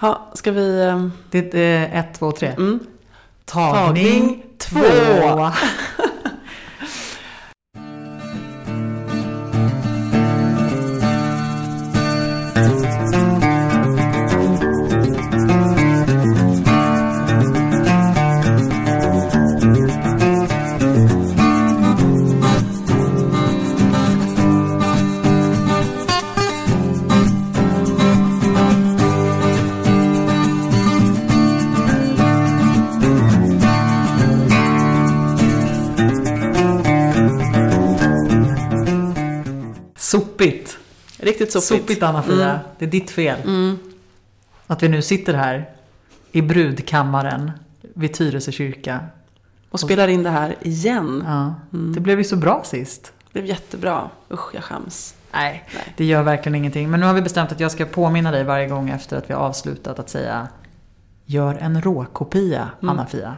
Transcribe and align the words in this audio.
Ha, 0.00 0.30
ska 0.34 0.52
vi... 0.52 0.82
ehm, 0.82 1.12
Det 1.30 1.54
är 1.54 1.82
eh, 1.84 1.98
ett, 1.98 2.14
två, 2.18 2.32
tre. 2.32 2.48
Mm. 2.48 2.80
Tagning 3.44 4.42
två. 4.58 4.78
Sopigt. 4.80 5.58
Riktigt 41.54 41.68
sopigt. 41.68 41.82
Sopigt 41.82 42.02
Anna-Fia. 42.02 42.50
Mm. 42.50 42.58
Det 42.78 42.84
är 42.84 42.90
ditt 42.90 43.10
fel. 43.10 43.40
Mm. 43.44 43.78
Att 44.66 44.82
vi 44.82 44.88
nu 44.88 45.02
sitter 45.02 45.34
här 45.34 45.70
i 46.32 46.42
brudkammaren 46.42 47.50
vid 47.94 48.14
Tyresö 48.14 48.52
kyrka. 48.52 49.00
Och 49.70 49.80
spelar 49.80 50.08
in 50.08 50.22
det 50.22 50.30
här 50.30 50.56
igen. 50.62 51.24
Ja. 51.26 51.54
Mm. 51.72 51.92
Det 51.94 52.00
blev 52.00 52.18
ju 52.18 52.24
så 52.24 52.36
bra 52.36 52.62
sist. 52.64 53.12
Det 53.24 53.32
blev 53.32 53.46
jättebra. 53.46 54.10
Usch, 54.30 54.54
jag 54.54 54.64
skäms. 54.64 55.14
Nej, 55.32 55.68
Nej. 55.74 55.94
det 55.96 56.04
gör 56.04 56.22
verkligen 56.22 56.54
ingenting. 56.54 56.90
Men 56.90 57.00
nu 57.00 57.06
har 57.06 57.14
vi 57.14 57.22
bestämt 57.22 57.52
att 57.52 57.60
jag 57.60 57.72
ska 57.72 57.84
påminna 57.84 58.30
dig 58.30 58.44
varje 58.44 58.68
gång 58.68 58.90
efter 58.90 59.16
att 59.16 59.30
vi 59.30 59.34
har 59.34 59.40
avslutat 59.40 59.98
att 59.98 60.10
säga 60.10 60.48
Gör 61.24 61.54
en 61.54 61.82
råkopia, 61.82 62.68
Mm. 62.82 62.90
Anna-Fia. 62.98 63.36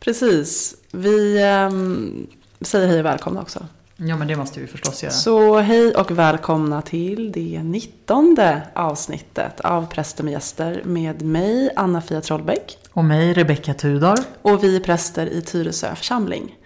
Precis. 0.00 0.74
Vi 0.92 1.42
ehm, 1.42 2.26
säger 2.60 2.88
hej 2.88 2.98
och 2.98 3.04
välkomna 3.04 3.40
också. 3.40 3.66
Ja, 4.00 4.16
men 4.16 4.28
det 4.28 4.36
måste 4.36 4.60
vi 4.60 4.66
förstås 4.66 5.02
göra. 5.02 5.12
Så 5.12 5.58
hej 5.58 5.94
och 5.94 6.10
välkomna 6.10 6.82
till 6.82 7.32
det 7.32 7.62
nittonde 7.62 8.62
avsnittet 8.74 9.60
av 9.60 9.86
Präster 9.86 10.24
med 10.24 10.32
gäster 10.32 10.82
med 10.84 11.22
mig, 11.22 11.70
Anna-Fia 11.76 12.20
Trollbäck. 12.20 12.78
Och 12.92 13.04
mig, 13.04 13.32
Rebecka 13.32 13.74
Tudor. 13.74 14.18
Och 14.42 14.64
vi 14.64 14.76
är 14.76 14.80
präster 14.80 15.26
i 15.26 15.42
Tyresö 15.42 15.94
församling. 15.94 16.56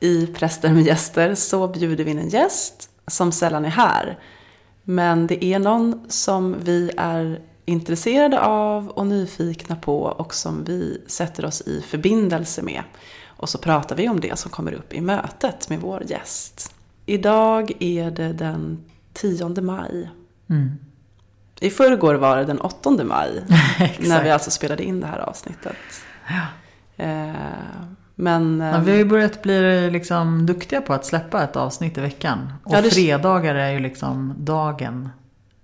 I 0.00 0.26
Präster 0.26 0.70
med 0.70 0.82
gäster 0.82 1.34
så 1.34 1.68
bjuder 1.68 2.04
vi 2.04 2.10
in 2.10 2.18
en 2.18 2.28
gäst 2.28 2.90
som 3.06 3.32
sällan 3.32 3.64
är 3.64 3.70
här. 3.70 4.18
Men 4.84 5.26
det 5.26 5.44
är 5.44 5.58
någon 5.58 6.00
som 6.08 6.56
vi 6.60 6.90
är 6.96 7.40
intresserade 7.64 8.40
av 8.40 8.88
och 8.88 9.06
nyfikna 9.06 9.76
på 9.76 10.02
och 10.02 10.34
som 10.34 10.64
vi 10.64 11.02
sätter 11.06 11.44
oss 11.44 11.60
i 11.60 11.80
förbindelse 11.80 12.62
med. 12.62 12.82
Och 13.42 13.48
så 13.48 13.58
pratar 13.58 13.96
vi 13.96 14.08
om 14.08 14.20
det 14.20 14.38
som 14.38 14.50
kommer 14.50 14.72
upp 14.72 14.92
i 14.94 15.00
mötet 15.00 15.68
med 15.68 15.80
vår 15.80 16.02
gäst. 16.06 16.74
Idag 17.06 17.72
är 17.78 18.10
det 18.10 18.32
den 18.32 18.84
10 19.12 19.48
maj. 19.60 20.10
Mm. 20.50 20.70
I 21.60 21.70
förrgår 21.70 22.14
var 22.14 22.36
det 22.36 22.44
den 22.44 22.60
8 22.60 22.90
maj. 23.04 23.42
När 24.00 24.22
vi 24.24 24.30
alltså 24.30 24.50
spelade 24.50 24.82
in 24.84 25.00
det 25.00 25.06
här 25.06 25.18
avsnittet. 25.18 25.76
Eh, 26.96 27.32
men... 28.14 28.60
Ja, 28.60 28.78
vi 28.78 28.90
har 28.90 28.98
ju 28.98 29.04
börjat 29.04 29.42
bli 29.42 29.90
liksom 29.90 30.46
duktiga 30.46 30.80
på 30.80 30.94
att 30.94 31.06
släppa 31.06 31.42
ett 31.44 31.56
avsnitt 31.56 31.98
i 31.98 32.00
veckan. 32.00 32.52
Och 32.64 32.74
Ja, 32.74 32.80
det- 32.82 32.90
fredagar 32.90 33.54
är 33.54 33.70
ju 33.70 33.78
liksom 33.78 34.34
dagen 34.38 35.08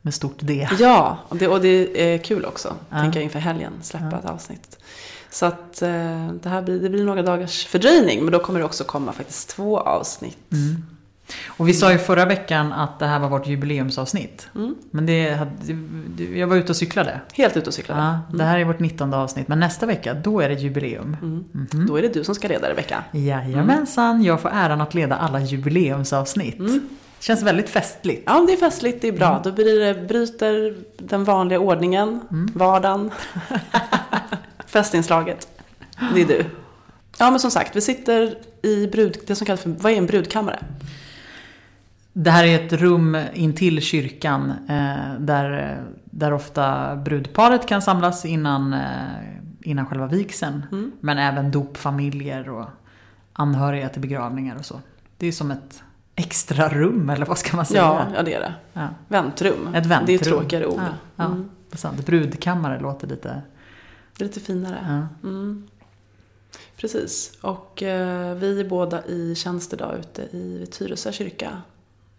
med 0.02 0.14
stort 0.14 0.38
D. 0.40 0.68
Ja, 0.78 1.18
och 1.28 1.36
det, 1.36 1.48
och 1.48 1.60
det 1.60 2.02
är 2.14 2.18
kul 2.18 2.44
också. 2.44 2.74
Ja. 2.90 3.00
Tänker 3.00 3.20
jag 3.20 3.24
inför 3.24 3.38
helgen, 3.38 3.72
släppa 3.82 4.08
Ja. 4.12 4.18
ett 4.18 4.24
avsnitt. 4.24 4.78
Så 5.30 5.46
att 5.46 5.82
eh, 5.82 6.28
det 6.42 6.48
här 6.48 6.62
blir, 6.62 6.80
det 6.80 6.88
blir 6.88 7.04
några 7.04 7.22
dagars 7.22 7.66
fördröjning. 7.66 8.24
Men 8.24 8.32
då 8.32 8.38
kommer 8.38 8.58
det 8.58 8.64
också 8.66 8.84
komma 8.84 9.12
faktiskt 9.12 9.48
två 9.48 9.80
avsnitt. 9.80 10.52
Mm. 10.52 10.82
Och 11.46 11.68
vi 11.68 11.74
sa 11.74 11.92
ju 11.92 11.98
förra 11.98 12.24
veckan 12.24 12.72
att 12.72 12.98
det 12.98 13.06
här 13.06 13.18
var 13.18 13.28
vårt 13.28 13.46
jubileumsavsnitt. 13.46 14.48
Mm. 14.54 14.74
Men 14.90 15.06
det 15.06 15.38
jag 16.34 16.46
var 16.46 16.56
ute 16.56 16.72
och 16.72 16.76
cyklade. 16.76 17.20
Helt 17.32 17.56
ute 17.56 17.66
och 17.66 17.74
cyklade. 17.74 18.00
Ja, 18.00 18.36
det 18.36 18.44
här 18.44 18.58
är 18.58 18.64
vårt 18.64 18.78
19 18.80 19.14
avsnitt. 19.14 19.48
Men 19.48 19.60
nästa 19.60 19.86
vecka, 19.86 20.14
då 20.14 20.40
är 20.40 20.48
det 20.48 20.54
jubileum. 20.54 21.16
Mm. 21.22 21.44
Mhm. 21.52 21.86
Då 21.86 21.96
är 21.96 22.02
det 22.02 22.08
du 22.08 22.24
som 22.24 22.34
ska 22.34 22.48
leda 22.48 22.70
Rebecka. 22.70 23.04
Jajamensan, 23.12 24.22
jag 24.22 24.40
får 24.40 24.50
äran 24.54 24.80
att 24.80 24.94
leda 24.94 25.16
alla 25.16 25.40
jubileumsavsnitt. 25.40 26.58
Mm. 26.58 26.88
Känns 27.20 27.42
väldigt 27.42 27.68
festligt. 27.68 28.22
Ja, 28.26 28.44
det 28.46 28.52
är 28.52 28.56
festligt, 28.56 29.02
det 29.02 29.08
är 29.08 29.12
bra. 29.12 29.30
Mm. 29.30 29.42
Då 29.42 29.52
blir 29.52 29.80
det, 29.80 30.08
bryter 30.08 30.76
den 30.98 31.24
vanliga 31.24 31.58
ordningen, 31.58 32.20
Mm. 32.30 32.48
vardagen, 32.54 33.10
festinslaget. 34.68 35.48
Det 36.14 36.20
är 36.20 36.26
du. 36.26 36.44
Ja, 37.18 37.30
men 37.30 37.40
som 37.40 37.50
sagt, 37.50 37.76
vi 37.76 37.80
sitter 37.80 38.38
i 38.62 38.86
brud, 38.86 39.18
det 39.26 39.34
som 39.34 39.46
kallas 39.46 39.60
för, 39.60 39.70
vad 39.70 39.92
är 39.92 39.96
en 39.96 40.06
brudkammare? 40.06 40.58
Det 42.12 42.30
här 42.30 42.44
är 42.44 42.66
ett 42.66 42.72
rum 42.72 43.18
intill 43.34 43.82
kyrkan 43.82 44.52
eh, 44.68 45.20
där, 45.20 45.80
där 46.04 46.32
ofta 46.32 46.96
brudparet 46.96 47.66
kan 47.66 47.82
samlas 47.82 48.24
innan, 48.24 48.72
eh, 48.72 48.80
innan 49.62 49.86
själva 49.86 50.06
vigseln. 50.06 50.66
Mm. 50.72 50.92
Men 51.00 51.18
även 51.18 51.50
dopfamiljer 51.50 52.48
och 52.48 52.66
anhöriga 53.32 53.88
till 53.88 54.00
begravningar 54.00 54.56
och 54.58 54.64
så. 54.64 54.80
Det 55.16 55.26
är 55.26 55.32
som 55.32 55.50
ett 55.50 55.82
extra 56.14 56.68
rum 56.68 57.10
eller 57.10 57.26
vad 57.26 57.38
ska 57.38 57.56
man 57.56 57.66
säga? 57.66 57.82
Ja, 57.82 58.06
ja, 58.16 58.22
det 58.22 58.34
är 58.34 58.40
det. 58.40 58.54
Ja. 58.72 58.88
Väntrum. 59.08 59.74
Ett 59.74 59.86
väntrum. 59.86 60.06
Det 60.06 60.12
är 60.12 60.16
ett 60.16 60.24
tråkigare 60.24 60.66
ord. 60.66 60.80
Ja, 60.80 60.92
ja. 61.16 61.24
Mm. 61.24 61.48
Sant. 61.72 62.06
Brudkammare 62.06 62.80
låter 62.80 63.06
lite... 63.06 63.42
Det 64.18 64.24
är 64.24 64.26
lite 64.28 64.40
finare. 64.40 65.08
Ja. 65.22 65.28
Mm. 65.28 65.68
Precis. 66.76 67.32
Och 67.40 67.82
eh, 67.82 68.34
vi 68.34 68.60
är 68.60 68.68
båda 68.68 69.06
i 69.06 69.34
tjänst 69.34 69.72
idag 69.72 69.98
ute 69.98 70.22
i 70.22 70.66
Tyresö 70.70 71.12
kyrka. 71.12 71.62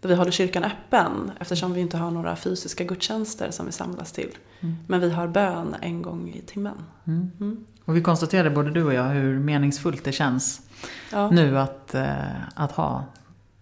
Där 0.00 0.08
vi 0.08 0.14
håller 0.14 0.30
kyrkan 0.30 0.64
öppen 0.64 1.32
eftersom 1.40 1.72
vi 1.72 1.80
inte 1.80 1.96
har 1.96 2.10
några 2.10 2.36
fysiska 2.36 2.84
gudstjänster 2.84 3.50
som 3.50 3.66
vi 3.66 3.72
samlas 3.72 4.12
till. 4.12 4.30
Mm. 4.60 4.76
Men 4.86 5.00
vi 5.00 5.10
har 5.10 5.28
bön 5.28 5.76
en 5.80 6.02
gång 6.02 6.28
i 6.34 6.40
timmen. 6.42 6.76
Mm. 7.04 7.30
Mm. 7.40 7.64
Och 7.84 7.96
vi 7.96 8.02
konstaterade 8.02 8.50
både 8.50 8.70
du 8.70 8.84
och 8.84 8.94
jag 8.94 9.04
hur 9.08 9.38
meningsfullt 9.38 10.04
det 10.04 10.12
känns 10.12 10.60
Ja. 11.12 11.30
nu 11.30 11.58
att, 11.58 11.94
eh, 11.94 12.14
att 12.54 12.72
ha 12.72 13.04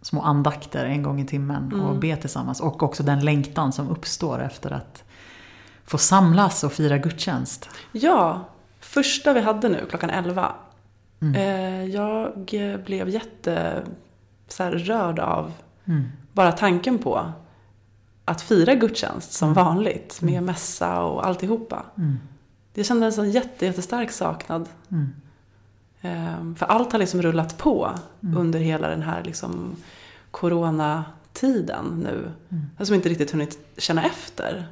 små 0.03 0.23
andakter 0.23 0.85
en 0.85 1.03
gång 1.03 1.21
i 1.21 1.27
timmen 1.27 1.73
och 1.73 1.89
Mm. 1.89 2.01
be 2.01 2.17
tillsammans. 2.17 2.61
Och 2.61 2.83
också 2.83 3.03
den 3.03 3.25
längtan 3.25 3.73
som 3.73 3.89
uppstår 3.89 4.43
efter 4.43 4.71
att 4.71 5.05
få 5.89 5.99
samlas 5.99 6.65
och 6.65 6.73
fira 6.73 6.99
gudstjänst. 6.99 7.69
ja, 7.93 8.45
första 8.81 9.33
vi 9.33 9.41
hade 9.41 9.69
nu 9.69 9.87
klockan 9.91 10.11
11. 10.11 10.53
Mm. 11.21 11.35
Eh, 11.35 11.85
jag 11.95 12.33
blev 12.85 13.09
jätte 13.09 13.83
så 14.49 14.63
här, 14.63 14.71
rörd 14.73 15.19
av 15.19 15.53
Mm. 15.85 16.05
bara 16.33 16.53
tanken 16.53 16.99
på 16.99 17.33
att 18.25 18.43
fira 18.43 18.75
gudstjänst 18.75 19.33
som 19.33 19.53
Mm. 19.53 19.65
vanligt 19.65 20.23
med 20.23 20.43
mässa 20.43 21.01
och 21.03 21.27
alltihopa. 21.27 21.85
Mm. 21.99 22.19
Jag 22.75 22.87
kände 22.87 23.07
en 23.07 23.13
sån 23.13 23.31
jätte, 23.31 23.67
jättestark 23.67 24.11
saknad. 24.11 24.69
Mm. 24.91 25.09
Ehm, 26.01 26.55
För 26.57 26.67
allt 26.67 26.93
har 26.93 26.99
liksom 26.99 27.23
rullat 27.23 27.59
på 27.59 27.91
Mm. 28.23 28.37
under 28.39 28.59
hela 28.59 28.89
den 28.89 29.03
här 29.03 29.23
liksom 29.25 29.77
coronatiden 30.31 32.01
nu. 32.05 32.31
Mm. 32.49 32.67
Som 32.87 32.95
inte 32.95 33.09
riktigt 33.09 33.31
hunnit 33.31 33.59
känna 33.77 34.05
efter. 34.05 34.67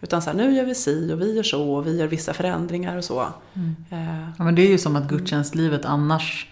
Utan 0.00 0.22
så 0.22 0.30
här, 0.30 0.36
nu 0.36 0.52
gör 0.54 0.64
vi 0.64 0.74
si 0.74 1.12
och 1.12 1.20
vi 1.20 1.34
gör 1.36 1.42
så 1.42 1.72
och 1.74 1.86
vi 1.86 1.96
gör 1.98 2.06
vissa 2.06 2.32
förändringar 2.34 2.96
och 2.96 3.04
så. 3.04 3.26
Mm. 3.54 3.76
Eh, 3.90 4.28
Ja, 4.38 4.44
men 4.44 4.54
det 4.54 4.62
är 4.62 4.68
ju 4.70 4.78
som 4.78 4.96
att 4.96 5.08
gudstjänstlivet 5.08 5.84
annars 5.84 6.46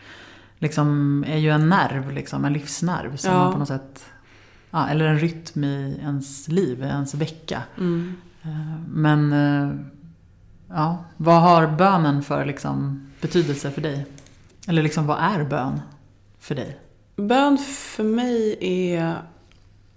liksom 0.59 1.25
är 1.29 1.37
ju 1.39 1.51
en 1.51 1.69
nerv, 1.69 2.13
liksom, 2.13 2.45
en 2.45 2.53
livsnerv. 2.53 3.17
Som 3.17 3.31
Ja. 3.31 3.39
man 3.39 3.53
på 3.53 3.59
något 3.59 3.69
sätt, 3.69 4.05
ja, 4.71 4.89
eller 4.89 5.05
en 5.05 5.19
rytm 5.19 5.65
i 5.65 5.99
ens 6.03 6.49
liv, 6.49 6.83
ens 6.83 7.15
vecka. 7.15 7.63
Mm. 7.79 8.15
Eh, 8.43 8.81
Men 8.89 9.33
eh, 9.33 9.75
ja, 10.69 11.05
vad 11.17 11.43
har 11.43 11.67
bönen 11.67 12.23
för 12.23 12.45
liksom, 12.45 13.07
betydelse 13.21 13.71
för 13.71 13.81
dig? 13.81 14.07
Eller 14.67 14.83
liksom, 14.83 15.07
vad 15.07 15.19
är 15.21 15.45
bön 15.45 15.81
för 16.41 16.55
dig? 16.55 16.79
Bön 17.17 17.59
för 17.59 18.05
mig 18.05 18.57
är, 18.61 19.15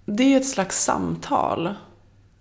det 0.06 0.22
är 0.34 0.36
ett 0.36 0.48
slags 0.48 0.84
samtal. 0.84 1.74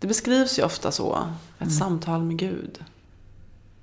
Det 0.02 0.08
beskrivs 0.08 0.60
ju 0.60 0.64
ofta 0.64 0.92
så, 0.92 1.14
ett 1.56 1.62
Mm. 1.62 1.72
samtal 1.74 2.24
med 2.24 2.38
Gud. 2.38 2.84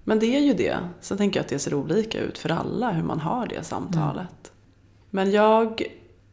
Men 0.04 0.18
det 0.18 0.26
är 0.36 0.40
ju 0.40 0.54
det. 0.54 0.76
Sen 1.00 1.18
tänker 1.18 1.38
jag 1.40 1.44
att 1.44 1.48
det 1.50 1.58
ser 1.58 1.74
olika 1.74 2.20
ut 2.20 2.38
för 2.38 2.48
alla 2.50 2.90
hur 2.90 3.02
man 3.02 3.20
har 3.20 3.46
det 3.46 3.62
samtalet. 3.64 4.52
Men 5.10 5.30
jag, 5.30 5.82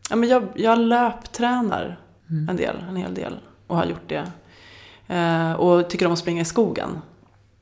ja, 0.10 0.16
men 0.16 0.30
jag, 0.30 0.48
jag 0.56 0.80
löptränar 0.80 2.00
Mm. 2.30 2.50
en 2.50 2.56
del, 2.56 2.76
en 2.90 2.96
hel 2.96 3.14
del 3.14 3.40
och 3.68 3.78
har 3.78 3.86
gjort 3.86 4.08
det. 4.10 4.32
Eh, 5.16 5.54
och 5.54 5.90
tycker 5.90 6.06
om 6.06 6.12
att 6.14 6.20
springa 6.20 6.42
i 6.42 6.46
skogen. 6.46 6.90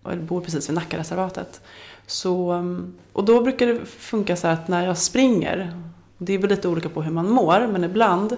Och 0.04 0.12
jag 0.12 0.24
bor 0.24 0.42
precis 0.42 0.70
vid 0.70 0.76
Nackareservatet. 0.76 1.62
Så, 2.08 2.52
mm, 2.52 2.94
och 3.14 3.26
då 3.26 3.42
brukar 3.42 3.68
det 3.68 3.86
funka 3.86 4.36
så 4.36 4.48
här 4.48 4.54
att 4.54 4.68
när 4.68 4.86
jag 4.86 4.98
springer, 4.98 5.82
det 6.18 6.34
är 6.34 6.38
väl 6.38 6.50
lite 6.50 6.68
olika 6.68 6.90
på 6.90 7.02
hur 7.02 7.12
man 7.12 7.30
mår, 7.30 7.68
men 7.72 7.84
ibland 7.84 8.38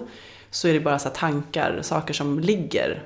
så 0.50 0.68
är 0.68 0.72
det 0.74 0.80
bara 0.80 0.98
så 0.98 1.08
här 1.08 1.14
tankar, 1.16 1.78
saker 1.82 2.14
som 2.14 2.40
ligger 2.40 3.02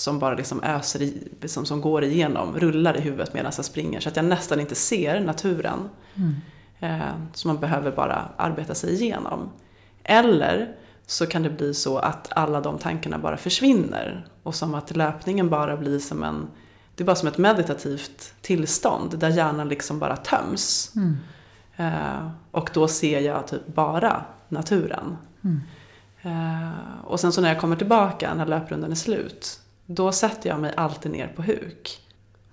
som 0.00 0.18
bara 0.18 0.34
liksom 0.34 0.62
öser 0.62 1.02
i, 1.02 1.28
liksom, 1.40 1.66
som 1.66 1.80
går 1.80 2.04
igenom, 2.04 2.58
rullar 2.58 2.96
i 2.96 3.00
huvudet 3.00 3.34
medan 3.34 3.52
jag 3.56 3.64
springer. 3.64 4.00
Så 4.00 4.08
att 4.08 4.16
jag 4.16 4.24
nästan 4.24 4.60
inte 4.60 4.74
ser 4.74 5.20
naturen. 5.20 5.88
Mm. 6.14 6.34
Eh, 6.80 7.46
man 7.46 7.58
behöver 7.58 7.92
bara 7.92 8.28
arbeta 8.36 8.74
sig 8.74 8.94
igenom. 8.94 9.50
Eller 10.04 10.74
så 11.06 11.26
kan 11.26 11.42
det 11.42 11.50
bli 11.50 11.74
så 11.74 11.98
att 11.98 12.32
alla 12.32 12.60
de 12.60 12.78
tankarna 12.78 13.18
bara 13.18 13.36
försvinner. 13.36 14.26
Och 14.42 14.54
som 14.54 14.74
att 14.74 14.96
löpningen 14.96 15.50
bara 15.50 15.76
blir 15.76 15.98
som 15.98 16.22
en, 16.22 16.46
det 16.94 17.02
är 17.02 17.06
bara 17.06 17.16
som 17.16 17.28
ett 17.28 17.38
meditativt 17.38 18.34
tillstånd 18.40 19.18
där 19.18 19.28
hjärnan 19.28 19.68
liksom 19.68 19.98
bara 19.98 20.16
töms. 20.16 20.92
Mm. 20.96 21.16
Eh, 21.76 22.30
och 22.50 22.70
då 22.74 22.88
ser 22.88 23.20
jag 23.20 23.46
typ 23.46 23.66
bara 23.66 24.24
naturen. 24.48 25.16
Mm. 25.44 25.60
Eh, 26.22 27.04
och 27.04 27.20
sen 27.20 27.32
så 27.32 27.40
när 27.40 27.48
jag 27.48 27.60
kommer 27.60 27.76
tillbaka, 27.76 28.34
när 28.34 28.46
löprundan 28.46 28.90
är 28.90 28.96
slut, 28.96 29.59
då 29.94 30.12
sätter 30.12 30.48
jag 30.50 30.60
mig 30.60 30.72
alltid 30.76 31.12
ner 31.12 31.26
på 31.36 31.42
huk. 31.42 32.00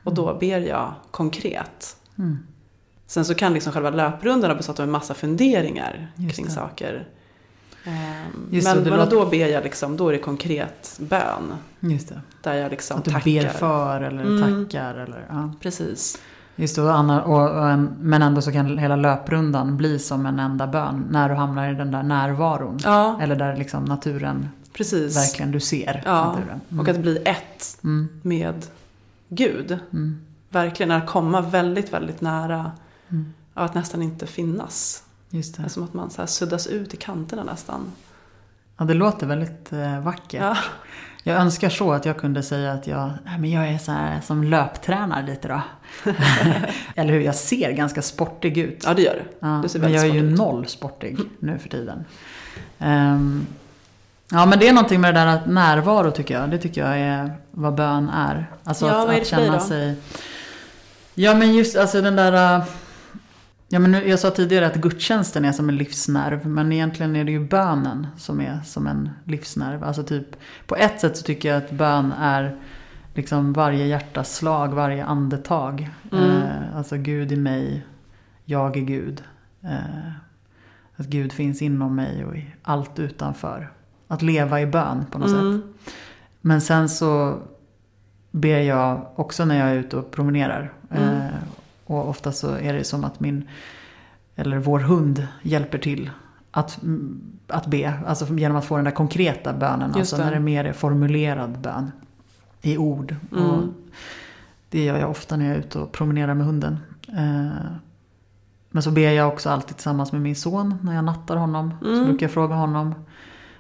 Och 0.04 0.14
då 0.14 0.38
ber 0.40 0.60
jag 0.60 0.94
konkret. 1.12 1.98
Mm. 2.18 2.38
Sen 3.08 3.26
så 3.26 3.34
kan 3.36 3.54
liksom 3.54 3.74
själva 3.74 3.90
löprundan 3.90 4.50
ha 4.52 4.56
bestått 4.58 4.80
av 4.80 4.84
en 4.84 4.92
massa 4.92 5.14
funderingar 5.14 6.12
Just 6.16 6.36
kring 6.36 6.46
det. 6.46 6.52
saker. 6.52 7.08
Ehm, 7.86 8.48
Just 8.52 8.68
men 8.76 8.84
men 8.84 9.10
då 9.10 9.26
ber 9.26 9.48
jag 9.48 9.64
liksom, 9.64 9.98
då 9.98 10.08
är 10.10 10.14
det 10.14 10.20
konkret 10.20 10.98
bön. 11.00 11.54
Just 11.80 12.10
det. 12.10 12.22
Där 12.44 12.54
jag 12.54 12.72
liksom 12.72 12.98
Att 12.98 13.06
du 13.06 13.12
tackar. 13.12 13.26
ber 13.26 13.48
för 13.50 14.02
eller 14.02 14.24
Mm. 14.26 14.66
tackar. 14.66 14.96
Eller, 14.96 15.26
ja. 15.30 15.52
Precis. 15.62 16.22
Just 16.56 16.76
det, 16.76 16.82
och, 16.82 16.92
Anna, 16.96 17.24
och, 17.24 17.58
och, 17.58 17.70
en- 17.70 17.96
men 18.00 18.22
ändå 18.22 18.42
så 18.42 18.52
kan 18.52 18.78
hela 18.78 18.96
löprundan 18.96 19.78
bli 19.78 20.00
som 20.00 20.26
en 20.26 20.40
enda 20.40 20.68
bön 20.68 21.08
när 21.12 21.30
du 21.30 21.36
hamnar 21.36 21.72
i 21.72 21.76
den 21.76 21.92
där 21.92 22.04
närvaron. 22.04 22.80
Ja, 22.84 23.20
Eller 23.22 23.36
där 23.36 23.56
liksom 23.56 23.86
naturen, 23.86 24.50
precis. 24.78 25.18
verkligen 25.18 25.52
du 25.52 25.60
ser 25.60 26.02
Ja, 26.06 26.26
naturen. 26.32 26.62
Mm. 26.70 26.80
Och 26.80 26.88
att 26.90 27.00
bli 27.00 27.18
ett 27.26 27.78
mm. 27.84 28.10
med 28.22 28.66
Gud. 29.30 29.80
Mm. 29.94 30.22
Verkligen 30.50 30.92
att 30.92 31.08
komma 31.08 31.42
väldigt, 31.42 31.94
väldigt 31.94 32.22
nära. 32.22 32.72
Mm. 33.10 33.34
Av 33.54 33.64
att 33.66 33.74
nästan 33.74 34.02
inte 34.02 34.28
finnas. 34.28 35.04
Just 35.30 35.56
Det 35.56 35.62
är 35.62 35.64
det. 35.64 35.70
som 35.70 35.84
att 35.84 35.94
man 35.94 36.10
så 36.10 36.28
suddas 36.28 36.68
ut 36.68 36.94
i 36.94 36.98
kanterna 36.98 37.44
nästan. 37.44 37.82
Ja, 38.78 38.86
det 38.86 38.94
låter 38.94 39.28
väldigt 39.28 39.74
eh, 39.74 40.00
vackert. 40.00 40.42
Ja, 40.42 40.58
Jag 41.24 41.38
önskar 41.42 41.70
så 41.70 41.92
att 41.94 42.06
jag 42.06 42.18
kunde 42.18 42.44
säga 42.44 42.72
att 42.72 42.88
jag, 42.88 43.12
men 43.40 43.52
jag 43.52 43.68
är 43.68 43.78
så 43.78 43.92
här 43.92 44.22
som 44.22 44.44
löptränar 44.44 45.24
lite 45.24 45.48
då. 45.48 45.62
Eller 46.96 47.14
hur, 47.14 47.20
jag 47.20 47.36
ser 47.36 47.72
ganska 47.72 48.02
sportig 48.02 48.58
ut. 48.58 48.84
ja 48.86 48.94
det 48.94 49.02
gör 49.02 49.14
det. 49.14 49.26
Ja, 49.48 49.64
du 49.74 49.80
men 49.80 49.94
jag 49.94 50.04
är 50.08 50.14
ju 50.14 50.32
ut. 50.32 50.38
noll 50.38 50.66
sportig 50.68 51.18
nu 51.40 51.60
för 51.60 51.70
tiden. 51.70 52.06
Ehm, 52.80 53.46
ja 54.32 54.46
men 54.46 54.60
det 54.60 54.68
är 54.68 54.74
någonting 54.74 55.02
med 55.02 55.16
det 55.16 55.20
där 55.20 55.28
att 55.28 55.46
närvaro 55.46 56.12
tycker 56.12 56.40
jag. 56.40 56.50
Det 56.50 56.58
tycker 56.58 56.86
jag 56.86 57.00
är 57.00 57.32
vad 57.52 57.76
bön 57.76 58.10
är. 58.10 58.52
Alltså 58.64 58.88
Ja, 58.88 59.12
att, 59.12 59.22
att 59.22 59.28
känna 59.28 59.54
då? 59.54 59.60
sig... 59.60 59.96
Ja 61.16 61.34
men 61.36 61.56
just 61.56 61.78
alltså 61.78 62.02
den 62.02 62.16
där... 62.16 62.56
äh, 62.60 62.66
Ja, 63.70 63.80
men 63.80 64.10
jag 64.10 64.20
sa 64.20 64.30
tidigare 64.32 64.68
att 64.68 64.76
gudstjänsten 64.76 65.46
är 65.46 65.52
som 65.52 65.70
en 65.70 65.78
livsnerv. 65.78 66.48
Men 66.48 66.72
egentligen 66.72 67.16
är 67.16 67.24
det 67.24 67.32
ju 67.32 67.48
bönen 67.48 68.08
som 68.18 68.42
är 68.42 68.60
som 68.66 68.88
en 68.88 69.10
livsnerv. 69.24 69.84
Alltså 69.84 70.04
typ, 70.04 70.26
på 70.68 70.76
ett 70.76 71.00
sätt 71.00 71.18
så 71.18 71.24
tycker 71.24 71.50
jag 71.50 71.58
att 71.58 71.72
bön 71.72 72.14
är 72.20 72.56
liksom 73.14 73.54
varje 73.54 73.86
hjärtas 73.86 74.36
slag, 74.36 74.68
varje 74.74 75.06
andetag. 75.06 75.90
Mm. 76.12 76.30
Eh, 76.30 76.78
alltså 76.78 76.98
Gud 76.98 77.32
i 77.32 77.36
mig, 77.36 77.86
jag 78.46 78.78
är 78.78 78.82
Gud. 78.82 79.24
Eh, 79.64 80.12
att 80.96 81.06
Gud 81.06 81.34
finns 81.34 81.62
inom 81.62 81.96
mig 81.96 82.26
och 82.26 82.36
i 82.36 82.46
allt 82.64 83.00
utanför. 83.00 83.72
Att 84.08 84.22
leva 84.22 84.62
i 84.62 84.66
bön 84.66 85.06
på 85.12 85.18
något 85.20 85.30
sätt. 85.30 85.40
Mm. 85.40 85.62
Men 86.42 86.62
sen 86.62 86.90
så 86.90 87.38
ber 88.32 88.60
jag 88.60 89.06
också 89.16 89.46
när 89.46 89.60
jag 89.60 89.70
är 89.70 89.76
ute 89.76 89.98
och 89.98 90.12
promenerar. 90.12 90.74
Mm. 90.92 91.10
Eh, 91.10 91.26
och 91.86 92.10
ofta 92.10 92.32
så 92.32 92.52
är 92.56 92.74
det 92.74 92.84
som 92.84 93.04
att 93.04 93.20
min, 93.20 93.48
eller 94.36 94.58
vår 94.58 94.80
hund 94.80 95.28
hjälper 95.42 95.78
till 95.78 96.10
att, 96.52 96.80
att 97.48 97.68
be. 97.68 97.94
Alltså 98.08 98.26
genom 98.36 98.58
att 98.58 98.66
få 98.66 98.76
den 98.76 98.86
där 98.86 98.92
konkreta 98.92 99.54
bönen. 99.54 99.88
Just 99.98 99.98
Alltså 100.14 100.18
när 100.18 100.32
det 100.32 100.38
är 100.38 100.42
mer 100.42 100.66
är 100.66 100.74
formulerad 100.74 101.60
bön. 101.60 101.92
I 102.62 102.78
ord. 102.78 103.16
Och 103.32 103.38
Mm. 103.38 103.74
det 104.70 104.84
gör 104.84 104.98
jag 104.98 105.10
ofta 105.10 105.38
när 105.38 105.46
jag 105.46 105.56
är 105.56 105.60
ute 105.60 105.80
och 105.80 105.92
promenerar 105.92 106.34
med 106.34 106.46
hunden. 106.46 106.78
Eh, 107.08 107.48
men 108.70 108.84
så 108.84 108.92
ber 108.92 109.12
jag 109.12 109.28
också 109.28 109.50
alltid 109.50 109.76
tillsammans 109.76 110.12
med 110.12 110.22
min 110.22 110.36
son 110.36 110.78
när 110.82 110.96
jag 110.96 111.04
nattar 111.04 111.36
honom. 111.36 111.74
Så 111.82 111.88
Mm. 111.94 112.06
brukar 112.06 112.24
jag 112.26 112.32
fråga 112.34 112.56
honom. 112.56 112.96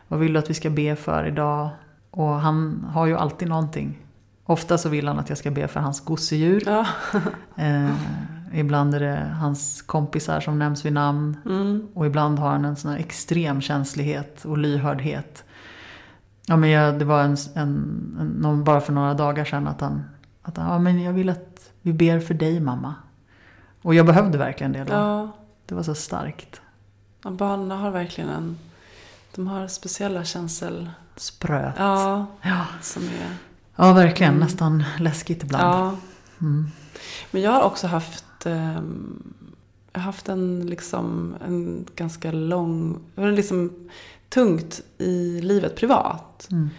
Vad 0.07 0.19
vill 0.19 0.33
du 0.33 0.39
att 0.39 0.50
vi 0.50 0.54
ska 0.54 0.69
be 0.69 0.95
för 0.95 1.25
idag? 1.25 1.69
Och 2.12 2.33
han 2.33 2.88
har 2.94 3.06
ju 3.06 3.18
alltid 3.18 3.48
någonting. 3.48 3.98
Ofta 4.45 4.77
så 4.77 4.89
vill 4.89 5.07
han 5.07 5.19
att 5.19 5.30
jag 5.30 5.38
ska 5.38 5.51
be 5.51 5.68
för 5.68 5.80
hans 5.80 6.00
gosedjur. 6.00 6.63
Ja. 6.65 6.86
Eh, 7.59 7.94
ibland 8.54 8.95
är 8.95 9.00
det 9.00 9.36
hans 9.39 9.81
kompisar 9.81 10.39
som 10.39 10.59
nämns 10.59 10.86
vid 10.86 10.94
namn. 10.94 11.38
Mm. 11.45 11.88
Och 11.94 12.06
ibland 12.06 12.39
har 12.39 12.50
han 12.50 12.65
en 12.65 12.75
sån 12.75 12.92
här 12.92 12.98
extrem 12.98 13.62
känslighet 13.62 14.45
och 14.45 14.57
lyhördhet. 14.57 15.44
Ja, 16.45 16.57
men 16.57 16.69
jag, 16.69 17.00
det 17.00 17.06
var 17.06 17.24
en, 17.24 17.38
en, 17.56 18.18
en, 18.19 18.27
någon, 18.27 18.63
bara 18.63 18.81
för 18.81 18.94
några 18.94 19.13
dagar 19.13 19.45
sedan 19.45 19.68
att 19.68 19.81
han, 19.81 20.03
att 20.42 20.57
han, 20.57 20.71
ja 20.71 20.80
men 20.80 21.01
jag 21.01 21.13
vill 21.13 21.30
att 21.30 21.71
vi 21.81 21.94
ber 21.94 22.19
för 22.19 22.33
dig 22.33 22.60
mamma. 22.60 22.95
Och 23.81 23.95
jag 23.95 24.06
behövde 24.06 24.38
verkligen 24.38 24.71
det 24.71 24.83
då. 24.83 24.94
ja. 24.94 25.31
Det 25.65 25.75
var 25.75 25.83
så 25.83 25.95
starkt. 25.95 26.62
Ja, 27.24 27.30
barnen 27.30 27.71
har 27.71 27.92
verkligen 27.92 28.30
en... 28.30 28.57
De 29.38 29.48
har 29.48 29.68
speciella 29.68 30.24
känsel... 30.24 30.89
Spröt. 31.16 31.74
Ja, 31.78 32.25
Ja, 32.42 32.66
som 32.81 33.04
är... 33.04 33.38
ja 33.75 33.94
verkligen. 33.94 34.34
Mm. 34.34 34.44
Nästan 34.44 34.84
läskigt 35.00 35.44
ibland. 35.44 35.63
Ja. 35.63 35.95
Mm. 36.42 36.68
Men 37.31 37.42
jag 37.42 37.51
har 37.51 37.62
också 37.62 37.88
haft... 37.88 38.45
ehm, 38.45 39.34
jag 39.94 40.00
har 40.00 40.06
haft 40.06 40.30
en 40.30 40.66
liksom... 40.66 41.36
En 41.45 41.86
ganska 41.95 42.31
lång... 42.31 43.00
Liksom 43.16 43.89
tungt 44.30 44.81
i 44.98 45.42
livet 45.42 45.75
privat. 45.75 46.48
Mm. 46.51 46.69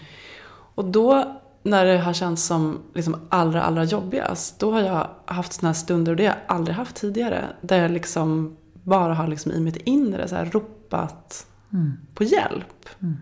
Och 0.75 0.84
då 0.84 1.40
när 1.62 1.84
det 1.84 1.99
har 1.99 2.12
känts 2.12 2.44
som 2.44 2.78
liksom 2.94 3.16
allra, 3.28 3.62
allra 3.62 3.84
jobbigast, 3.84 4.58
då 4.58 4.72
har 4.72 4.81
jag 4.81 5.08
haft 5.25 5.52
såna 5.52 5.69
här 5.69 5.75
stunder, 5.75 6.12
och 6.12 6.16
det 6.16 6.26
har 6.26 6.34
jag 6.34 6.56
aldrig 6.56 6.76
haft 6.76 6.96
tidigare, 6.96 7.44
där 7.60 7.82
jag 7.82 7.90
liksom 7.90 8.56
bara 8.72 9.14
har 9.14 9.26
liksom 9.26 9.52
i 9.52 9.60
mitt 9.60 9.76
inre 9.76 10.28
så 10.28 10.34
här 10.34 10.46
ropat 10.46 11.46
Mm. 11.73 11.93
på 12.15 12.25
hjälp. 12.25 12.88
Mm. 13.00 13.17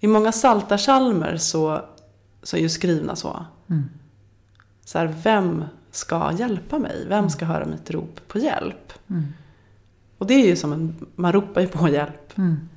I 0.00 0.06
många 0.06 0.32
saltarsalmer 0.32 1.36
så, 1.36 1.84
så 2.42 2.56
är 2.56 2.60
ju 2.60 2.68
skrivna 2.68 3.16
så. 3.16 3.46
Mm. 3.70 3.84
Så 4.84 4.98
här, 4.98 5.14
vem 5.22 5.64
ska 5.90 6.32
hjälpa 6.38 6.78
mig? 6.78 7.06
Vem 7.08 7.30
ska 7.30 7.44
höra 7.44 7.64
mitt 7.64 7.90
rop 7.90 8.20
på 8.28 8.38
hjälp? 8.38 8.92
Mm. 9.10 9.24
Och 10.18 10.26
det 10.26 10.34
är 10.34 10.46
ju 10.46 10.56
som 10.56 10.72
en, 10.72 11.06
man 11.14 11.32
ropar 11.32 11.60
ju 11.60 11.68
på 11.68 11.88
hjälp. 11.88 12.38
Mm. 12.38 12.68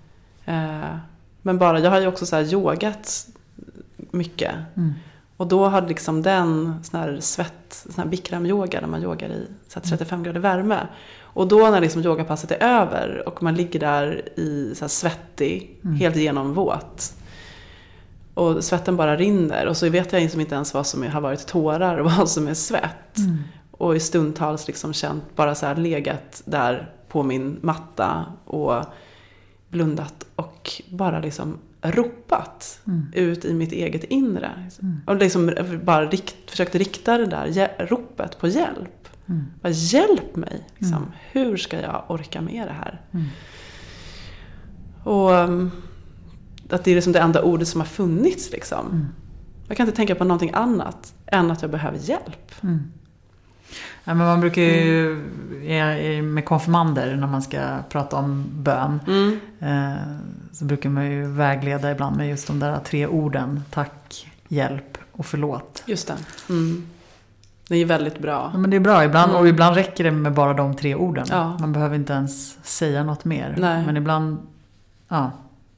Eh, 0.46 0.98
men 1.41 1.58
bara, 1.58 1.79
jag 1.79 1.91
har 1.91 2.00
ju 2.00 2.08
också 2.08 2.25
så 2.25 2.36
här 2.36 2.53
yogat 2.53 3.27
mycket. 4.12 4.55
Mm. 4.75 4.94
Och 5.38 5.48
då 5.48 5.67
har 5.67 5.88
liksom 5.88 6.22
den 6.22 6.84
sån 6.84 7.00
här 7.00 7.20
svett, 7.20 7.86
sån 7.89 8.03
här 8.03 8.12
bikram-yoga 8.12 8.82
där 8.82 8.88
man 8.88 9.03
yogar 9.03 9.29
i 9.29 9.48
så 9.67 9.79
här 9.79 9.88
35 9.88 10.24
grader 10.24 10.39
värme. 10.39 10.88
Och 11.36 11.48
då 11.48 11.70
när 11.70 11.82
liksom 11.82 12.01
yogapasset 12.06 12.51
är 12.51 12.63
över 12.63 13.24
och 13.27 13.44
man 13.44 13.56
ligger 13.56 13.80
där 13.80 14.30
i 14.39 14.74
så 14.75 14.89
svettig, 14.89 15.80
Mm. 15.84 15.96
helt 15.96 16.15
genomvåt. 16.15 17.13
Och 18.34 18.63
svetten 18.63 18.96
bara 18.98 19.15
rinner 19.15 19.65
och 19.68 19.77
så 19.77 19.89
vet 19.89 20.13
jag 20.13 20.22
liksom 20.22 20.42
inte 20.42 20.56
ens 20.56 20.74
vad 20.74 20.88
som 20.88 21.04
är, 21.04 21.08
har 21.10 21.22
varit 21.22 21.48
tårar 21.48 21.98
och 21.98 22.12
vad 22.18 22.30
som 22.30 22.48
är 22.48 22.54
svett. 22.54 23.18
Mm. 23.18 23.38
Och 23.72 23.96
i 23.96 24.00
stundtals 24.00 24.68
liksom 24.68 24.94
känt, 24.94 25.24
bara 25.36 25.56
så 25.56 25.65
här 25.65 25.75
legat 25.75 26.42
där 26.46 26.89
på 27.08 27.24
min 27.24 27.58
matta 27.62 28.25
och 28.46 28.84
blundat 29.70 30.25
och 30.36 30.72
bara 30.89 31.20
liksom 31.20 31.58
ropat 31.82 32.80
Mm. 32.88 33.06
ut 33.13 33.46
i 33.46 33.54
mitt 33.54 33.72
eget 33.72 34.04
inre. 34.04 34.51
Mm. 34.82 35.01
Och 35.08 35.15
liksom 35.15 35.51
bara 35.84 36.06
rikt, 36.06 36.36
försökte 36.51 36.77
rikta 36.77 37.18
det 37.18 37.25
där 37.25 37.72
ropet 37.88 38.39
på 38.39 38.48
hjälp. 38.48 39.04
Mm. 39.29 39.46
Bara, 39.62 39.70
hjälp 39.70 40.36
mig! 40.36 40.67
Liksom. 40.77 40.98
Mm. 40.98 41.10
Hur 41.32 41.58
ska 41.58 41.82
jag 41.82 42.03
orka 42.08 42.41
med 42.41 42.67
det 42.67 42.74
här? 42.74 43.01
Mm. 43.12 43.25
Och 45.03 45.32
um, 45.32 45.72
att 46.70 46.84
det 46.84 46.91
är 46.91 46.96
liksom 46.96 47.13
det 47.13 47.20
enda 47.20 47.41
ordet 47.41 47.67
som 47.67 47.82
har 47.82 47.86
funnits. 47.88 48.51
Liksom. 48.51 48.86
Mm. 48.88 49.05
Jag 49.67 49.77
kan 49.77 49.86
inte 49.88 49.96
tänka 49.96 50.15
på 50.15 50.24
någonting 50.24 50.51
annat 50.53 51.13
än 51.25 51.51
att 51.51 51.62
jag 51.62 51.72
behöver 51.72 51.98
hjälp. 52.01 52.51
Mm. 52.63 52.79
Ja, 54.03 54.13
men 54.13 54.17
man 54.27 54.39
brukar 54.41 54.62
ju 54.62 55.24
i- 55.63 56.22
med 56.22 56.46
konfirmander 56.46 57.15
när 57.15 57.27
man 57.27 57.41
ska 57.41 57.77
prata 57.89 58.15
om 58.17 58.46
bön 58.53 59.00
Mm. 59.08 59.39
eh, 59.60 60.01
så 60.51 60.65
brukar 60.65 60.89
man 60.89 61.12
ju 61.12 61.25
vägleda 61.27 61.91
ibland 61.91 62.17
med 62.17 62.29
just 62.29 62.48
de 62.48 62.60
där 62.60 62.79
tre 62.79 63.08
orden. 63.08 63.63
Tack, 63.72 64.27
hjälp 64.48 64.98
och 65.12 65.25
förlåt. 65.25 65.84
Just 65.86 66.08
det. 66.08 66.15
Mm. 66.50 66.88
Det 67.69 67.75
är 67.75 67.86
väldigt 67.86 68.19
bra. 68.19 68.50
Ja, 68.53 68.57
men 68.60 68.69
det 68.69 68.75
är 68.75 68.79
bra 68.81 69.03
ibland 69.03 69.29
Mm. 69.31 69.41
och 69.41 69.48
ibland 69.48 69.75
räcker 69.75 70.03
det 70.03 70.12
med 70.12 70.34
bara 70.34 70.53
de 70.53 70.75
tre 70.75 70.95
orden. 70.95 71.25
Ja. 71.29 71.57
Man 71.60 71.74
behöver 71.74 71.95
inte 71.95 72.13
ens 72.13 72.65
säga 72.65 73.03
något 73.03 73.25
mer. 73.25 73.55
Nej. 73.57 73.86
Men 73.86 73.98
ibland 73.98 74.38
ja, 75.07 75.31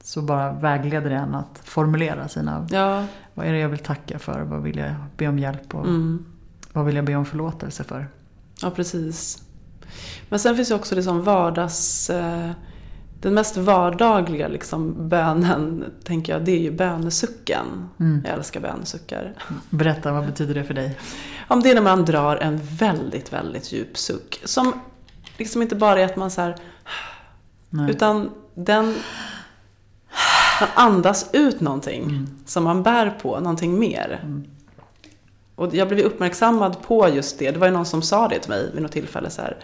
så 0.04 0.22
bara 0.22 0.52
vägleder 0.52 1.10
det 1.10 1.16
en 1.16 1.36
att 1.36 1.62
formulera 1.64 2.28
sina 2.28 2.68
Ja, 2.72 3.04
Vad 3.34 3.46
är 3.48 3.52
det 3.54 3.60
jag 3.60 3.70
vill 3.70 3.80
tacka 3.80 4.20
för? 4.20 4.42
Vad 4.42 4.62
vill 4.62 4.78
jag 4.78 4.92
be 5.18 5.28
om 5.28 5.40
hjälp 5.40 5.76
och 5.76 5.86
Mm. 5.86 6.26
vad 6.74 6.86
vill 6.86 6.96
jag 6.96 7.06
be 7.06 7.16
om 7.16 7.26
förlåtelse 7.26 7.84
för? 7.84 8.08
Ja, 8.62 8.70
precis. 8.72 9.44
Men 10.30 10.40
sen 10.40 10.56
finns 10.56 10.72
ju 10.72 10.76
också 10.76 10.96
liksom 10.96 11.24
vardags... 11.24 12.10
Eh, 12.10 12.52
den 13.28 13.34
mest 13.34 13.58
vardagliga 13.58 14.48
liksom 14.48 15.10
bönen, 15.10 15.84
tänker 16.04 16.34
jag, 16.34 16.46
det 16.46 16.52
är 16.52 16.60
ju 16.60 16.72
bönesucken. 16.72 17.90
Mm. 18.00 18.22
Jag 18.26 18.34
älskar 18.34 18.60
bönesuckar. 18.60 19.34
Berätta, 19.70 20.12
vad 20.12 20.26
betyder 20.26 20.54
det 20.54 20.64
för 20.64 20.74
dig? 20.74 20.98
Om 21.48 21.60
det 21.60 21.70
är 21.72 21.76
när 21.76 21.82
man 21.82 22.06
drar 22.06 22.36
en 22.36 22.60
väldigt, 22.64 23.34
väldigt 23.34 23.72
djup 23.72 23.98
suck. 23.98 24.42
Som 24.46 24.74
liksom 25.38 25.62
inte 25.62 25.76
bara 25.76 26.00
är 26.00 26.06
att 26.06 26.16
man 26.16 26.32
så 26.32 26.42
här, 26.42 26.56
Nej. 27.70 27.92
utan 27.92 28.30
den... 28.54 28.96
Man 30.60 30.70
andas 30.76 31.30
ut 31.34 31.60
någonting 31.62 32.04
Mm. 32.04 32.28
som 32.46 32.64
man 32.64 32.84
bär 32.84 33.10
på, 33.10 33.40
någonting 33.40 33.80
mer. 33.80 34.20
Och 35.56 35.76
jag 35.76 35.88
blev 35.88 36.06
uppmärksammad 36.06 36.82
på 36.82 37.10
just 37.10 37.40
det. 37.40 37.52
Det 37.52 37.60
var 37.60 37.68
ju 37.68 37.74
någon 37.74 37.86
som 37.86 38.02
sa 38.02 38.28
det 38.28 38.40
till 38.40 38.50
mig 38.50 38.72
vid 38.74 38.82
något 38.82 38.92
tillfälle 38.92 39.30
så 39.30 39.42
här. 39.42 39.58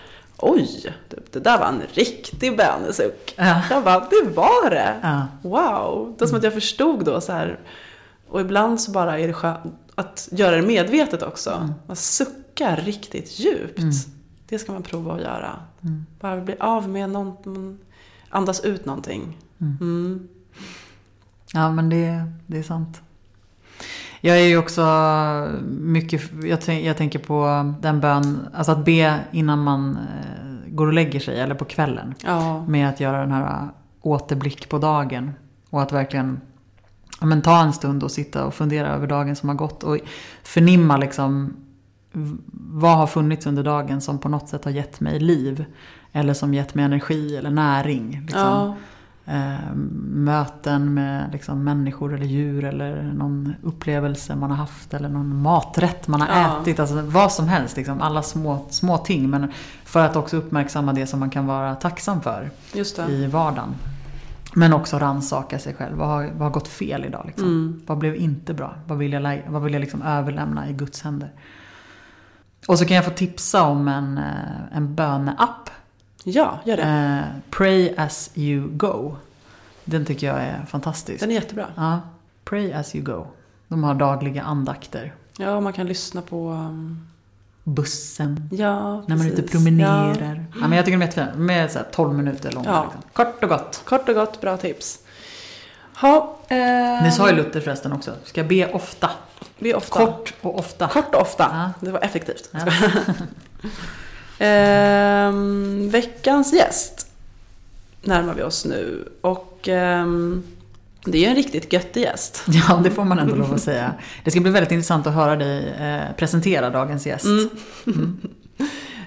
Oj, 0.45 0.93
det, 1.31 1.39
där 1.39 1.59
var 1.59 1.67
en 1.67 1.81
riktig 1.93 2.57
bönesuck. 2.57 3.33
Ja. 3.37 3.61
Jag 3.69 3.83
bara, 3.83 3.99
det 3.99 4.29
var 4.35 4.69
det. 4.69 4.99
Ja. 5.03 5.27
Wow. 5.41 6.15
Det 6.17 6.25
är 6.25 6.27
som 6.27 6.37
att 6.37 6.43
jag 6.43 6.53
förstod 6.53 7.05
då 7.05 7.21
så 7.21 7.31
här. 7.31 7.59
Och 8.27 8.41
ibland 8.41 8.81
så 8.81 8.91
bara 8.91 9.19
är 9.19 9.27
det 9.27 9.33
skönt 9.33 9.73
att 9.95 10.29
göra 10.31 10.55
det 10.55 10.61
medvetet 10.61 11.21
också. 11.21 11.51
Mm. 11.51 11.73
Man 11.87 11.95
suckar 11.95 12.77
riktigt 12.77 13.39
djupt. 13.39 13.79
Mm. 13.79 13.93
Det 14.49 14.59
ska 14.59 14.71
man 14.71 14.83
prova 14.83 15.13
att 15.13 15.21
göra. 15.21 15.59
Mm. 15.81 16.05
Bara 16.19 16.41
bli 16.41 16.55
av 16.59 16.89
med 16.89 17.09
någon, 17.09 17.79
andas 18.29 18.61
ut 18.61 18.85
någonting. 18.85 19.37
Mm. 19.61 19.77
Mm. 19.81 20.27
Ja, 21.53 21.71
men 21.71 21.89
det, 21.89 22.31
det 22.47 22.57
är 22.57 22.63
sant. 22.63 23.01
Jag 24.25 24.39
är 24.39 24.45
ju 24.45 24.57
också 24.57 24.83
mycket, 25.63 26.21
jag, 26.43 26.61
tänk, 26.61 26.85
jag 26.85 26.97
tänker 26.97 27.19
på 27.19 27.73
den 27.81 27.99
bön, 27.99 28.47
alltså 28.53 28.71
att 28.71 28.85
be 28.85 29.19
innan 29.31 29.59
man 29.59 29.97
eh, 29.97 30.73
går 30.73 30.87
och 30.87 30.93
lägger 30.93 31.19
sig 31.19 31.39
eller 31.39 31.55
på 31.55 31.65
kvällen. 31.65 32.15
Ja. 32.23 32.65
Med 32.65 32.89
att 32.89 32.99
göra 32.99 33.21
den 33.21 33.31
här 33.31 33.67
återblick 34.01 34.69
på 34.69 34.77
dagen. 34.77 35.31
Och 35.69 35.81
att 35.81 35.91
verkligen 35.91 36.41
ja, 37.19 37.25
men 37.25 37.41
ta 37.41 37.63
en 37.63 37.73
stund 37.73 38.03
och 38.03 38.11
sitta 38.11 38.45
och 38.45 38.53
fundera 38.53 38.87
över 38.87 39.07
dagen 39.07 39.35
som 39.35 39.49
har 39.49 39.55
gått. 39.55 39.83
Och 39.83 39.97
förnimma 40.43 40.97
liksom 40.97 41.53
vad 42.53 42.97
har 42.97 43.07
funnits 43.07 43.45
under 43.45 43.63
dagen 43.63 44.01
som 44.01 44.19
på 44.19 44.29
något 44.29 44.49
sätt 44.49 44.65
har 44.65 44.71
gett 44.71 44.99
mig 44.99 45.19
liv. 45.19 45.65
Eller 46.11 46.33
som 46.33 46.53
gett 46.53 46.75
mig 46.75 46.85
energi 46.85 47.35
eller 47.35 47.51
näring. 47.51 48.21
Liksom. 48.21 48.41
ja. 48.41 48.75
Eh, 49.25 49.75
möten 50.05 50.93
med 50.93 51.29
liksom, 51.31 51.63
människor 51.63 52.13
eller 52.13 52.25
djur 52.25 52.63
eller 52.63 53.03
någon 53.03 53.53
upplevelse 53.61 54.35
man 54.35 54.49
har 54.49 54.57
haft 54.57 54.93
eller 54.93 55.09
någon 55.09 55.41
maträtt 55.41 56.07
man 56.07 56.21
har 56.21 56.27
Ja. 56.27 56.61
ätit. 56.61 56.79
Alltså 56.79 57.01
vad 57.01 57.31
som 57.31 57.47
helst, 57.47 57.77
liksom, 57.77 58.01
alla 58.01 58.21
små, 58.23 58.65
små 58.69 58.97
ting. 58.97 59.29
Men 59.29 59.51
för 59.83 60.05
att 60.05 60.15
också 60.15 60.37
uppmärksamma 60.37 60.93
det 60.93 61.07
som 61.07 61.19
man 61.19 61.29
kan 61.29 61.45
vara 61.45 61.75
tacksam 61.75 62.21
för 62.21 62.49
i 63.09 63.25
vardagen. 63.27 63.75
Men 64.55 64.73
också 64.73 64.99
rannsaka 64.99 65.59
sig 65.59 65.73
själv. 65.73 65.97
Vad 65.97 66.07
har, 66.07 66.23
vad 66.33 66.41
har 66.41 66.49
gått 66.49 66.67
fel 66.67 67.05
idag? 67.05 67.23
Liksom? 67.27 67.45
Mm. 67.47 67.81
Vad 67.87 67.97
blev 67.97 68.15
inte 68.15 68.53
bra? 68.53 68.75
Vad 68.87 68.97
vill 68.97 69.13
jag, 69.13 69.41
vad 69.47 69.61
vill 69.61 69.73
jag 69.73 69.79
liksom 69.81 70.01
överlämna 70.01 70.69
i 70.69 70.73
Guds 70.73 71.01
händer? 71.01 71.31
Och 72.67 72.79
så 72.79 72.85
kan 72.85 72.95
jag 72.95 73.05
få 73.05 73.11
tipsa 73.11 73.63
om 73.63 73.87
en, 73.87 74.17
eh, 74.17 74.77
en 74.77 74.95
böneapp. 74.95 75.69
Ja, 76.23 76.59
gör 76.65 76.77
det. 76.77 76.83
Eh, 76.83 77.39
Pray 77.51 77.93
as 77.97 78.31
you 78.35 78.67
go. 78.67 79.15
Den 79.85 80.05
tycker 80.05 80.27
jag 80.27 80.41
är 80.41 80.65
fantastisk. 80.69 81.19
Den 81.19 81.31
är 81.31 81.35
jättebra. 81.35 81.67
Ja, 81.75 81.99
Pray 82.45 82.71
as 82.73 82.95
you 82.95 83.05
go. 83.05 83.27
De 83.67 83.83
har 83.83 83.93
dagliga 83.95 84.43
andakter. 84.43 85.13
Ja, 85.37 85.59
man 85.59 85.73
kan 85.73 85.87
lyssna 85.87 86.21
på... 86.21 86.49
um, 86.49 87.07
Bussen. 87.65 88.49
Ja, 88.51 89.03
När 89.07 89.15
man 89.15 89.21
är 89.21 89.25
ute 89.25 89.31
och 89.31 89.35
precis. 89.37 89.51
promenerar. 89.51 90.45
Ja. 90.61 90.67
men 90.67 90.71
jag 90.71 90.85
tycker 90.85 90.97
de 90.97 91.01
är 91.03 91.05
jättefina. 91.07 91.31
De 91.35 91.49
är 91.49 91.67
så 91.67 91.77
här 91.79 91.85
12 91.91 92.13
minuter 92.13 92.51
långa. 92.51 92.69
Ja. 92.69 92.83
Liksom. 92.83 93.01
Kort 93.13 93.43
och 93.43 93.49
gott. 93.49 93.81
Ja, 93.85 93.97
kort 93.97 94.09
och 94.09 94.15
gott, 94.15 94.41
bra 94.41 94.57
tips. 94.57 94.99
Ha, 96.01 96.37
eh, 96.47 96.57
Det 97.03 97.11
sa 97.11 97.29
ju 97.29 97.35
Luther 97.35 97.59
förresten 97.61 97.93
också. 97.93 98.11
Ska 98.23 98.43
be 98.43 98.71
ofta. 98.73 99.09
Är 99.59 99.75
ofta. 99.75 100.05
Kort 100.05 100.33
och 100.41 100.59
ofta. 100.59 100.87
Kort 100.87 101.15
och 101.15 101.21
ofta. 101.21 101.49
Ja. 101.53 101.85
Det 101.85 101.91
var 101.91 101.99
effektivt. 101.99 102.49
Ja. 102.51 102.59
Ehm, 104.39 105.89
veckans 105.89 106.53
gäst 106.53 107.07
närmar 108.01 108.33
vi 108.33 108.43
oss 108.43 108.65
nu. 108.65 109.09
Och 109.21 109.67
ehm, 109.67 110.43
det 111.05 111.17
är 111.17 111.21
ju 111.21 111.27
en 111.27 111.35
riktigt 111.35 111.73
göttig 111.73 112.01
gäst. 112.01 112.43
Ja, 112.47 112.81
det 112.83 112.91
får 112.91 113.05
man 113.05 113.19
ändå 113.19 113.35
lov 113.35 113.53
att 113.53 113.61
säga. 113.61 113.93
Det 114.23 114.31
ska 114.31 114.39
bli 114.39 114.51
väldigt 114.51 114.71
intressant 114.71 115.07
att 115.07 115.13
höra 115.13 115.35
dig 115.35 115.67
eh, 115.69 116.15
presentera 116.17 116.69
dagens 116.69 117.05
gäst. 117.07 117.25
Mm. 117.87 118.17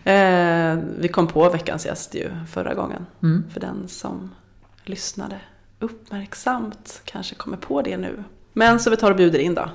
Eh, 0.04 0.78
vi 0.98 1.08
kom 1.08 1.26
på 1.26 1.50
veckans 1.50 1.86
gäst 1.86 2.14
ju 2.14 2.30
förra 2.50 2.74
gången. 2.74 3.06
Mm. 3.22 3.44
För 3.52 3.60
den 3.60 3.88
som 3.88 4.30
lyssnade 4.84 5.40
uppmärksamt 5.80 7.00
kanske 7.04 7.34
kommer 7.34 7.56
på 7.56 7.82
det 7.82 7.96
nu. 7.96 8.24
Men 8.52 8.80
så 8.80 8.90
vi 8.90 8.96
tar 8.96 9.10
och 9.10 9.16
bjuder 9.16 9.38
in 9.38 9.54
då. 9.54 9.70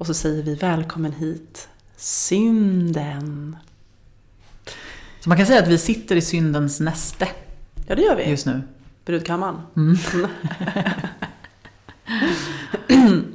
Och 0.00 0.06
så 0.06 0.14
säger 0.14 0.42
vi 0.42 0.54
välkommen 0.54 1.12
hit, 1.12 1.68
synden. 1.96 3.56
Så 5.20 5.28
man 5.28 5.38
kan 5.38 5.46
säga 5.46 5.62
att 5.62 5.68
vi 5.68 5.78
sitter 5.78 6.16
i 6.16 6.20
syndens 6.22 6.80
näste 6.80 7.28
Ja, 7.86 7.94
det 7.94 8.02
gör 8.02 8.16
vi. 8.16 8.30
just 8.30 8.46
nu. 8.46 8.62
Brudkammaren. 9.04 9.56
Mm. 9.76 9.96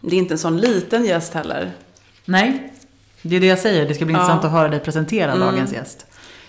Det 0.00 0.16
är 0.16 0.18
inte 0.18 0.34
en 0.34 0.38
sån 0.38 0.56
liten 0.60 1.04
gäst 1.04 1.34
heller. 1.34 1.70
Nej, 2.24 2.72
det 3.22 3.36
är 3.36 3.40
det 3.40 3.46
jag 3.46 3.58
säger. 3.58 3.88
Det 3.88 3.94
ska 3.94 4.04
bli 4.04 4.14
Ja. 4.14 4.20
intressant 4.20 4.44
att 4.44 4.50
höra 4.52 4.68
dig 4.68 4.80
presentera 4.80 5.32
Mm. 5.32 5.46
dagens 5.46 5.72
gäst. 5.72 6.06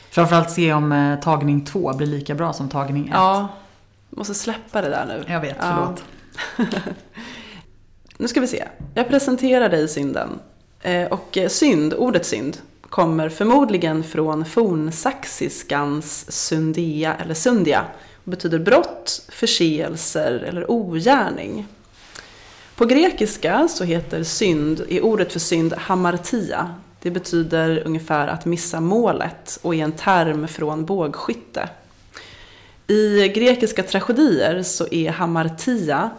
Framförallt 0.10 0.52
se 0.52 0.74
om 0.74 0.92
eh, 0.92 1.20
tagning 1.20 1.66
två 1.66 1.94
blir 1.94 2.08
lika 2.08 2.36
bra 2.36 2.54
som 2.54 2.70
tagning 2.70 3.06
ett. 3.08 3.14
Ja, 3.14 3.50
måste 4.10 4.34
släppa 4.34 4.82
det 4.82 4.90
där 4.90 5.06
nu. 5.06 5.24
Jag 5.34 5.42
vet, 5.42 5.58
Ja. 5.60 5.96
Nu 8.24 8.28
ska 8.28 8.42
vi 8.42 8.48
se. 8.48 8.68
Jag 8.94 9.08
presenterar 9.08 9.70
dig 9.70 9.88
synden. 9.88 10.40
Eh, 10.82 11.08
och 11.08 11.38
eh, 11.38 11.50
synd, 11.50 11.94
ordet 11.94 12.26
synd, 12.26 12.58
kommer 12.82 13.30
förmodligen 13.30 14.04
från 14.04 14.46
fornsaxiskans 14.46 16.32
sundea 16.32 17.16
eller 17.16 17.34
sundia 17.34 17.86
och 18.24 18.32
betyder 18.32 18.60
brott, 18.60 19.26
förseelser 19.30 20.32
eller 20.32 20.72
ogärning. 20.72 21.68
På 22.76 22.86
grekiska 22.86 23.68
så 23.68 23.84
heter 23.84 24.24
synd, 24.24 24.86
är 24.90 25.02
ordet 25.02 25.34
för 25.34 25.40
synd 25.40 25.74
hamartia. 25.74 26.76
Det 27.02 27.12
betyder 27.12 27.84
ungefär 27.86 28.28
att 28.28 28.46
missa 28.46 28.80
målet 28.80 29.60
och 29.62 29.76
är 29.76 29.84
en 29.84 29.92
term 29.92 30.48
från 30.48 30.86
bågskytte. 30.86 31.70
I 32.88 33.28
grekiska 33.28 33.84
tragedier 33.84 34.64
så 34.64 34.88
är 34.92 35.10
hamartia 35.10 36.10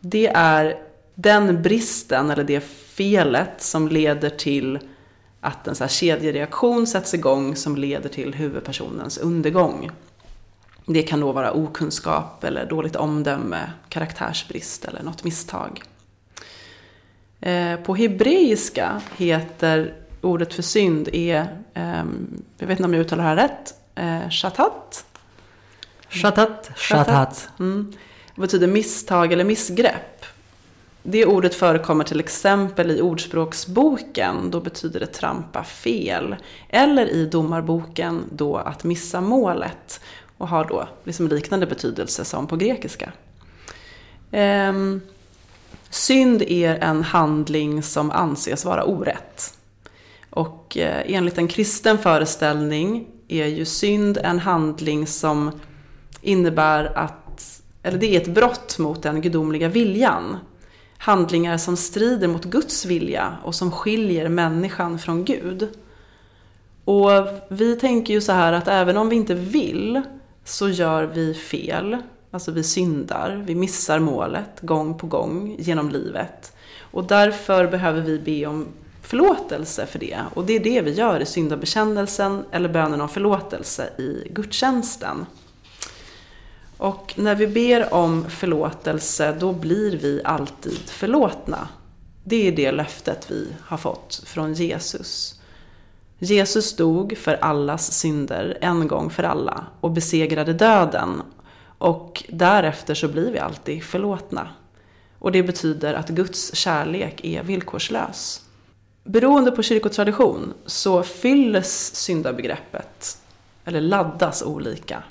det 0.00 0.26
är 0.26 0.89
den 1.22 1.62
bristen 1.62 2.30
eller 2.30 2.44
det 2.44 2.60
felet 2.60 3.62
som 3.62 3.88
leder 3.88 4.30
till 4.30 4.78
att 5.40 5.68
en 5.68 5.74
så 5.74 5.84
här 5.84 5.88
kedjereaktion 5.88 6.86
sätts 6.86 7.14
igång 7.14 7.56
som 7.56 7.76
leder 7.76 8.08
till 8.08 8.34
huvudpersonens 8.34 9.18
undergång. 9.18 9.90
Det 10.86 11.02
kan 11.02 11.20
då 11.20 11.32
vara 11.32 11.52
okunskap 11.52 12.44
eller 12.44 12.66
dåligt 12.66 12.96
omdöme, 12.96 13.72
karaktärsbrist 13.88 14.84
eller 14.84 15.02
något 15.02 15.24
misstag. 15.24 15.82
Eh, 17.40 17.76
På 17.76 17.94
hebreiska 17.94 19.00
heter 19.16 19.94
ordet 20.20 20.54
för 20.54 20.62
synd 20.62 21.08
är, 21.12 21.62
ehm, 21.74 22.42
jag 22.58 22.66
vet 22.66 22.78
inte 22.78 22.84
om 22.84 22.94
jag 22.94 23.00
uttalar 23.00 23.22
det 23.24 23.28
här 23.28 23.36
rätt, 23.36 23.74
eh, 23.94 24.30
shatat. 24.30 25.04
Shatat, 26.08 26.70
shatat. 26.76 27.48
Mm. 27.58 27.92
Det 28.34 28.40
betyder 28.40 28.66
misstag 28.66 29.32
eller 29.32 29.44
missgrepp. 29.44 30.19
Det 31.02 31.26
ordet 31.26 31.54
förekommer 31.54 32.04
till 32.04 32.20
exempel 32.20 32.90
i 32.90 33.00
Ordspråksboken, 33.00 34.50
då 34.50 34.60
betyder 34.60 35.00
det 35.00 35.06
trampa 35.06 35.64
fel. 35.64 36.36
Eller 36.68 37.06
i 37.06 37.26
Domarboken, 37.26 38.24
då 38.32 38.56
att 38.56 38.84
missa 38.84 39.20
målet. 39.20 40.00
Och 40.38 40.48
har 40.48 40.64
då 40.64 40.88
liksom 41.04 41.28
liknande 41.28 41.66
betydelse 41.66 42.24
som 42.24 42.46
på 42.46 42.56
grekiska. 42.56 43.12
Ehm, 44.30 45.00
synd 45.90 46.42
är 46.42 46.74
en 46.74 47.02
handling 47.02 47.82
som 47.82 48.10
anses 48.10 48.64
vara 48.64 48.84
orätt. 48.84 49.54
Och 50.30 50.76
eh, 50.76 51.02
enligt 51.06 51.38
en 51.38 51.48
kristen 51.48 51.98
föreställning 51.98 53.06
är 53.28 53.46
ju 53.46 53.64
synd 53.64 54.18
en 54.18 54.38
handling 54.38 55.06
som 55.06 55.60
innebär 56.20 56.98
att, 56.98 57.62
eller 57.82 57.98
det 57.98 58.16
är 58.16 58.20
ett 58.20 58.34
brott 58.34 58.78
mot 58.78 59.02
den 59.02 59.20
gudomliga 59.20 59.68
viljan 59.68 60.36
handlingar 61.00 61.58
som 61.58 61.76
strider 61.76 62.28
mot 62.28 62.44
Guds 62.44 62.84
vilja 62.84 63.36
och 63.44 63.54
som 63.54 63.70
skiljer 63.70 64.28
människan 64.28 64.98
från 64.98 65.24
Gud. 65.24 65.68
Och 66.84 67.10
vi 67.48 67.76
tänker 67.76 68.14
ju 68.14 68.20
så 68.20 68.32
här 68.32 68.52
att 68.52 68.68
även 68.68 68.96
om 68.96 69.08
vi 69.08 69.16
inte 69.16 69.34
vill 69.34 70.02
så 70.44 70.68
gör 70.68 71.04
vi 71.04 71.34
fel. 71.34 71.96
Alltså 72.30 72.50
vi 72.52 72.62
syndar, 72.62 73.44
vi 73.46 73.54
missar 73.54 73.98
målet 73.98 74.60
gång 74.60 74.98
på 74.98 75.06
gång 75.06 75.56
genom 75.58 75.90
livet. 75.90 76.56
Och 76.80 77.04
därför 77.04 77.66
behöver 77.66 78.00
vi 78.00 78.18
be 78.18 78.46
om 78.46 78.66
förlåtelse 79.02 79.86
för 79.86 79.98
det. 79.98 80.18
Och 80.34 80.44
det 80.44 80.56
är 80.56 80.60
det 80.60 80.80
vi 80.80 80.92
gör 80.92 81.20
i 81.20 81.26
syndabekännelsen 81.26 82.44
eller 82.50 82.68
bönen 82.68 83.00
om 83.00 83.08
förlåtelse 83.08 83.90
i 83.98 84.28
gudstjänsten. 84.30 85.26
Och 86.80 87.14
när 87.16 87.34
vi 87.34 87.46
ber 87.46 87.94
om 87.94 88.30
förlåtelse 88.30 89.36
då 89.40 89.52
blir 89.52 89.96
vi 89.96 90.20
alltid 90.24 90.78
förlåtna. 90.78 91.68
Det 92.24 92.48
är 92.48 92.52
det 92.52 92.72
löftet 92.72 93.30
vi 93.30 93.48
har 93.62 93.76
fått 93.76 94.22
från 94.26 94.54
Jesus. 94.54 95.40
Jesus 96.18 96.76
dog 96.76 97.18
för 97.18 97.34
allas 97.34 97.92
synder 97.92 98.58
en 98.60 98.88
gång 98.88 99.10
för 99.10 99.22
alla 99.22 99.66
och 99.80 99.90
besegrade 99.90 100.52
döden. 100.52 101.22
Och 101.78 102.24
därefter 102.28 102.94
så 102.94 103.08
blir 103.08 103.32
vi 103.32 103.38
alltid 103.38 103.84
förlåtna. 103.84 104.48
Och 105.18 105.32
det 105.32 105.42
betyder 105.42 105.94
att 105.94 106.08
Guds 106.08 106.54
kärlek 106.54 107.24
är 107.24 107.42
villkorslös. 107.42 108.42
Beroende 109.04 109.50
på 109.50 109.62
kyrkotradition 109.62 110.54
så 110.66 111.02
fylls 111.02 111.94
syndabegreppet, 111.94 113.18
eller 113.64 113.80
laddas 113.80 114.42
olika, 114.42 115.02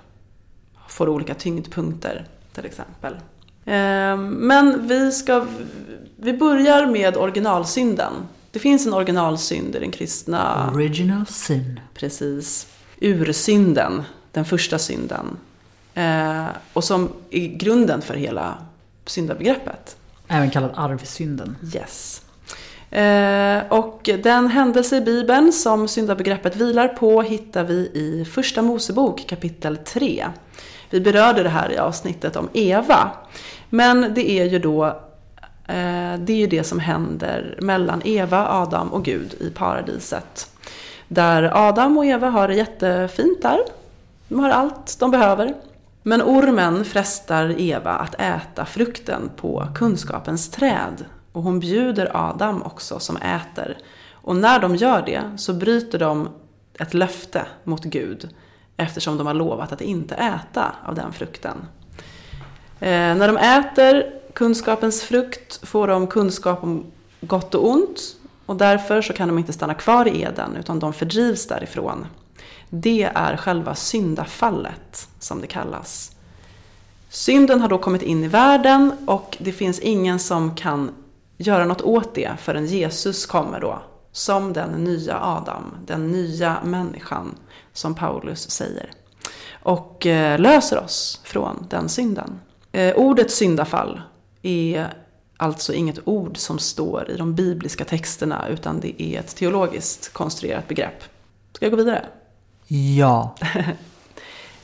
får 0.90 1.10
olika 1.10 1.34
tyngdpunkter 1.34 2.26
till 2.54 2.66
exempel. 2.66 3.16
Ehm, 3.66 4.30
men 4.30 4.88
vi, 4.88 5.12
ska, 5.12 5.46
vi 6.16 6.34
börjar 6.34 6.86
med 6.86 7.18
originalsynden. 7.18 8.14
Det 8.52 8.60
finns 8.60 8.88
en 8.88 8.94
originalsynd 8.94 9.76
i 9.76 9.80
den 9.80 9.92
kristna... 9.92 10.72
Original 10.76 11.26
sin. 11.28 11.80
Precis. 11.94 12.68
Ursynden, 13.00 14.04
den 14.32 14.46
första 14.46 14.80
synden. 14.80 15.38
Ehm, 15.94 16.46
och 16.74 16.84
som 16.84 17.10
är 17.30 17.48
grunden 17.48 18.02
för 18.02 18.14
hela 18.14 18.58
syndabegreppet. 19.06 19.96
Även 20.28 20.50
kallad 20.50 20.72
arvsynden. 20.76 21.56
Yes. 21.76 22.22
Eh, 22.92 23.64
och 23.70 24.10
den 24.24 24.48
händelse 24.48 24.98
i 24.98 25.02
Bibeln 25.02 25.54
som 25.54 25.88
syndabegreppet 25.88 26.56
vilar 26.56 26.88
på 26.88 27.22
hittar 27.22 27.64
vi 27.64 27.74
i 27.94 28.26
Första 28.32 28.62
Mosebok 28.62 29.26
kapitel 29.28 29.78
3. 29.78 30.28
Vi 30.90 31.02
berörde 31.02 31.44
det 31.44 31.50
här 31.50 31.72
i 31.72 31.78
avsnittet 31.78 32.36
om 32.36 32.50
Eva. 32.54 33.12
Men 33.70 34.14
det 34.14 34.30
är 34.30 34.46
ju 34.46 34.60
då 34.60 34.86
eh, 35.68 36.16
det 36.20 36.34
är 36.34 36.38
ju 36.38 36.48
det 36.48 36.64
som 36.64 36.80
händer 36.80 37.58
mellan 37.62 38.02
Eva, 38.06 38.48
Adam 38.48 38.94
och 38.94 39.06
Gud 39.06 39.34
i 39.40 39.50
paradiset. 39.50 40.52
Där 41.08 41.52
Adam 41.68 41.98
och 41.98 42.06
Eva 42.06 42.30
har 42.30 42.48
det 42.48 42.56
jättefint 42.56 43.42
där. 43.42 43.60
De 44.28 44.40
har 44.40 44.50
allt 44.50 45.00
de 45.00 45.12
behöver. 45.12 45.54
Men 46.04 46.22
ormen 46.22 46.86
frestar 46.86 47.56
Eva 47.62 47.92
att 47.92 48.16
äta 48.22 48.66
frukten 48.66 49.30
på 49.36 49.68
kunskapens 49.76 50.52
träd 50.52 51.06
och 51.32 51.44
hon 51.44 51.60
bjuder 51.60 52.12
Adam 52.14 52.64
också 52.64 53.00
som 53.00 53.18
äter. 53.18 53.78
Och 54.12 54.36
när 54.36 54.60
de 54.60 54.76
gör 54.76 55.04
det 55.06 55.22
så 55.38 55.54
bryter 55.54 56.00
de 56.00 56.30
ett 56.80 56.94
löfte 56.94 57.46
mot 57.64 57.84
Gud 57.84 58.30
eftersom 58.80 59.18
de 59.18 59.28
har 59.28 59.34
lovat 59.34 59.72
att 59.72 59.82
inte 59.82 60.16
äta 60.16 60.76
av 60.86 60.96
den 60.96 61.14
frukten. 61.14 61.58
Eh, 62.80 62.90
när 62.90 63.28
de 63.28 63.38
äter 63.38 64.04
kunskapens 64.34 65.02
frukt 65.02 65.68
får 65.68 65.88
de 65.88 66.08
kunskap 66.08 66.64
om 66.64 66.86
gott 67.22 67.56
och 67.56 67.70
ont 67.70 68.16
och 68.46 68.56
därför 68.56 69.02
så 69.02 69.14
kan 69.14 69.28
de 69.28 69.38
inte 69.38 69.54
stanna 69.54 69.74
kvar 69.74 70.08
i 70.08 70.22
Eden 70.22 70.56
utan 70.56 70.80
de 70.80 70.94
fördrivs 70.94 71.48
därifrån. 71.48 72.08
Det 72.70 73.12
är 73.16 73.38
själva 73.38 73.76
syndafallet 73.76 75.08
som 75.20 75.42
det 75.42 75.48
kallas. 75.48 76.12
Synden 77.10 77.62
har 77.62 77.70
då 77.70 77.78
kommit 77.78 78.02
in 78.02 78.24
i 78.24 78.28
världen 78.28 78.92
och 79.06 79.38
det 79.40 79.52
finns 79.52 79.80
ingen 79.80 80.20
som 80.20 80.56
kan 80.56 80.92
göra 81.38 81.66
något 81.66 81.82
åt 81.82 82.16
det 82.16 82.32
förrän 82.40 82.66
Jesus 82.66 83.26
kommer 83.26 83.60
då. 83.60 83.82
Som 84.12 84.54
den 84.54 84.72
nya 84.72 85.20
Adam, 85.22 85.64
den 85.86 86.12
nya 86.12 86.58
människan 86.64 87.36
som 87.74 87.96
Paulus 87.96 88.50
säger. 88.50 88.92
Och 89.64 90.06
eh, 90.06 90.40
löser 90.40 90.84
oss 90.84 91.22
från 91.24 91.68
den 91.70 91.90
synden. 91.90 92.40
Eh, 92.72 92.96
ordet 92.96 93.32
syndafall 93.32 94.02
är 94.42 94.94
alltså 95.38 95.74
inget 95.74 96.00
ord 96.08 96.38
som 96.38 96.60
står 96.60 97.12
i 97.12 97.18
de 97.18 97.36
bibliska 97.36 97.86
texterna 97.86 98.48
utan 98.48 98.80
det 98.80 99.02
är 99.02 99.20
ett 99.20 99.36
teologiskt 99.36 100.14
konstruerat 100.14 100.68
begrepp. 100.68 101.04
Ska 101.54 101.66
jag 101.66 101.72
gå 101.72 101.78
vidare? 101.78 102.06
Ja. 102.68 103.36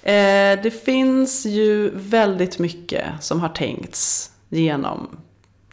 Eh, 0.05 0.61
det 0.63 0.83
finns 0.85 1.45
ju 1.45 1.91
väldigt 1.93 2.59
mycket 2.59 3.05
som 3.19 3.39
har 3.39 3.49
tänkts 3.49 4.31
genom 4.49 5.17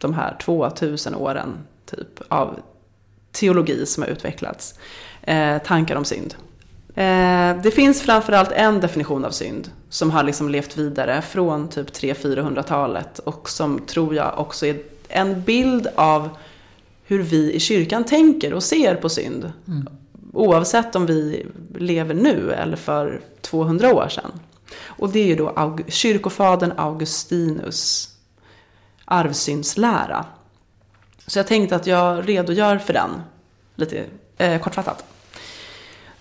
de 0.01 0.13
här 0.13 0.37
2000 0.41 1.15
åren 1.15 1.57
typ 1.85 2.21
av 2.27 2.59
teologi 3.31 3.85
som 3.85 4.03
har 4.03 4.09
utvecklats. 4.09 4.79
Tankar 5.65 5.95
om 5.95 6.05
synd. 6.05 6.35
Eh, 6.95 7.61
det 7.63 7.71
finns 7.71 8.01
framförallt 8.01 8.51
en 8.51 8.79
definition 8.79 9.25
av 9.25 9.31
synd 9.31 9.71
som 9.89 10.11
har 10.11 10.23
liksom 10.23 10.49
levt 10.49 10.77
vidare 10.77 11.21
från 11.21 11.67
typ 11.67 11.87
300-400-talet 11.91 13.19
och 13.19 13.49
som 13.49 13.79
tror 13.79 14.15
jag 14.15 14.39
också 14.39 14.65
är 14.65 14.77
en 15.07 15.41
bild 15.41 15.87
av 15.95 16.29
hur 17.03 17.23
vi 17.23 17.53
i 17.53 17.59
kyrkan 17.59 18.03
tänker 18.03 18.53
och 18.53 18.63
ser 18.63 18.95
på 18.95 19.09
synd. 19.09 19.53
Mm. 19.67 19.87
Oavsett 20.33 20.95
om 20.95 21.05
vi 21.05 21.45
lever 21.75 22.13
nu 22.13 22.51
eller 22.51 22.77
för 22.77 23.21
200 23.41 23.93
år 23.93 24.07
sedan. 24.09 24.31
Och 24.85 25.09
det 25.09 25.19
är 25.19 25.25
ju 25.25 25.35
då 25.35 25.77
kyrkofadern 25.87 26.73
Augustinus 26.77 28.09
arvsyndslära. 29.05 30.25
Så 31.27 31.39
jag 31.39 31.47
tänkte 31.47 31.75
att 31.75 31.87
jag 31.87 32.29
redogör 32.29 32.77
för 32.77 32.93
den 32.93 33.09
lite 33.75 34.05
eh, 34.37 34.61
kortfattat. 34.61 35.12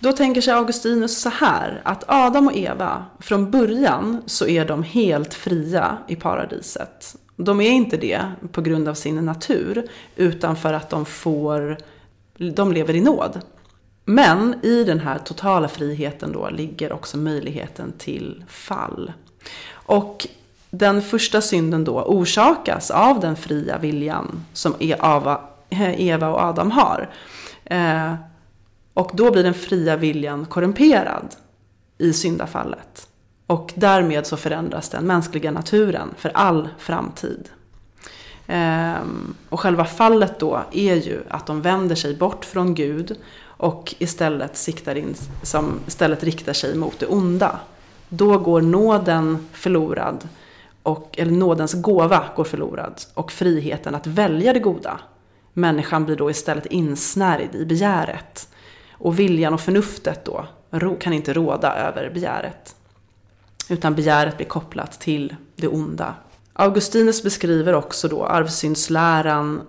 Då 0.03 0.13
tänker 0.13 0.41
sig 0.41 0.55
Augustinus 0.55 1.21
så 1.21 1.29
här 1.29 1.81
att 1.85 2.05
Adam 2.07 2.47
och 2.47 2.57
Eva, 2.57 3.05
från 3.21 3.51
början 3.51 4.23
så 4.27 4.47
är 4.47 4.65
de 4.65 4.83
helt 4.83 5.35
fria 5.35 5.99
i 6.09 6.17
paradiset. 6.17 7.17
De 7.37 7.61
är 7.61 7.71
inte 7.71 7.97
det 7.97 8.23
på 8.53 8.61
grund 8.61 8.89
av 8.89 8.95
sin 8.95 9.17
natur, 9.27 9.89
utan 10.17 10.57
för 10.57 10.73
att 10.73 10.91
de 10.91 11.05
får, 11.05 11.77
de 12.55 12.73
lever 12.73 12.97
i 12.97 13.01
nåd. 13.01 13.41
Men 14.05 14.55
i 14.63 14.85
den 14.85 15.01
här 15.01 15.19
totala 15.19 15.69
friheten 15.69 16.33
då 16.33 16.51
ligger 16.51 16.93
också 16.93 17.17
möjligheten 17.17 17.93
till 17.99 18.45
fall. 18.49 19.13
Och 19.73 20.27
den 20.71 21.03
första 21.03 21.41
synden 21.41 21.85
då 21.85 22.03
orsakas 22.03 22.91
av 22.91 23.21
den 23.21 23.37
fria 23.37 23.79
viljan 23.79 24.45
som 24.53 24.75
Eva 24.79 26.29
och 26.29 26.41
Adam 26.41 26.71
har. 26.71 27.11
Eh, 27.65 28.15
och 28.95 29.11
då 29.15 29.31
blir 29.31 29.43
den 29.43 29.55
fria 29.55 29.97
viljan 29.97 30.47
korrumperad 30.47 31.35
i 31.99 32.13
syndafallet. 32.13 33.09
Och 33.47 33.73
därmed 33.75 34.27
så 34.27 34.37
förändras 34.37 34.89
den 34.89 35.07
mänskliga 35.07 35.51
naturen 35.51 36.09
för 36.17 36.31
all 36.35 36.69
framtid. 36.79 37.49
Ehm, 38.47 39.35
och 39.49 39.61
själva 39.61 39.85
fallet 39.85 40.39
då 40.39 40.63
är 40.73 40.95
ju 40.95 41.23
att 41.29 41.47
de 41.47 41.63
vänder 41.63 41.95
sig 41.95 42.17
bort 42.17 42.45
från 42.45 42.75
Gud 42.75 43.17
och 43.45 43.95
istället, 43.99 44.57
siktar 44.57 44.95
in, 44.95 45.15
som 45.43 45.81
istället 45.87 46.25
riktar 46.25 46.53
sig 46.53 46.77
mot 46.77 46.99
det 46.99 47.07
onda. 47.07 47.61
Då 48.09 48.39
går 48.39 48.61
nåden 48.61 49.49
förlorad 49.53 50.29
och, 50.83 51.15
eller 51.19 51.33
nådens 51.33 51.73
gåva 51.73 52.25
går 52.37 52.45
förlorad 52.45 52.95
och 53.15 53.33
friheten 53.33 53.95
att 53.95 54.07
välja 54.07 54.53
det 54.53 54.61
goda. 54.61 55.01
Människan 55.53 56.05
blir 56.05 56.17
då 56.17 56.31
istället 56.31 56.67
insnärjd 56.67 57.55
i 57.55 57.65
begäret. 57.65 58.49
Och 59.03 59.19
viljan 59.19 59.55
och 59.55 59.61
förnuftet 59.61 60.25
då 60.25 60.47
kan 61.01 61.13
inte 61.13 61.33
råda 61.33 61.75
över 61.75 62.11
begäret. 62.15 62.77
Utan 63.69 63.95
begäret 63.95 64.37
blir 64.37 64.47
kopplat 64.47 65.01
till 65.01 65.37
det 65.57 65.69
onda. 65.69 66.15
Augustinus 66.53 67.23
beskriver 67.23 67.73
också 67.73 68.09
då 68.09 68.25
arvsyndsläran, 68.25 69.61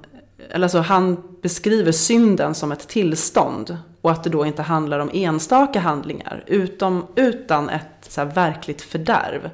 eller 0.50 0.66
alltså 0.66 0.80
han 0.80 1.24
beskriver 1.42 1.92
synden 1.92 2.56
som 2.56 2.72
ett 2.72 2.88
tillstånd 2.88 3.78
och 4.02 4.12
att 4.12 4.24
det 4.24 4.30
då 4.30 4.46
inte 4.46 4.62
handlar 4.62 5.00
om 5.00 5.10
enstaka 5.14 5.80
handlingar 5.80 6.44
utom, 6.48 7.08
utan 7.16 7.70
ett 7.70 7.86
så 8.02 8.26
verkligt 8.26 8.82
fördärv 8.82 9.50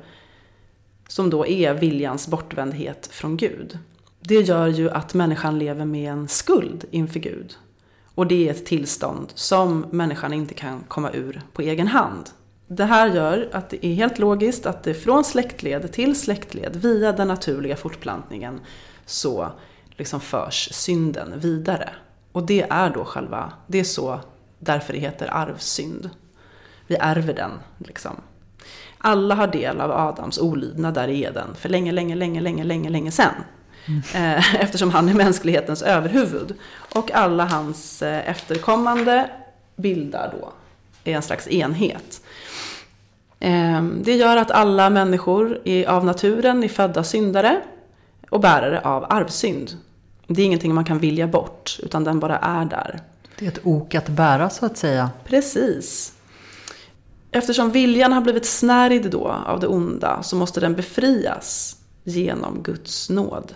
som 1.08 1.30
då 1.30 1.48
är 1.48 1.74
viljans 1.74 2.28
bortvändhet 2.28 3.10
från 3.12 3.38
Gud. 3.38 3.78
Det 4.22 4.42
gör 4.42 4.68
ju 4.68 4.90
att 4.90 5.14
människan 5.14 5.60
lever 5.60 5.86
med 5.86 6.12
en 6.12 6.28
skuld 6.28 6.86
inför 6.92 7.20
Gud. 7.20 7.56
Och 8.20 8.28
det 8.28 8.48
är 8.48 8.52
ett 8.52 8.66
tillstånd 8.66 9.32
som 9.36 9.86
människan 9.92 10.34
inte 10.34 10.54
kan 10.54 10.84
komma 10.88 11.12
ur 11.12 11.42
på 11.54 11.62
egen 11.62 11.88
hand. 11.88 12.30
Det 12.68 12.86
här 12.86 13.08
gör 13.08 13.50
att 13.52 13.70
det 13.70 13.86
är 13.86 13.94
helt 13.94 14.20
logiskt 14.20 14.66
att 14.66 14.84
det 14.84 14.94
från 14.94 15.24
släktled 15.24 15.92
till 15.92 16.20
släktled 16.20 16.76
via 16.76 17.12
den 17.12 17.28
naturliga 17.28 17.76
fortplantningen 17.76 18.60
så 19.06 19.52
liksom 19.90 20.20
förs 20.20 20.70
synden 20.72 21.40
vidare. 21.40 21.90
Och 22.32 22.46
det 22.46 22.66
är 22.70 22.90
då 22.90 23.06
själva, 23.06 23.54
det 23.68 23.80
är 23.80 23.84
så, 23.84 24.20
därför 24.60 24.94
det 24.94 25.00
heter 25.00 25.34
arvsynd. 25.34 26.10
Vi 26.88 26.96
ärver 26.96 27.34
den 27.34 27.52
liksom. 27.78 28.16
Alla 28.98 29.36
har 29.36 29.48
del 29.48 29.82
av 29.82 29.92
Adams 29.92 30.40
olydnad 30.40 30.94
där 30.94 31.08
i 31.08 31.24
Eden 31.24 31.56
för 31.56 31.70
länge, 31.70 31.92
länge, 31.92 32.16
länge, 32.16 32.42
länge, 32.42 32.64
länge, 32.64 32.90
länge 32.90 33.12
sedan. 33.12 33.34
Mm. 33.88 34.02
Eftersom 34.60 34.92
han 34.92 35.10
är 35.10 35.14
mänsklighetens 35.14 35.82
överhuvud. 35.82 36.56
Och 36.96 37.12
alla 37.12 37.46
hans 37.46 38.02
eh, 38.02 38.30
efterkommande 38.30 39.30
bildar 39.76 40.36
då 40.40 40.54
en 41.04 41.22
slags 41.22 41.48
enhet. 41.48 42.22
Ehm, 43.40 44.02
det 44.04 44.16
gör 44.16 44.38
att 44.38 44.52
alla 44.52 44.90
människor 44.90 45.60
av 45.88 46.06
naturen 46.06 46.64
är 46.64 46.68
födda 46.68 47.04
syndare 47.04 47.62
och 48.30 48.40
bärare 48.40 48.82
av 48.82 49.06
arvsynd. 49.10 49.78
Det 50.28 50.42
är 50.42 50.46
ingenting 50.46 50.74
man 50.74 50.86
kan 50.86 51.00
vilja 51.00 51.28
bort, 51.28 51.80
utan 51.84 52.04
den 52.04 52.20
bara 52.20 52.38
är 52.38 52.66
där. 52.66 53.00
Det 53.40 53.46
är 53.46 53.50
ett 53.50 53.60
ok 53.64 53.96
att 53.96 54.10
bära 54.10 54.50
så 54.50 54.66
att 54.66 54.78
säga. 54.78 55.10
Precis. 55.26 56.14
Eftersom 57.32 57.72
viljan 57.72 58.14
har 58.14 58.22
blivit 58.22 58.46
snärjd 58.46 59.12
då 59.12 59.28
av 59.28 59.60
det 59.60 59.68
onda 59.68 60.24
så 60.24 60.36
måste 60.36 60.60
den 60.60 60.76
befrias 60.76 61.76
genom 62.04 62.64
Guds 62.64 63.10
nåd. 63.10 63.54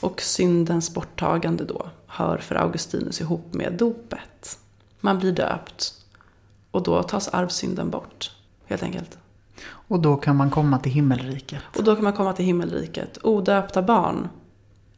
Och 0.00 0.20
syndens 0.20 0.94
borttagande 0.94 1.64
då 1.64 1.90
hör 2.06 2.38
för 2.38 2.54
Augustinus 2.54 3.20
ihop 3.20 3.54
med 3.54 3.72
dopet. 3.72 4.58
Man 5.00 5.18
blir 5.18 5.32
döpt 5.32 5.94
och 6.70 6.82
då 6.82 7.02
tas 7.02 7.28
arvsynden 7.28 7.90
bort, 7.90 8.30
helt 8.66 8.82
enkelt. 8.82 9.18
Och 9.66 10.00
då 10.00 10.16
kan 10.16 10.36
man 10.36 10.50
komma 10.50 10.78
till 10.78 10.92
himmelriket. 10.92 11.62
Och 11.76 11.84
då 11.84 11.94
kan 11.94 12.04
man 12.04 12.12
komma 12.12 12.32
till 12.32 12.44
himmelriket. 12.44 13.18
Odöpta 13.22 13.82
barn, 13.82 14.28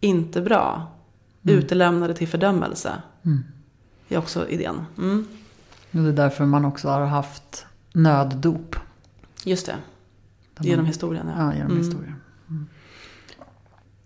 inte 0.00 0.40
bra. 0.40 0.92
Mm. 1.42 1.58
Utelämnade 1.58 2.14
till 2.14 2.28
fördömelse. 2.28 3.02
Mm. 3.24 3.44
är 4.08 4.18
också 4.18 4.48
idén. 4.48 4.84
Mm. 4.98 5.26
Det 5.90 5.98
är 5.98 6.12
därför 6.12 6.44
man 6.44 6.64
också 6.64 6.88
har 6.88 7.06
haft 7.06 7.66
nöddop. 7.92 8.76
Just 9.44 9.66
det. 9.66 9.76
Genom 10.58 10.86
historien. 10.86 11.26
Ja, 11.36 11.44
ja 11.44 11.54
genom 11.54 11.72
mm. 11.72 11.84
historien. 11.84 12.21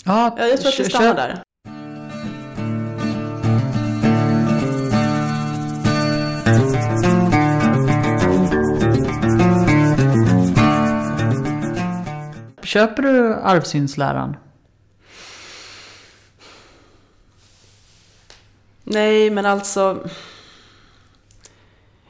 Mm. 0.06 0.32
Ja, 0.36 0.48
jag 0.48 0.60
tror 0.60 0.72
att 0.72 0.80
vi 0.80 0.84
stannar 0.84 1.14
där. 1.14 1.42
Köper 12.62 13.02
du 13.02 13.34
arvsyndsläran? 13.34 14.36
Nej, 18.84 19.30
men 19.30 19.46
alltså. 19.46 20.08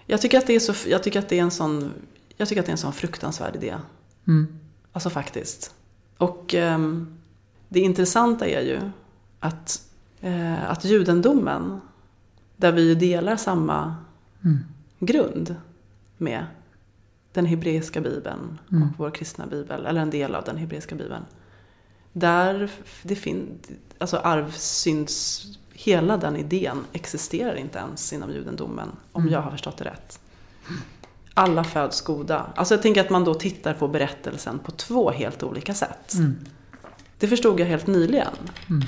Jag 0.06 0.20
tycker 0.20 0.38
att 0.38 0.46
det 0.46 0.54
är, 0.54 0.60
så, 0.60 0.88
jag 0.88 1.02
tycker 1.02 1.18
att 1.18 1.28
det 1.28 1.38
är 1.38 1.42
en 1.42 1.50
sån, 1.50 1.92
jag 2.36 2.48
tycker 2.48 2.60
att 2.60 2.66
det 2.66 2.70
är 2.70 2.72
en 2.74 2.78
sån 2.78 2.92
fruktansvärd 2.92 3.56
idé. 3.56 3.76
Mm. 4.26 4.58
Alltså 4.92 5.10
faktiskt. 5.10 5.74
Och 6.18 6.54
um, 6.54 7.18
det 7.68 7.80
intressanta 7.80 8.46
är 8.46 8.60
ju 8.60 8.80
att, 9.40 9.82
uh, 10.24 10.70
att 10.70 10.84
judendomen, 10.84 11.80
där 12.56 12.72
vi 12.72 12.94
delar 12.94 13.36
samma 13.36 13.96
mm. 14.44 14.58
grund 14.98 15.56
med 16.16 16.46
den 17.32 17.46
hebreiska 17.46 18.00
bibeln 18.00 18.58
och 18.66 18.72
mm. 18.72 18.88
vår 18.98 19.10
kristna 19.10 19.46
bibel, 19.46 19.86
eller 19.86 20.00
en 20.00 20.10
del 20.10 20.34
av 20.34 20.44
den 20.44 20.56
hebreiska 20.56 20.94
bibeln. 20.94 21.24
Där 22.12 22.70
det 23.02 23.16
finns, 23.16 23.48
alltså 23.98 24.16
arvsynds, 24.16 25.46
hela 25.72 26.16
den 26.16 26.36
idén 26.36 26.84
existerar 26.92 27.54
inte 27.54 27.78
ens 27.78 28.12
inom 28.12 28.30
judendomen, 28.30 28.88
om 29.12 29.22
mm. 29.22 29.32
jag 29.32 29.40
har 29.40 29.50
förstått 29.50 29.76
det 29.76 29.84
rätt. 29.84 30.20
Alla 31.34 31.64
föds 31.64 32.00
goda. 32.00 32.46
Alltså 32.54 32.74
jag 32.74 32.82
tänker 32.82 33.00
att 33.00 33.10
man 33.10 33.24
då 33.24 33.34
tittar 33.34 33.74
på 33.74 33.88
berättelsen 33.88 34.58
på 34.58 34.72
två 34.72 35.10
helt 35.10 35.42
olika 35.42 35.74
sätt. 35.74 36.14
Mm. 36.14 36.36
Det 37.18 37.28
förstod 37.28 37.60
jag 37.60 37.66
helt 37.66 37.86
nyligen. 37.86 38.32
Mm. 38.70 38.82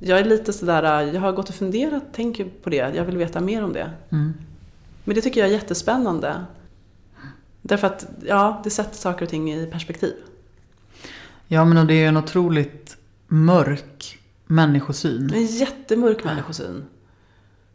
Jag 0.00 0.18
är 0.18 0.24
lite 0.24 0.52
sådär, 0.52 1.02
jag 1.02 1.20
har 1.20 1.32
gått 1.32 1.48
och 1.48 1.54
funderat, 1.54 2.02
tänker 2.14 2.44
på 2.62 2.70
det, 2.70 2.76
jag 2.76 3.04
vill 3.04 3.16
veta 3.16 3.40
mer 3.40 3.64
om 3.64 3.72
det. 3.72 3.90
Mm. 4.10 4.34
Men 5.04 5.14
det 5.14 5.22
tycker 5.22 5.40
jag 5.40 5.48
är 5.48 5.52
jättespännande. 5.52 6.44
Därför 7.62 7.86
att, 7.86 8.06
ja, 8.26 8.60
det 8.64 8.70
sätter 8.70 8.96
saker 8.96 9.24
och 9.24 9.30
ting 9.30 9.52
i 9.52 9.66
perspektiv. 9.66 10.14
Ja, 11.46 11.64
men 11.64 11.86
det 11.86 11.94
är 11.94 12.08
en 12.08 12.16
otroligt 12.16 12.96
mörk 13.28 14.18
människosyn. 14.46 15.34
En 15.34 15.46
jättemörk 15.46 16.24
människosyn. 16.24 16.84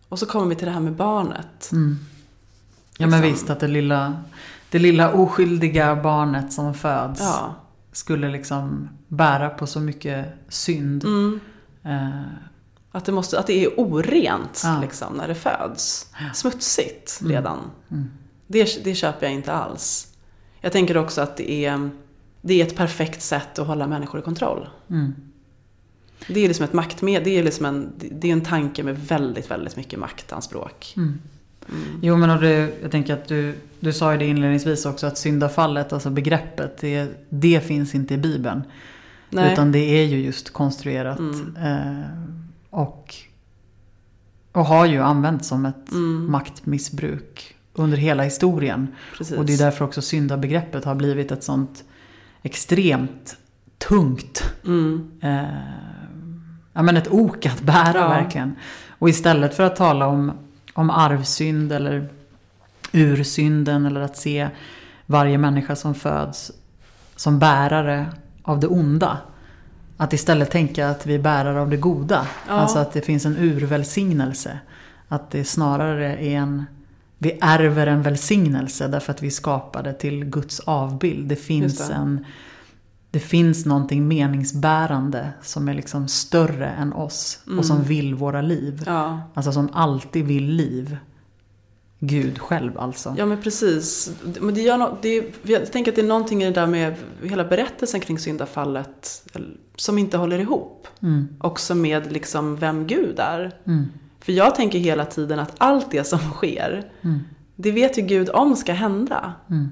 Och 0.10 0.20
så 0.20 0.26
kommer 0.26 0.48
vi 0.48 0.56
till 0.56 0.66
det 0.66 0.74
här 0.74 0.80
med 0.80 0.94
barnet. 0.94 1.72
Mm. 1.72 1.98
Ja, 2.98 3.06
liksom. 3.06 3.10
men 3.10 3.22
visst 3.22 3.50
att 3.50 3.60
det 3.60 3.68
lilla, 3.68 4.24
det 4.70 4.80
lilla 4.80 5.14
oskyldiga 5.14 5.96
barnet 5.96 6.54
som 6.54 6.74
föds 6.74 7.22
ja. 7.22 7.56
Skulle 8.00 8.30
liksom 8.30 8.90
bära 9.08 9.50
på 9.50 9.68
så 9.68 9.80
mycket 9.80 10.26
synd. 10.48 11.04
Mm. 11.04 11.40
Eh. 11.84 12.22
Att, 12.92 13.06
det 13.06 13.12
måste, 13.12 13.40
att 13.40 13.48
det 13.48 13.66
är 13.66 13.80
orent 13.80 14.62
ja. 14.64 14.82
liksom, 14.82 15.14
när 15.14 15.28
det 15.28 15.36
föds. 15.36 16.12
Smutsigt 16.34 17.22
mm. 17.22 17.34
redan. 17.34 17.60
Mm. 17.92 18.10
Det, 18.48 18.84
det 18.84 18.96
köper 18.96 19.26
jag 19.26 19.34
inte 19.34 19.54
alls. 19.54 20.14
Jag 20.62 20.72
tänker 20.72 20.98
också 20.98 21.22
att 21.22 21.38
det 21.38 21.66
är, 21.66 21.90
det 22.42 22.62
är 22.62 22.66
ett 22.66 22.76
perfekt 22.76 23.22
sätt 23.22 23.60
att 23.60 23.68
hålla 23.68 23.88
människor 23.88 24.20
i 24.20 24.24
kontroll. 24.24 24.70
Mm. 24.90 25.16
Det 26.28 26.40
är 26.40 26.48
liksom 26.48 26.66
ett 26.66 26.74
maktmed, 26.74 27.24
det 27.24 27.38
är 27.38 27.44
liksom 27.44 27.66
en, 27.66 27.94
det 27.98 28.28
är 28.28 28.34
en 28.34 28.46
tanke 28.46 28.84
med 28.84 29.00
väldigt, 29.00 29.52
väldigt 29.52 29.76
mycket 29.76 30.00
maktanspråk. 30.00 30.94
Mm. 30.98 31.22
Mm. 31.72 32.00
Jo 32.02 32.18
men 32.18 32.30
och 32.30 32.42
det, 32.42 32.72
jag 32.82 32.92
tänker 32.92 33.14
att 33.14 33.28
du, 33.28 33.56
du 33.80 33.94
sa 33.94 34.12
ju 34.12 34.18
det 34.18 34.26
inledningsvis 34.26 34.86
också 34.86 35.08
att 35.08 35.18
syndafallet, 35.18 35.94
alltså 35.94 36.10
begreppet, 36.10 36.78
det, 36.78 37.08
det 37.30 37.66
finns 37.66 37.96
inte 37.96 38.14
i 38.14 38.18
Bibeln. 38.18 38.62
Nej. 39.30 39.54
Utan 39.54 39.72
det 39.72 39.80
är 39.80 40.06
ju 40.06 40.18
just 40.18 40.54
konstruerat. 40.54 41.20
Mm. 41.20 41.56
Eh, 41.56 42.06
och, 42.70 43.16
och 44.52 44.66
har 44.66 44.86
ju 44.86 45.00
använts 45.00 45.48
som 45.48 45.66
ett 45.66 45.92
mm. 45.92 46.32
maktmissbruk 46.32 47.56
under 47.74 47.98
hela 47.98 48.24
historien. 48.24 48.88
Precis. 49.18 49.38
Och 49.38 49.46
det 49.46 49.54
är 49.54 49.58
därför 49.58 49.86
också 49.86 50.02
syndabegreppet 50.02 50.86
har 50.86 50.96
blivit 50.96 51.32
ett 51.32 51.44
sånt 51.44 51.84
extremt 52.44 53.38
tungt 53.78 54.44
mm. 54.66 55.12
eh, 55.22 55.44
ja, 56.74 56.82
men 56.82 56.98
ett 56.98 57.12
ok 57.12 57.46
att 57.46 57.62
bära 57.62 57.98
ja. 57.98 58.10
verkligen. 58.10 58.56
Och 58.88 59.10
istället 59.10 59.56
för 59.56 59.64
att 59.64 59.76
tala 59.76 60.08
om, 60.08 60.32
om 60.80 60.90
arvsynd 60.90 61.72
eller 61.72 62.10
ursynden 62.92 63.86
eller 63.86 64.02
att 64.02 64.18
se 64.18 64.50
varje 65.06 65.38
människa 65.38 65.76
som 65.76 65.96
föds 65.96 66.52
som 67.16 67.40
bärare 67.40 68.06
av 68.44 68.60
det 68.60 68.68
onda. 68.68 69.18
Att 69.98 70.14
istället 70.14 70.52
tänka 70.52 70.90
att 70.90 71.06
vi 71.06 71.16
är 71.16 71.20
bärare 71.20 71.62
av 71.62 71.70
det 71.70 71.78
goda. 71.78 72.28
Ja. 72.48 72.54
Alltså 72.54 72.80
att 72.80 72.94
det 72.94 73.02
finns 73.02 73.26
en 73.26 73.38
urvälsignelse. 73.38 74.60
Att 75.08 75.32
det 75.32 75.44
snarare 75.44 76.18
är 76.18 76.38
en 76.38 76.66
vi 77.18 77.38
ärver 77.42 77.88
en 77.88 78.02
välsignelse 78.02 78.88
därför 78.88 79.12
att 79.14 79.24
vi 79.24 79.32
skapade 79.32 79.94
till 79.94 80.26
Guds 80.26 80.60
avbild. 80.60 81.28
Det 81.28 81.36
finns, 81.36 81.88
det. 81.88 81.94
En, 81.94 82.26
det 83.12 83.20
finns 83.20 83.66
någonting 83.66 84.08
meningsbärande 84.08 85.30
som 85.42 85.70
är 85.70 85.74
liksom 85.74 86.08
större 86.08 86.68
än 86.68 86.94
oss 86.94 87.40
mm. 87.48 87.60
och 87.60 87.66
som 87.66 87.84
vill 87.84 88.16
våra 88.16 88.42
liv. 88.42 88.84
Ja. 88.86 89.22
Alltså 89.34 89.52
som 89.52 89.70
alltid 89.74 90.26
vill 90.26 90.46
liv. 90.46 90.98
Gud 92.00 92.40
själv 92.40 92.80
alltså. 92.80 93.16
Ja 93.18 93.26
men 93.26 93.42
precis. 93.42 94.12
Men 94.42 94.54
det 94.54 94.62
gör 94.62 94.78
no 94.78 94.98
det, 95.02 95.34
jag 95.44 95.72
tänker 95.72 95.92
att 95.92 95.96
det 95.96 96.02
är 96.02 96.08
någonting 96.08 96.44
i 96.44 96.46
det 96.46 96.52
där 96.52 96.68
med 96.68 96.96
hela 97.24 97.44
berättelsen 97.44 98.00
kring 98.00 98.20
syndafallet 98.20 99.28
som 99.76 99.98
inte 99.98 100.18
håller 100.18 100.40
ihop. 100.40 100.88
Mm. 101.02 101.28
Också 101.40 101.76
med 101.76 102.12
liksom 102.12 102.56
vem 102.56 102.88
Gud 102.88 103.20
är. 103.20 103.56
Mm. 103.66 103.86
För 104.20 104.32
jag 104.32 104.56
tänker 104.56 104.80
hela 104.80 105.06
tiden 105.06 105.40
att 105.40 105.56
allt 105.58 105.92
det 105.92 106.04
som 106.04 106.20
sker, 106.20 106.92
mm. 107.02 107.20
det 107.56 107.72
vet 107.72 107.98
ju 107.98 108.02
Gud 108.02 108.30
om 108.30 108.56
ska 108.56 108.74
hända. 108.74 109.34
Mm. 109.50 109.72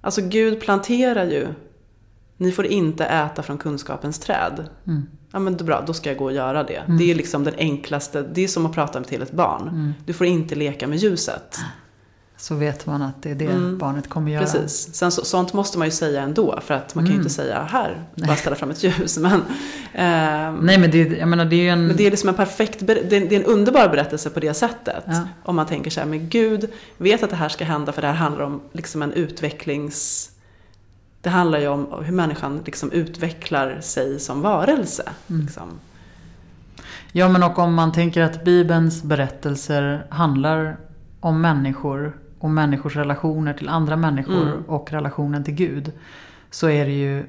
Alltså 0.00 0.20
Gud 0.22 0.60
planterar 0.60 1.24
ju, 1.24 1.46
ni 2.42 2.52
får 2.52 2.66
inte 2.66 3.04
äta 3.04 3.42
från 3.42 3.58
kunskapens 3.58 4.18
träd. 4.18 4.66
Mm. 4.86 5.06
Ja 5.32 5.38
men 5.38 5.56
bra, 5.56 5.84
då 5.86 5.94
ska 5.94 6.10
jag 6.10 6.18
gå 6.18 6.24
och 6.24 6.32
göra 6.32 6.64
det. 6.64 6.76
Mm. 6.76 6.98
Det 6.98 7.10
är 7.10 7.14
liksom 7.14 7.44
den 7.44 7.54
enklaste, 7.58 8.22
det 8.22 8.44
är 8.44 8.48
som 8.48 8.66
att 8.66 8.72
prata 8.72 9.04
till 9.04 9.22
ett 9.22 9.32
barn. 9.32 9.68
Mm. 9.68 9.94
Du 10.06 10.12
får 10.12 10.26
inte 10.26 10.54
leka 10.54 10.86
med 10.86 10.98
ljuset 10.98 11.60
så 12.42 12.54
vet 12.54 12.86
man 12.86 13.02
att 13.02 13.22
det 13.22 13.30
är 13.30 13.34
det 13.34 13.44
mm. 13.44 13.78
barnet 13.78 14.08
kommer 14.08 14.32
göra. 14.32 14.44
Precis. 14.44 14.94
Sen 14.94 15.12
så, 15.12 15.24
sånt 15.24 15.52
måste 15.52 15.78
man 15.78 15.86
ju 15.86 15.90
säga 15.90 16.22
ändå 16.22 16.60
för 16.60 16.74
att 16.74 16.94
man 16.94 17.04
kan 17.04 17.14
ju 17.14 17.20
inte 17.20 17.42
mm. 17.42 17.48
säga 17.48 17.62
här, 17.62 18.04
bara 18.14 18.36
ställa 18.36 18.56
fram 18.56 18.70
ett 18.70 18.82
ljus. 18.82 19.18
Men, 19.18 19.32
eh, 19.92 20.60
Nej 20.62 20.78
men 20.78 20.90
det, 20.90 20.98
jag 20.98 21.28
menar, 21.28 21.44
det 21.44 21.56
är 21.56 21.62
ju 21.62 21.68
en... 21.68 21.86
Men 21.86 21.96
det 21.96 22.06
är 22.06 22.10
liksom 22.10 22.28
en 22.28 22.34
perfekt, 22.34 22.78
det 22.86 23.12
är 23.12 23.32
en 23.32 23.44
underbar 23.44 23.88
berättelse 23.88 24.30
på 24.30 24.40
det 24.40 24.54
sättet. 24.54 25.04
Ja. 25.06 25.28
Om 25.42 25.56
man 25.56 25.66
tänker 25.66 25.90
så 25.90 26.00
här, 26.00 26.06
men 26.06 26.28
Gud 26.28 26.70
vet 26.98 27.22
att 27.22 27.30
det 27.30 27.36
här 27.36 27.48
ska 27.48 27.64
hända 27.64 27.92
för 27.92 28.02
det 28.02 28.08
här 28.08 28.14
handlar 28.14 28.44
om 28.44 28.60
liksom 28.72 29.02
en 29.02 29.12
utvecklings... 29.12 30.28
Det 31.22 31.30
handlar 31.30 31.58
ju 31.58 31.68
om 31.68 32.02
hur 32.04 32.12
människan 32.12 32.60
liksom 32.66 32.92
utvecklar 32.92 33.80
sig 33.80 34.20
som 34.20 34.42
varelse. 34.42 35.02
Mm. 35.30 35.42
Liksom. 35.42 35.68
Ja, 37.12 37.28
men 37.28 37.42
och 37.42 37.58
om 37.58 37.74
man 37.74 37.92
tänker 37.92 38.22
att 38.22 38.44
Bibelns 38.44 39.02
berättelser 39.02 40.06
handlar 40.10 40.76
om 41.20 41.40
människor 41.40 42.16
och 42.38 42.50
människors 42.50 42.96
relationer 42.96 43.52
till 43.54 43.68
andra 43.68 43.96
människor 43.96 44.42
Mm. 44.42 44.62
och 44.62 44.92
relationen 44.92 45.44
till 45.44 45.54
Gud. 45.54 45.92
Så 46.50 46.68
är 46.68 46.84
det 46.86 46.92
ju 46.92 47.24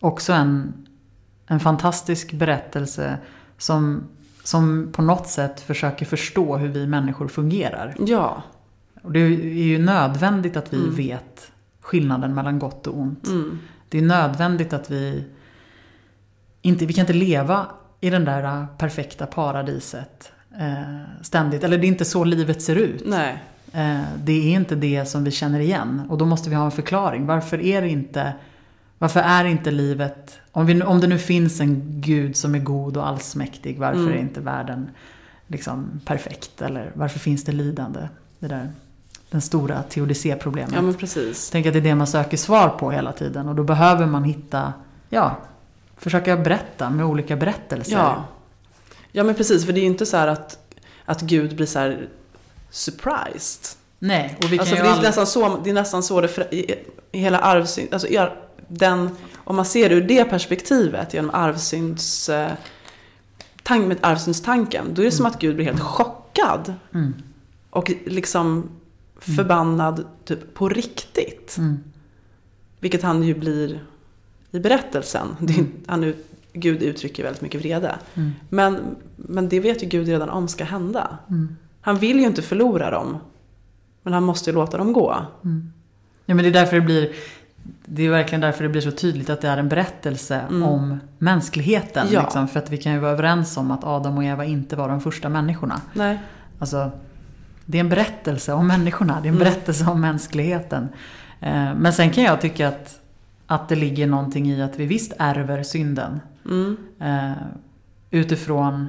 också 0.00 0.32
en, 0.32 0.72
en 1.46 1.60
fantastisk 1.60 2.32
berättelse 2.32 3.18
som, 3.58 4.02
som 4.44 4.88
på 4.92 5.02
något 5.02 5.28
sätt 5.28 5.60
försöker 5.60 6.06
förstå 6.06 6.56
hur 6.56 6.68
vi 6.68 6.86
människor 6.86 7.28
fungerar. 7.28 7.96
Ja. 8.06 8.42
Och 9.02 9.12
det 9.12 9.20
är 9.20 9.28
ju 9.64 9.78
nödvändigt 9.78 10.56
att 10.56 10.72
vi 10.72 10.76
Mm. 10.82 10.94
vet 10.94 11.50
skillnaden 11.90 12.34
mellan 12.34 12.58
gott 12.58 12.86
och 12.86 12.98
ont. 12.98 13.26
Mm. 13.26 13.58
Det 13.88 13.98
är 13.98 14.02
nödvändigt 14.02 14.72
att 14.72 14.90
vi 14.90 15.24
inte, 16.62 16.86
vi 16.86 16.92
kan 16.92 17.02
inte 17.02 17.12
leva 17.12 17.66
i 18.00 18.10
den 18.10 18.24
där 18.24 18.42
äh, 18.42 18.66
perfekta 18.78 19.26
paradiset 19.26 20.32
eh, 20.60 21.22
ständigt. 21.22 21.64
Eller 21.64 21.78
det 21.78 21.86
är 21.86 21.88
inte 21.88 22.04
så 22.04 22.24
livet 22.24 22.62
ser 22.62 22.76
ut. 22.76 23.02
Nej. 23.06 23.44
Eh, 23.72 24.00
det 24.24 24.32
är 24.32 24.56
inte 24.56 24.74
det 24.74 25.04
som 25.06 25.24
vi 25.24 25.30
känner 25.30 25.60
igen. 25.60 26.02
Och 26.08 26.18
då 26.18 26.26
måste 26.26 26.50
vi 26.50 26.56
ha 26.56 26.64
en 26.64 26.70
förklaring. 26.70 27.26
Varför 27.26 27.60
är 27.60 27.82
det 27.82 27.88
inte, 27.88 28.32
varför 28.98 29.20
är 29.20 29.44
inte 29.44 29.70
livet, 29.70 30.38
om, 30.52 30.66
vi, 30.66 30.82
om 30.82 31.00
det 31.00 31.06
nu 31.06 31.18
finns 31.18 31.60
en 31.60 32.00
gud 32.00 32.36
som 32.36 32.54
är 32.54 32.58
god 32.58 32.96
och 32.96 33.08
allsmäktig, 33.08 33.78
varför 33.78 34.00
Mm. 34.00 34.12
är 34.12 34.18
inte 34.20 34.40
världen 34.40 34.90
liksom 35.46 36.00
perfekt? 36.04 36.62
Eller 36.62 36.92
varför 36.94 37.18
finns 37.18 37.44
det 37.44 37.52
lidande? 37.52 38.00
Det 38.38 38.48
där, 38.48 38.70
den 39.30 39.40
stora 39.40 39.82
teodicéproblemet. 39.82 40.72
Ja 40.74 40.82
men 40.82 40.94
precis. 40.94 41.50
Tänk 41.50 41.66
att 41.66 41.72
det 41.72 41.78
är 41.78 41.80
det 41.80 41.94
man 41.94 42.06
söker 42.06 42.36
svar 42.36 42.68
på 42.68 42.90
hela 42.90 43.12
tiden 43.12 43.48
och 43.48 43.54
då 43.54 43.62
behöver 43.62 44.06
man 44.06 44.24
hitta, 44.24 44.72
ja, 45.08 45.36
försöka 45.96 46.36
berätta 46.36 46.90
med 46.90 47.06
olika 47.06 47.36
berättelser. 47.36 47.96
Ja. 47.96 48.24
ja 49.12 49.24
men 49.24 49.34
precis, 49.34 49.66
för 49.66 49.72
det 49.72 49.80
är 49.80 49.82
ju 49.82 49.86
inte 49.86 50.06
så 50.06 50.16
här 50.16 50.28
att, 50.28 50.58
att 51.04 51.20
Gud 51.20 51.56
blir 51.56 51.66
så 51.66 51.78
här 51.78 52.08
surprised. 52.70 53.76
Nej, 53.98 54.36
och 54.38 54.52
vi 54.52 54.58
kan 54.58 54.60
Alltså, 54.60 54.74
ju 54.74 54.82
det, 54.82 54.88
är 54.88 54.92
aldrig... 54.92 55.08
nästan 55.08 55.26
så, 55.26 55.56
det 55.64 55.70
är 55.70 55.74
nästan 55.74 56.02
så 56.02 56.20
det 56.20 56.52
i, 56.52 56.74
i 57.12 57.18
hela 57.18 57.38
arvsynd, 57.38 57.88
alltså 57.92 58.08
i 58.08 58.28
den, 58.68 59.16
om 59.36 59.56
man 59.56 59.64
ser 59.64 59.88
det 59.88 59.94
ur 59.94 60.00
det 60.08 60.24
perspektivet 60.24 61.14
genom 61.14 61.30
arvsynds, 61.34 62.28
eh, 62.28 62.52
tank, 63.62 63.86
med 63.86 63.96
arvsynstanken, 64.00 64.94
då 64.94 65.02
är 65.02 65.06
det 65.06 65.12
som 65.12 65.26
att 65.26 65.38
Gud 65.38 65.56
blir 65.56 65.66
helt 65.66 65.80
chockad 65.80 66.74
Mm, 66.94 67.14
och 67.70 67.92
liksom 68.06 68.70
förbannad 69.20 70.04
typ 70.24 70.54
på 70.54 70.68
riktigt. 70.68 71.54
mm, 71.58 71.78
Vilket 72.80 73.02
han 73.02 73.22
ju 73.22 73.34
blir 73.34 73.84
i 74.50 74.58
berättelsen. 74.60 75.26
Mm. 75.40 75.66
han, 75.86 76.04
ut- 76.04 76.26
Gud 76.52 76.82
uttrycker 76.82 77.22
väldigt 77.22 77.42
mycket 77.42 77.60
vrede. 77.60 77.94
mm, 78.14 78.30
Men, 78.48 78.78
men 79.16 79.48
det 79.48 79.60
vet 79.60 79.82
ju 79.82 79.86
Gud 79.86 80.08
redan 80.08 80.28
om 80.30 80.48
ska 80.48 80.64
hända. 80.64 81.18
mm, 81.28 81.56
Han 81.80 81.96
vill 81.96 82.18
ju 82.20 82.26
inte 82.26 82.42
förlora 82.42 82.90
dem. 82.90 83.16
Men 84.02 84.12
han 84.12 84.22
måste 84.22 84.50
ju 84.50 84.54
låta 84.54 84.78
dem 84.78 84.92
gå. 84.92 85.16
mm. 85.44 85.72
Ja, 86.26 86.34
men 86.34 86.42
det 86.44 86.50
är 86.50 86.52
därför 86.52 86.76
det 86.76 86.82
blir... 86.82 87.12
Det 87.84 88.02
är 88.06 88.10
verkligen 88.10 88.40
därför 88.40 88.62
det 88.62 88.68
blir 88.68 88.80
så 88.80 88.90
tydligt 88.90 89.30
att 89.30 89.40
det 89.40 89.48
är 89.48 89.56
en 89.56 89.68
berättelse 89.68 90.40
Mm. 90.48 90.62
om 90.62 91.00
mänskligheten. 91.18 92.06
Ja. 92.10 92.22
Liksom, 92.22 92.48
för 92.48 92.58
att 92.58 92.70
vi 92.70 92.76
kan 92.76 92.92
ju 92.92 92.98
vara 92.98 93.10
överens 93.10 93.56
om 93.56 93.70
att 93.70 93.84
Adam 93.84 94.16
och 94.16 94.24
Eva 94.24 94.44
inte 94.44 94.76
var 94.76 94.88
de 94.88 95.00
första 95.00 95.28
människorna. 95.28 95.80
Nej. 95.94 96.18
Alltså, 96.58 96.90
det 97.70 97.78
är 97.78 97.80
en 97.80 97.88
berättelse 97.88 98.52
om 98.52 98.66
människorna. 98.66 99.12
Det 99.20 99.28
är 99.28 99.32
en 99.32 99.34
Mm. 99.36 99.38
berättelse 99.38 99.84
om 99.90 100.00
mänskligheten. 100.00 100.88
Eh, 101.40 101.74
Men 101.74 101.92
sen 101.92 102.10
kan 102.10 102.24
jag 102.24 102.40
tycka 102.40 102.68
att, 102.68 103.00
att 103.46 103.68
det 103.68 103.76
ligger 103.76 104.06
någonting 104.06 104.50
i 104.50 104.62
att 104.62 104.78
vi 104.78 104.86
visst 104.86 105.12
ärver 105.18 105.62
synden. 105.62 106.20
Mm. 106.44 106.76
Eh, 107.00 107.32
utifrån, 108.10 108.88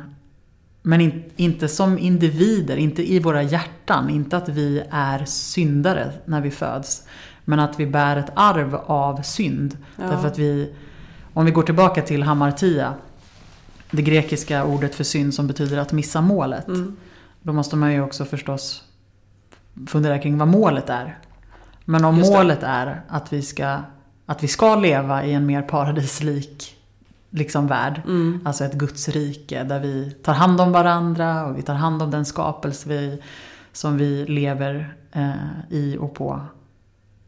men 0.81 1.01
in, 1.01 1.23
inte 1.35 1.67
som 1.67 1.97
individer, 1.99 2.77
inte 2.77 3.11
i 3.13 3.19
våra 3.19 3.43
hjärtan. 3.43 4.09
Inte 4.09 4.37
att 4.37 4.49
vi 4.49 4.83
är 4.91 5.25
syndare 5.25 6.11
när 6.25 6.41
vi 6.41 6.51
föds. 6.51 7.03
Men 7.45 7.59
att 7.59 7.79
vi 7.79 7.85
bär 7.87 8.17
ett 8.17 8.31
arv 8.35 8.75
av 8.75 9.21
synd. 9.21 9.77
Ja. 9.97 10.03
Därför 10.07 10.27
att 10.27 10.39
vi, 10.39 10.73
om 11.33 11.45
vi 11.45 11.51
går 11.51 11.63
tillbaka 11.63 12.01
till 12.01 12.23
hamartia. 12.23 12.93
Det 13.91 14.01
grekiska 14.01 14.63
ordet 14.65 14.95
för 14.95 15.03
synd 15.03 15.33
som 15.33 15.47
betyder 15.47 15.77
att 15.77 15.91
missa 15.91 16.21
målet. 16.21 16.67
Mm. 16.67 16.95
Då 17.41 17.53
måste 17.53 17.75
man 17.75 17.93
ju 17.93 18.01
också 18.01 18.25
förstås 18.25 18.83
fundera 19.87 20.19
kring 20.19 20.37
vad 20.37 20.47
målet 20.47 20.89
är. 20.89 21.17
Men 21.85 22.05
om 22.05 22.15
målet 22.15 22.63
är 22.63 23.01
att 23.07 23.33
vi 23.33 23.41
ska, 23.41 23.77
att 24.25 24.43
vi 24.43 24.47
ska 24.47 24.75
leva 24.75 25.23
i 25.25 25.33
en 25.33 25.45
mer 25.45 25.61
paradislik 25.61 26.75
liksom 27.29 27.67
värld. 27.67 28.01
Mm. 28.05 28.39
Alltså 28.45 28.65
ett 28.65 28.73
Guds 28.73 29.09
rike 29.09 29.63
där 29.63 29.79
vi 29.79 30.11
tar 30.11 30.33
hand 30.33 30.61
om 30.61 30.71
varandra 30.71 31.45
och 31.45 31.57
vi 31.57 31.61
tar 31.61 31.73
hand 31.73 32.01
om 32.01 32.11
den 32.11 32.25
skapelse 32.25 32.89
vi, 32.89 33.21
som 33.71 33.97
vi 33.97 34.25
lever 34.25 34.95
eh, 35.11 35.31
i 35.69 35.97
och 35.99 36.13
på. 36.13 36.41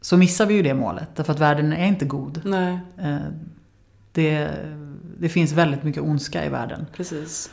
Så 0.00 0.16
missar 0.16 0.46
vi 0.46 0.54
ju 0.54 0.62
det 0.62 0.74
målet. 0.74 1.08
Därför 1.16 1.32
att 1.32 1.40
världen 1.40 1.72
är 1.72 1.86
inte 1.86 2.04
god. 2.04 2.40
Nej, 2.44 2.78
Eh, 2.98 3.16
det, 4.12 4.50
det 5.18 5.28
finns 5.28 5.52
väldigt 5.52 5.82
mycket 5.82 6.02
ondska 6.02 6.44
i 6.44 6.48
världen. 6.48 6.86
precis. 6.96 7.50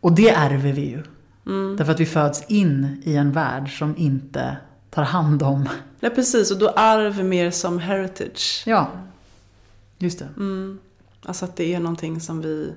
Och 0.00 0.12
det 0.12 0.30
ärver 0.30 0.72
vi 0.72 0.90
ju. 0.90 1.02
Mm. 1.48 1.76
Därför 1.76 1.92
att 1.92 2.00
vi 2.00 2.06
föds 2.06 2.42
in 2.48 3.02
i 3.04 3.16
en 3.16 3.32
värld 3.32 3.78
som 3.78 3.96
inte 3.96 4.56
tar 4.90 5.02
hand 5.02 5.42
om... 5.42 5.68
Nej, 6.00 6.14
precis. 6.14 6.50
Och 6.50 6.58
då 6.58 6.68
arv 6.68 7.24
mer 7.24 7.50
som 7.50 7.78
heritage. 7.78 8.62
Ja, 8.66 8.90
just 9.98 10.18
det. 10.18 10.28
Mm. 10.36 10.78
Alltså 11.22 11.44
att 11.44 11.56
det 11.56 11.74
är 11.74 11.80
någonting 11.80 12.20
som 12.20 12.40
vi... 12.40 12.72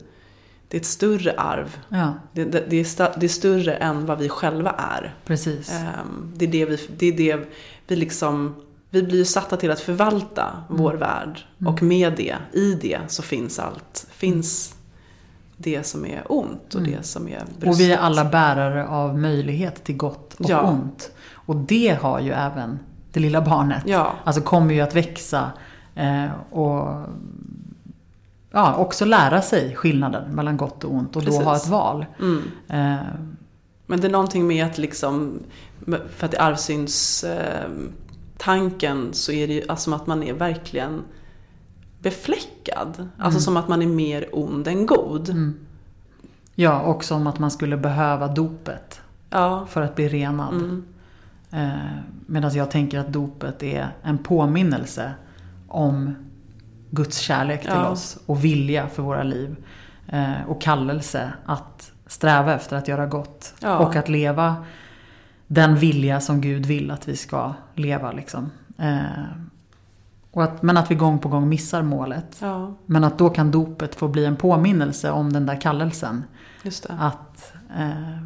Det 0.68 0.78
är 0.78 0.82
ett 0.82 0.86
större 0.88 1.34
arv. 1.38 1.78
Ja, 1.90 2.14
Det, 2.34 2.46
det, 2.46 2.66
det, 2.70 2.78
är, 2.78 2.84
sta, 2.84 3.12
det 3.18 3.26
är 3.26 3.30
större 3.30 3.74
än 3.74 4.06
vad 4.06 4.20
vi 4.20 4.30
själva 4.30 4.72
är. 4.72 5.16
precis. 5.26 5.72
Ehm, 5.72 6.34
det 6.36 6.46
är 6.46 6.50
det 6.52 6.66
vi, 6.66 6.78
det 6.98 7.06
är 7.06 7.18
det 7.18 7.46
vi 7.88 7.96
liksom... 7.96 8.56
Vi 8.90 9.04
blir 9.04 9.18
ju 9.18 9.26
satta 9.26 9.58
till 9.58 9.72
att 9.72 9.80
förvalta 9.80 10.64
vår 10.70 10.94
värld. 10.94 11.46
Mm. 11.60 11.74
Och 11.74 11.84
med 11.84 12.14
det, 12.18 12.36
i 12.54 12.74
det, 12.74 13.00
så 13.08 13.22
finns 13.22 13.60
allt. 13.60 14.08
Finns 14.12 14.76
det 15.63 15.84
som 15.86 16.06
är 16.06 16.24
ont 16.32 16.76
och 16.76 16.82
Mm. 16.82 16.91
det 16.91 17.04
som 17.04 17.28
är 17.28 17.43
brustet. 17.60 17.67
Och 17.69 17.80
vi 17.80 17.91
är 17.91 17.97
alla 17.97 18.26
bärare 18.26 18.88
av 18.88 19.19
möjlighet 19.19 19.84
till 19.84 19.97
gott 19.97 20.34
och 20.34 20.50
Ja. 20.50 20.62
ont. 20.62 21.12
Och 21.34 21.56
det 21.56 21.97
har 22.02 22.19
ju 22.19 22.32
även 22.32 22.80
det 23.12 23.19
lilla 23.19 23.41
barnet. 23.41 23.84
Ja, 23.86 24.13
Alltså 24.24 24.41
kommer 24.41 24.74
ju 24.74 24.82
att 24.82 24.95
växa 24.95 25.52
eh, 25.95 26.26
och 26.50 27.06
ja, 28.52 28.76
också 28.76 29.06
lära 29.06 29.41
sig 29.41 29.76
skillnaden 29.76 30.32
mellan 30.32 30.58
gott 30.58 30.84
och 30.84 30.93
ont 30.93 31.15
och 31.15 31.24
Precis. 31.24 31.39
då 31.39 31.45
ha 31.45 31.56
ett 31.56 31.67
val. 31.67 32.06
mm. 32.19 32.41
Eh, 32.69 33.06
Men 33.86 34.02
det 34.02 34.08
är 34.08 34.12
någonting 34.12 34.47
med 34.47 34.65
att 34.65 34.78
liksom, 34.78 35.39
för 36.15 36.26
att 36.26 36.34
i 36.34 36.38
arvsyns 36.38 37.24
eh, 37.24 37.69
tanken 38.38 39.10
så 39.13 39.32
är 39.32 39.47
det 39.47 39.54
ju 39.54 39.62
alltså 39.67 39.84
som 39.84 39.93
att 39.93 40.08
man 40.08 40.24
är 40.24 40.34
verkligen 40.34 41.02
befläckad. 42.02 43.10
Alltså 43.18 43.40
som 43.40 43.58
att 43.58 43.68
man 43.68 43.82
är 43.82 43.88
mer 43.88 44.26
ond 44.32 44.68
än 44.68 44.86
god. 44.86 45.30
mm. 45.30 45.60
Ja, 46.56 46.82
också 46.82 47.16
om 47.16 47.28
att 47.28 47.40
man 47.40 47.52
skulle 47.52 47.78
behöva 47.78 48.28
dopet 48.28 49.02
Ja. 49.30 49.66
för 49.70 49.82
att 49.82 49.96
bli 49.96 50.08
renad. 50.10 50.54
Mm. 50.54 50.84
Eh, 51.52 51.70
Medan 52.26 52.54
jag 52.54 52.72
tänker 52.72 53.00
att 53.00 53.14
dopet 53.14 53.64
är 53.64 53.88
en 54.04 54.18
påminnelse 54.18 55.12
om 55.68 56.16
Guds 56.90 57.18
kärlek 57.18 57.62
till 57.62 57.70
Ja. 57.70 57.88
oss 57.90 58.18
och 58.26 58.44
vilja 58.44 58.88
för 58.88 59.04
våra 59.04 59.24
liv. 59.24 59.56
Eh, 60.08 60.34
och 60.48 60.62
kallelse 60.62 61.34
att 61.46 61.92
sträva 62.08 62.54
efter 62.54 62.76
att 62.78 62.88
göra 62.88 63.06
gott. 63.06 63.54
Ja. 63.62 63.78
Och 63.78 63.96
att 63.96 64.10
leva 64.10 64.56
den 65.48 65.76
vilja 65.76 66.22
som 66.22 66.42
Gud 66.42 66.66
vill 66.66 66.92
att 66.92 67.08
vi 67.08 67.16
ska 67.16 67.54
leva. 67.76 68.12
Liksom. 68.12 68.52
Eh, 68.78 69.00
och 70.32 70.44
att, 70.44 70.62
men 70.62 70.78
att 70.78 70.91
vi 70.91 70.96
gång 70.96 71.20
på 71.20 71.30
gång 71.30 71.50
missar 71.50 71.82
målet. 71.82 72.38
ja, 72.39 72.74
Men 72.86 73.04
att 73.04 73.17
då 73.17 73.30
kan 73.30 73.52
dopet 73.52 73.96
få 73.96 74.08
bli 74.08 74.26
en 74.26 74.36
påminnelse 74.36 75.12
om 75.12 75.34
den 75.34 75.46
där 75.46 75.62
kallelsen. 75.62 76.24
just 76.63 76.88
det. 76.88 76.94
Att 77.00 77.54
eh, 77.78 78.17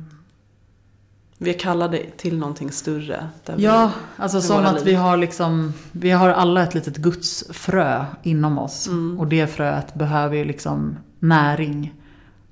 Vi 1.37 1.49
är 1.49 1.59
kallade 1.59 1.99
till 2.17 2.37
någonting 2.37 2.71
större. 2.71 3.27
Ja, 3.57 3.91
alltså 4.17 4.37
med 4.37 4.43
som 4.43 4.65
att 4.65 4.75
liv. 4.75 4.85
vi 4.85 4.93
har 4.93 5.17
liksom, 5.17 5.73
vi 5.91 6.11
har 6.11 6.29
alla 6.29 6.63
ett 6.63 6.73
litet 6.73 6.97
gudsfrö 6.97 8.05
inom 8.23 8.57
oss. 8.57 8.87
Mm. 8.87 9.19
Och 9.19 9.27
det 9.27 9.47
fröet 9.47 9.93
behöver 9.93 10.35
ju 10.35 10.45
liksom 10.45 10.97
näring 11.19 11.93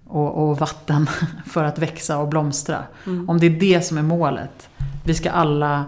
och, 0.08 0.50
och 0.50 0.60
vatten 0.60 1.08
för 1.46 1.64
att 1.64 1.80
växa 1.80 2.18
och 2.18 2.28
blomstra. 2.28 2.84
Mm. 3.06 3.30
Om 3.30 3.40
det 3.40 3.46
är 3.46 3.60
det 3.60 3.82
som 3.82 3.98
är 3.98 4.02
målet. 4.02 4.70
Vi 5.06 5.14
ska 5.14 5.32
alla, 5.32 5.86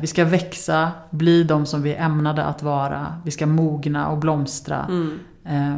vi 0.00 0.06
ska 0.06 0.24
växa, 0.24 0.92
bli 1.10 1.44
de 1.44 1.66
som 1.66 1.82
vi 1.82 1.94
är 1.94 2.04
ämnade 2.04 2.44
att 2.44 2.62
vara. 2.62 3.20
Vi 3.24 3.30
ska 3.30 3.46
mogna 3.46 4.08
och 4.08 4.18
blomstra. 4.18 4.86
Mm. 4.88 5.18
Eh, 5.44 5.76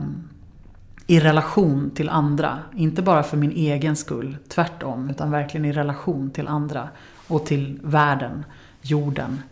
I 1.07 1.21
relation 1.21 1.91
till 1.95 2.09
andra. 2.09 2.59
Inte 2.75 3.03
bara 3.03 3.23
för 3.23 3.37
min 3.37 3.53
egen 3.53 3.97
skull, 3.97 4.37
tvärtom. 4.49 5.11
Utan 5.11 5.31
verkligen 5.31 5.65
i 5.65 5.73
relation 5.73 6.31
till 6.31 6.49
andra. 6.49 6.89
Och 7.29 7.47
till 7.47 7.81
världen, 7.83 8.45
jorden. 8.83 9.43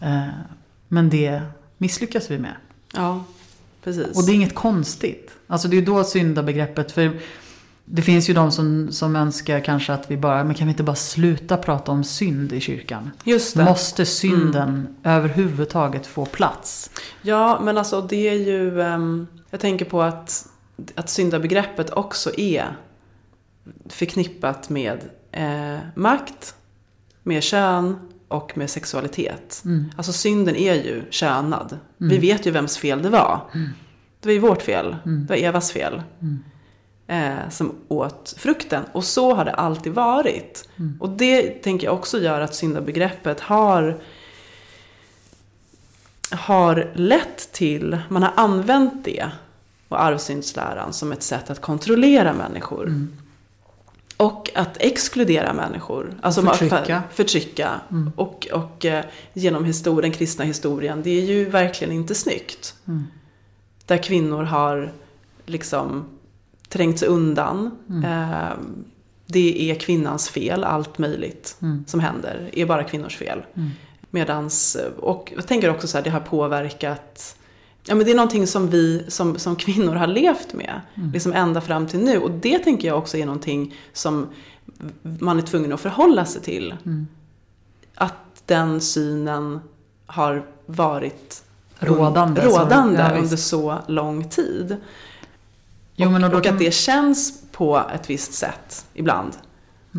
Eh, 0.00 0.26
men 0.88 1.10
det 1.10 1.42
misslyckas 1.78 2.30
vi 2.30 2.38
med. 2.38 2.54
Ja, 2.94 3.24
precis. 3.84 4.18
Och 4.18 4.26
det 4.26 4.32
är 4.32 4.34
inget 4.34 4.54
konstigt. 4.54 5.30
Alltså 5.46 5.68
det 5.68 5.78
är 5.78 5.82
då 5.82 6.04
syndabegreppet, 6.04 6.92
för 6.92 7.20
Det 7.90 8.02
finns 8.02 8.30
ju 8.30 8.34
de 8.34 8.52
som, 8.52 8.92
som 8.92 9.16
önskar 9.16 9.60
kanske 9.60 9.92
att 9.92 10.10
vi 10.10 10.16
bara, 10.16 10.44
men 10.44 10.54
kan 10.54 10.66
vi 10.66 10.70
inte 10.70 10.82
bara 10.82 10.96
sluta 10.96 11.56
prata 11.56 11.92
om 11.92 12.04
synd 12.04 12.52
i 12.52 12.60
kyrkan? 12.60 13.10
Just 13.24 13.56
det. 13.56 13.64
Måste 13.64 14.06
synden 14.06 14.96
överhuvudtaget 15.04 16.06
få 16.06 16.26
plats? 16.26 16.90
Ja, 17.22 17.60
men 17.62 17.78
alltså 17.78 18.00
det 18.00 18.28
är 18.28 18.34
ju... 18.34 18.80
ehm, 18.80 19.26
jag 19.50 19.60
tänker 19.60 19.84
på 19.84 20.02
att, 20.02 20.48
att 20.94 21.10
syndabegreppet 21.10 21.90
också 21.90 22.38
är 22.38 22.76
förknippat 23.88 24.68
med 24.68 24.98
eh, 25.32 25.78
makt, 25.94 26.54
med 27.22 27.42
kön 27.42 27.96
och 28.28 28.58
med 28.58 28.70
sexualitet. 28.70 29.62
Mm. 29.64 29.90
Alltså 29.96 30.12
synden 30.12 30.56
är 30.56 30.74
ju 30.74 31.02
könad. 31.10 31.78
Vi 31.96 32.18
vet 32.18 32.46
ju 32.46 32.50
vems 32.50 32.78
fel 32.78 33.02
det 33.02 33.10
var. 33.10 33.40
Det 34.20 34.28
var 34.28 34.32
ju 34.32 34.38
vårt 34.38 34.62
fel. 34.62 34.96
Mm. 35.04 35.26
Det 35.26 35.28
var 35.28 35.36
Evas 35.36 35.72
fel. 35.72 36.02
Eh, 37.10 37.48
som 37.50 37.74
åt 37.88 38.34
frukten. 38.38 38.84
Och 38.92 39.04
så 39.04 39.34
har 39.34 39.44
det 39.44 39.52
alltid 39.52 39.92
varit. 39.92 40.68
Mm. 40.76 40.96
Och 41.00 41.10
det 41.10 41.42
tänker 41.48 41.86
jag 41.86 41.94
också 41.94 42.18
gör 42.18 42.40
att 42.40 42.54
syndabegreppet 42.54 43.40
har 43.40 44.00
har 46.30 46.92
lett 46.94 47.52
till, 47.52 47.98
man 48.08 48.22
har 48.22 48.32
använt 48.36 49.04
det 49.04 49.30
och 49.88 50.02
arvsyndsläran 50.02 50.92
som 50.92 51.12
ett 51.12 51.22
sätt 51.22 51.50
att 51.50 51.60
kontrollera 51.60 52.32
människor. 52.32 52.86
Mm. 52.86 53.16
Och 54.16 54.50
att 54.54 54.76
exkludera 54.80 55.52
människor. 55.52 56.14
Alltså 56.22 56.42
Förtrycka. 56.42 57.02
förtrycka. 57.10 57.80
Mm. 57.90 58.12
Och, 58.16 58.48
och 58.52 58.84
eh, 58.84 59.04
genom 59.32 59.64
histor- 59.64 60.02
den 60.02 60.12
kristna 60.12 60.44
historien, 60.44 61.02
det 61.02 61.10
är 61.10 61.24
ju 61.24 61.44
verkligen 61.44 61.92
inte 61.92 62.14
snyggt. 62.14 62.74
Mm. 62.88 63.06
Där 63.86 63.96
kvinnor 64.02 64.42
har 64.42 64.92
liksom 65.46 66.17
trängt 66.68 66.98
sig 66.98 67.08
undan. 67.08 67.70
Eh, 68.04 68.58
det 69.26 69.70
är 69.70 69.74
kvinnans 69.74 70.28
fel, 70.28 70.64
allt 70.64 70.98
möjligt 70.98 71.56
Mm. 71.62 71.84
som 71.86 72.00
händer 72.00 72.50
är 72.52 72.66
bara 72.66 72.84
kvinnors 72.84 73.16
fel. 73.16 73.42
Mm. 73.54 73.70
Medans, 74.10 74.76
och 74.98 75.32
jag 75.36 75.46
tänker 75.46 75.70
också 75.70 75.86
så 75.86 75.96
här, 75.96 76.04
det 76.04 76.10
har 76.10 76.20
påverkat 76.20 77.34
Ja 77.86 77.94
men 77.94 78.06
det 78.06 78.12
är 78.12 78.16
någonting 78.16 78.46
som 78.46 78.68
vi 78.70 79.04
som, 79.08 79.38
som 79.38 79.56
kvinnor 79.56 79.94
har 79.94 80.06
levt 80.06 80.54
med. 80.54 80.80
Mm. 80.94 81.10
Liksom 81.12 81.32
ända 81.32 81.60
fram 81.60 81.86
till 81.86 81.98
nu. 82.00 82.18
Och 82.18 82.30
det 82.30 82.58
tänker 82.58 82.88
jag 82.88 82.98
också 82.98 83.16
är 83.16 83.26
någonting 83.26 83.74
som 83.92 84.26
man 85.02 85.38
är 85.38 85.42
tvungen 85.42 85.72
att 85.72 85.80
förhålla 85.80 86.24
sig 86.24 86.42
till. 86.42 86.74
Mm. 86.86 87.06
Att 87.94 88.42
den 88.46 88.80
synen 88.80 89.60
har 90.06 90.46
varit 90.66 91.44
Rådande, 91.78 92.44
rådande 92.44 93.00
ja, 93.00 93.08
visst. 93.08 93.22
under 93.24 93.36
så 93.36 93.78
lång 93.86 94.28
tid. 94.28 94.76
Jo, 96.00 96.26
och 96.26 96.34
och 96.34 96.44
kan- 96.44 96.54
att 96.54 96.58
det 96.60 96.74
känns 96.74 97.42
på 97.52 97.82
ett 97.94 98.10
visst 98.10 98.32
sätt 98.32 98.86
ibland. 98.94 99.32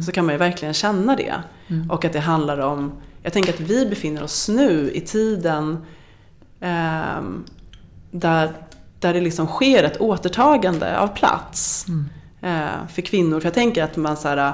Så 0.05 0.11
kan 0.11 0.25
man 0.25 0.33
ju 0.35 0.39
verkligen 0.39 0.73
känna 0.73 1.15
det. 1.15 1.35
Mm. 1.67 1.91
Och 1.91 2.05
att 2.05 2.13
det 2.13 2.19
handlar 2.19 2.57
om, 2.59 2.91
jag 3.23 3.33
tänker 3.33 3.53
att 3.53 3.59
vi 3.59 3.85
befinner 3.85 4.23
oss 4.23 4.49
nu 4.49 4.91
i 4.91 5.01
tiden 5.01 5.77
ehm, 6.59 7.43
där, 8.11 8.51
där 8.99 9.13
det 9.13 9.21
liksom 9.21 9.47
sker 9.47 9.83
ett 9.83 10.01
återtagande 10.01 10.99
av 10.99 11.07
plats 11.07 11.85
Mm. 11.87 12.05
eh, 12.41 12.87
för 12.93 13.01
kvinnor. 13.01 13.39
För 13.39 13.47
jag 13.47 13.53
tänker 13.53 13.83
att 13.83 13.97
man 13.97 14.17
så 14.17 14.27
här, 14.27 14.53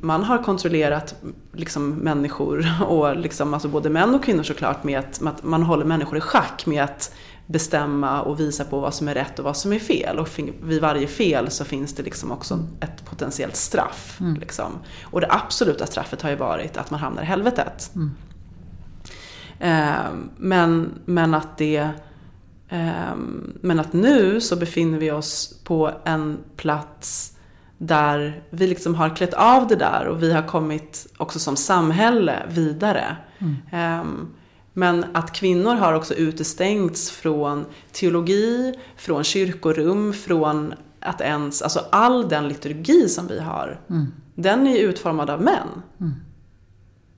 man 0.00 0.24
har 0.24 0.42
kontrollerat 0.42 1.14
liksom 1.52 1.90
människor, 1.90 2.66
och 2.88 3.16
liksom, 3.16 3.54
alltså 3.54 3.68
både 3.68 3.90
män 3.90 4.14
och 4.14 4.24
kvinnor 4.24 4.42
såklart, 4.42 4.84
med 4.84 4.98
att, 4.98 5.20
med 5.20 5.32
att 5.32 5.42
man 5.44 5.62
håller 5.62 5.84
människor 5.84 6.18
i 6.18 6.20
schack 6.20 6.66
med 6.66 6.84
att 6.84 7.14
bestämma 7.46 8.22
och 8.22 8.40
visa 8.40 8.64
på 8.64 8.80
vad 8.80 8.94
som 8.94 9.08
är 9.08 9.14
rätt 9.14 9.38
och 9.38 9.44
vad 9.44 9.56
som 9.56 9.72
är 9.72 9.78
fel. 9.78 10.18
Och 10.18 10.28
vid 10.62 10.80
varje 10.80 11.06
fel 11.06 11.50
så 11.50 11.64
finns 11.64 11.94
det 11.94 12.02
liksom 12.02 12.32
också 12.32 12.66
ett 12.80 13.04
potentiellt 13.04 13.56
straff. 13.56 14.16
Mm. 14.20 14.40
Liksom. 14.40 14.72
Och 15.02 15.20
det 15.20 15.26
absoluta 15.30 15.86
straffet 15.86 16.22
har 16.22 16.30
ju 16.30 16.36
varit 16.36 16.76
att 16.76 16.90
man 16.90 17.00
hamnar 17.00 17.22
i 17.22 17.26
helvetet. 17.26 17.90
Mm. 17.94 18.10
Eh, 19.58 20.12
men, 20.36 20.92
men 21.04 21.34
att 21.34 21.58
det 21.58 21.88
eh, 22.68 23.16
men 23.60 23.80
att 23.80 23.92
nu 23.92 24.40
så 24.40 24.56
befinner 24.56 24.98
vi 24.98 25.10
oss 25.10 25.60
på 25.64 25.90
en 26.04 26.38
plats 26.56 27.36
där 27.78 28.42
vi 28.50 28.66
liksom 28.66 28.94
har 28.94 29.16
klätt 29.16 29.34
av 29.34 29.66
det 29.66 29.76
där 29.76 30.06
och 30.06 30.22
vi 30.22 30.32
har 30.32 30.42
kommit 30.42 31.06
också 31.16 31.38
som 31.38 31.56
samhälle 31.56 32.42
vidare. 32.48 33.16
Mm. 33.38 33.56
Ehm, 33.72 34.28
Men 34.76 35.04
att 35.12 35.32
kvinnor 35.32 35.74
har 35.74 35.92
också 35.94 36.14
utestängts 36.14 37.10
från 37.10 37.64
teologi, 37.92 38.74
från 38.96 39.24
kyrkorum, 39.24 40.12
från 40.12 40.74
att 41.00 41.20
ens, 41.20 41.62
alltså 41.62 41.80
all 41.92 42.28
den 42.28 42.48
liturgi 42.48 43.08
som 43.08 43.26
vi 43.26 43.40
har, 43.40 43.80
Mm. 43.90 44.06
den 44.34 44.66
är 44.66 44.72
ju 44.76 44.78
utformad 44.82 45.30
av 45.30 45.42
män. 45.42 45.68
Mm. 46.00 46.12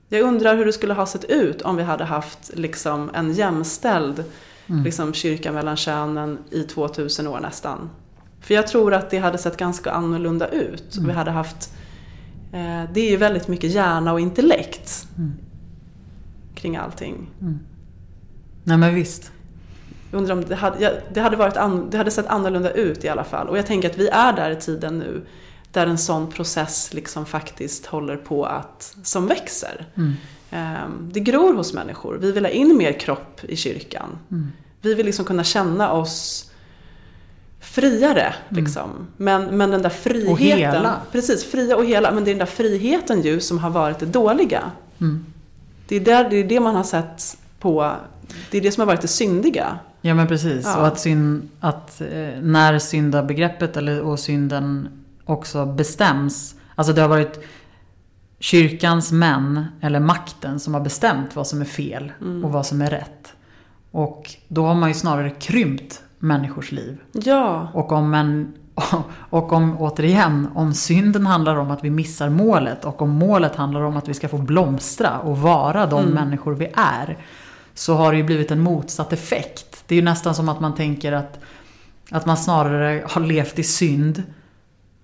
Jag 0.09 0.21
undrar 0.21 0.55
hur 0.57 0.65
det 0.65 0.73
skulle 0.73 0.93
ha 0.93 1.05
sett 1.05 1.23
ut 1.23 1.61
om 1.61 1.75
vi 1.75 1.83
hade 1.83 2.03
haft 2.03 2.51
liksom 2.53 3.11
en 3.13 3.33
jämställd 3.33 4.23
Mm. 4.69 4.83
liksom, 4.83 5.13
kyrka 5.13 5.51
mellan 5.51 5.75
könen 5.77 6.37
i 6.51 6.63
2000 6.63 7.27
år 7.27 7.39
nästan. 7.39 7.89
För 8.41 8.53
jag 8.53 8.67
tror 8.67 8.93
att 8.93 9.09
det 9.09 9.17
hade 9.17 9.37
sett 9.37 9.57
ganska 9.57 9.91
annorlunda 9.91 10.47
ut. 10.47 10.95
Mm. 10.95 11.07
Vi 11.07 11.13
hade 11.13 11.31
haft, 11.31 11.73
eh, 12.53 12.91
det 12.93 13.01
är 13.01 13.09
ju 13.09 13.17
väldigt 13.17 13.47
mycket 13.47 13.71
hjärna 13.71 14.13
och 14.13 14.19
intellekt 14.19 15.07
Mm. 15.17 15.33
Kring 16.57 16.75
allting. 16.75 17.29
Mm. 17.41 17.59
Nej 18.63 18.77
men 18.77 18.95
visst. 18.95 19.31
Jag 20.11 20.17
undrar 20.17 20.35
om 20.35 20.45
det 20.45 20.55
hade, 20.55 21.01
det, 21.13 21.21
hade 21.21 21.35
varit 21.35 21.57
an, 21.57 21.87
det 21.89 21.97
hade 21.97 22.11
sett 22.11 22.27
annorlunda 22.27 22.71
ut 22.71 23.03
i 23.03 23.09
alla 23.09 23.23
fall. 23.23 23.49
Och 23.49 23.57
jag 23.57 23.65
tänker 23.65 23.89
att 23.89 23.97
vi 23.97 24.07
är 24.07 24.33
där 24.33 24.51
i 24.51 24.55
tiden 24.55 24.99
nu 24.99 25.21
där 25.71 25.87
en 25.87 25.97
sån 25.97 26.31
process 26.31 26.93
liksom 26.93 27.25
faktiskt 27.25 27.85
håller 27.85 28.17
på 28.17 28.45
att, 28.45 28.95
som 29.03 29.27
växer. 29.27 29.85
Mm. 29.95 30.13
Ehm, 30.51 31.09
Det 31.13 31.19
gror 31.19 31.53
hos 31.53 31.73
människor. 31.73 32.17
Vi 32.17 32.31
vill 32.31 32.45
ha 32.45 32.51
in 32.51 32.77
mer 32.77 32.91
kropp 32.93 33.41
i 33.43 33.55
kyrkan. 33.55 34.17
Mm. 34.31 34.51
Vi 34.81 34.93
vill 34.93 35.05
liksom 35.05 35.25
kunna 35.25 35.43
känna 35.43 35.91
oss 35.91 36.51
friare. 37.59 38.35
Liksom. 38.49 39.07
Men, 39.17 39.57
men 39.57 39.71
den 39.71 39.81
där 39.81 39.89
friheten. 39.89 40.31
Och 40.31 40.39
hela. 40.39 41.01
Precis, 41.11 41.45
fria 41.45 41.75
och 41.75 41.85
hela. 41.85 42.11
Men 42.11 42.23
det 42.23 42.29
är 42.29 42.33
den 42.33 42.39
där 42.39 42.45
friheten 42.45 43.21
ju 43.21 43.39
som 43.39 43.59
har 43.59 43.69
varit 43.69 43.99
det 43.99 44.05
dåliga. 44.05 44.71
Det 45.87 45.95
är, 45.95 45.99
där, 45.99 46.29
det 46.29 46.35
är 46.37 46.43
det 46.43 46.59
man 46.59 46.75
har 46.75 46.83
sett 46.83 47.37
på. 47.59 47.91
Det 48.51 48.57
är 48.57 48.61
det 48.61 48.71
som 48.71 48.81
har 48.81 48.87
varit 48.87 49.01
det 49.01 49.07
syndiga. 49.07 49.79
Ja 50.01 50.13
men 50.13 50.27
precis. 50.27 50.65
Ja. 50.65 50.77
Och 50.77 50.87
att, 50.87 50.99
syn, 50.99 51.49
att 51.59 52.01
eh, 52.01 52.41
när 52.41 52.79
syndabegreppet 52.79 53.77
eller, 53.77 54.01
och 54.01 54.19
synden 54.19 54.89
också 55.25 55.65
bestäms. 55.65 56.55
Alltså 56.75 56.93
det 56.93 57.01
har 57.01 57.09
varit 57.09 57.43
kyrkans 58.39 59.11
män 59.11 59.65
eller 59.81 59.99
makten 59.99 60.59
som 60.59 60.73
har 60.73 60.81
bestämt 60.81 61.35
vad 61.35 61.47
som 61.47 61.61
är 61.61 61.65
fel 61.65 62.11
Mm. 62.21 62.45
och 62.45 62.51
vad 62.51 62.65
som 62.65 62.81
är 62.81 62.89
rätt. 62.89 63.33
Och 63.91 64.35
då 64.47 64.65
har 64.65 64.75
man 64.75 64.89
ju 64.89 64.93
snarare 64.95 65.29
krympt 65.29 66.01
människors 66.19 66.71
liv. 66.71 66.97
Ja, 67.11 67.67
Och 67.73 67.91
om, 67.91 68.13
en, 68.13 68.53
och 69.29 69.53
om, 69.53 69.77
återigen, 69.79 70.47
om 70.55 70.73
synden 70.73 71.25
handlar 71.25 71.55
om 71.55 71.71
att 71.71 71.83
vi 71.83 71.89
missar 71.89 72.29
målet 72.29 72.85
och 72.85 73.01
om 73.01 73.09
målet 73.09 73.55
handlar 73.55 73.81
om 73.81 73.97
att 73.97 74.07
vi 74.07 74.13
ska 74.13 74.27
få 74.29 74.37
blomstra 74.37 75.19
och 75.19 75.37
vara 75.37 75.85
de 75.85 75.99
Mm. 76.03 76.13
människor 76.13 76.53
vi 76.53 76.65
är. 76.75 77.17
Så 77.73 77.95
har 77.95 78.11
det 78.11 78.17
ju 78.17 78.23
blivit 78.23 78.51
en 78.51 78.59
motsatt 78.59 79.13
effekt. 79.13 79.83
Det 79.87 79.95
är 79.95 79.99
ju 79.99 80.05
nästan 80.05 80.35
som 80.35 80.49
att 80.49 80.59
man 80.59 80.75
tänker 80.75 81.11
att, 81.11 81.39
att 82.11 82.25
man 82.25 82.37
snarare 82.37 83.03
har 83.09 83.21
levt 83.21 83.59
i 83.59 83.63
synd 83.63 84.23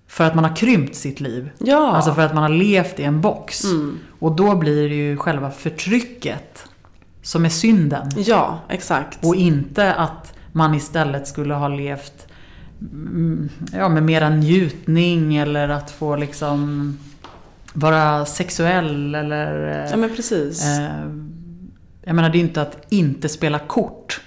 för 0.08 0.24
att 0.24 0.34
man 0.34 0.44
har 0.44 0.56
krympt 0.56 0.94
sitt 0.94 1.20
liv. 1.20 1.50
ja. 1.58 1.92
Alltså 1.96 2.14
för 2.14 2.22
att 2.22 2.34
man 2.34 2.42
har 2.42 2.50
levt 2.50 3.00
i 3.00 3.02
en 3.02 3.20
box. 3.20 3.64
mm. 3.64 3.98
Och 4.18 4.32
då 4.32 4.54
blir 4.54 4.88
det 4.88 4.94
ju 4.94 5.16
själva 5.16 5.50
förtrycket 5.50 6.64
som 7.22 7.44
är 7.44 7.48
synden. 7.48 8.10
ja 8.16 8.58
exakt. 8.68 9.24
Och 9.24 9.34
inte 9.34 9.94
att 9.94 10.34
man 10.52 10.74
istället 10.74 11.28
skulle 11.28 11.54
ha 11.54 11.68
levt 11.68 12.23
ja, 13.72 13.88
med 13.88 14.02
mera 14.02 14.30
njutning 14.30 15.36
eller 15.36 15.68
att 15.68 15.90
få 15.90 16.16
liksom 16.16 16.98
vara 17.72 18.26
sexuell 18.26 19.14
eller... 19.14 19.86
Ja 19.90 19.96
men 19.96 20.16
precis. 20.16 20.64
eh, 20.64 21.10
jag 22.04 22.14
menar 22.16 22.30
det 22.30 22.38
är 22.38 22.40
inte 22.40 22.62
att 22.62 22.86
inte 22.88 23.28
spela 23.28 23.58
kort. 23.58 24.20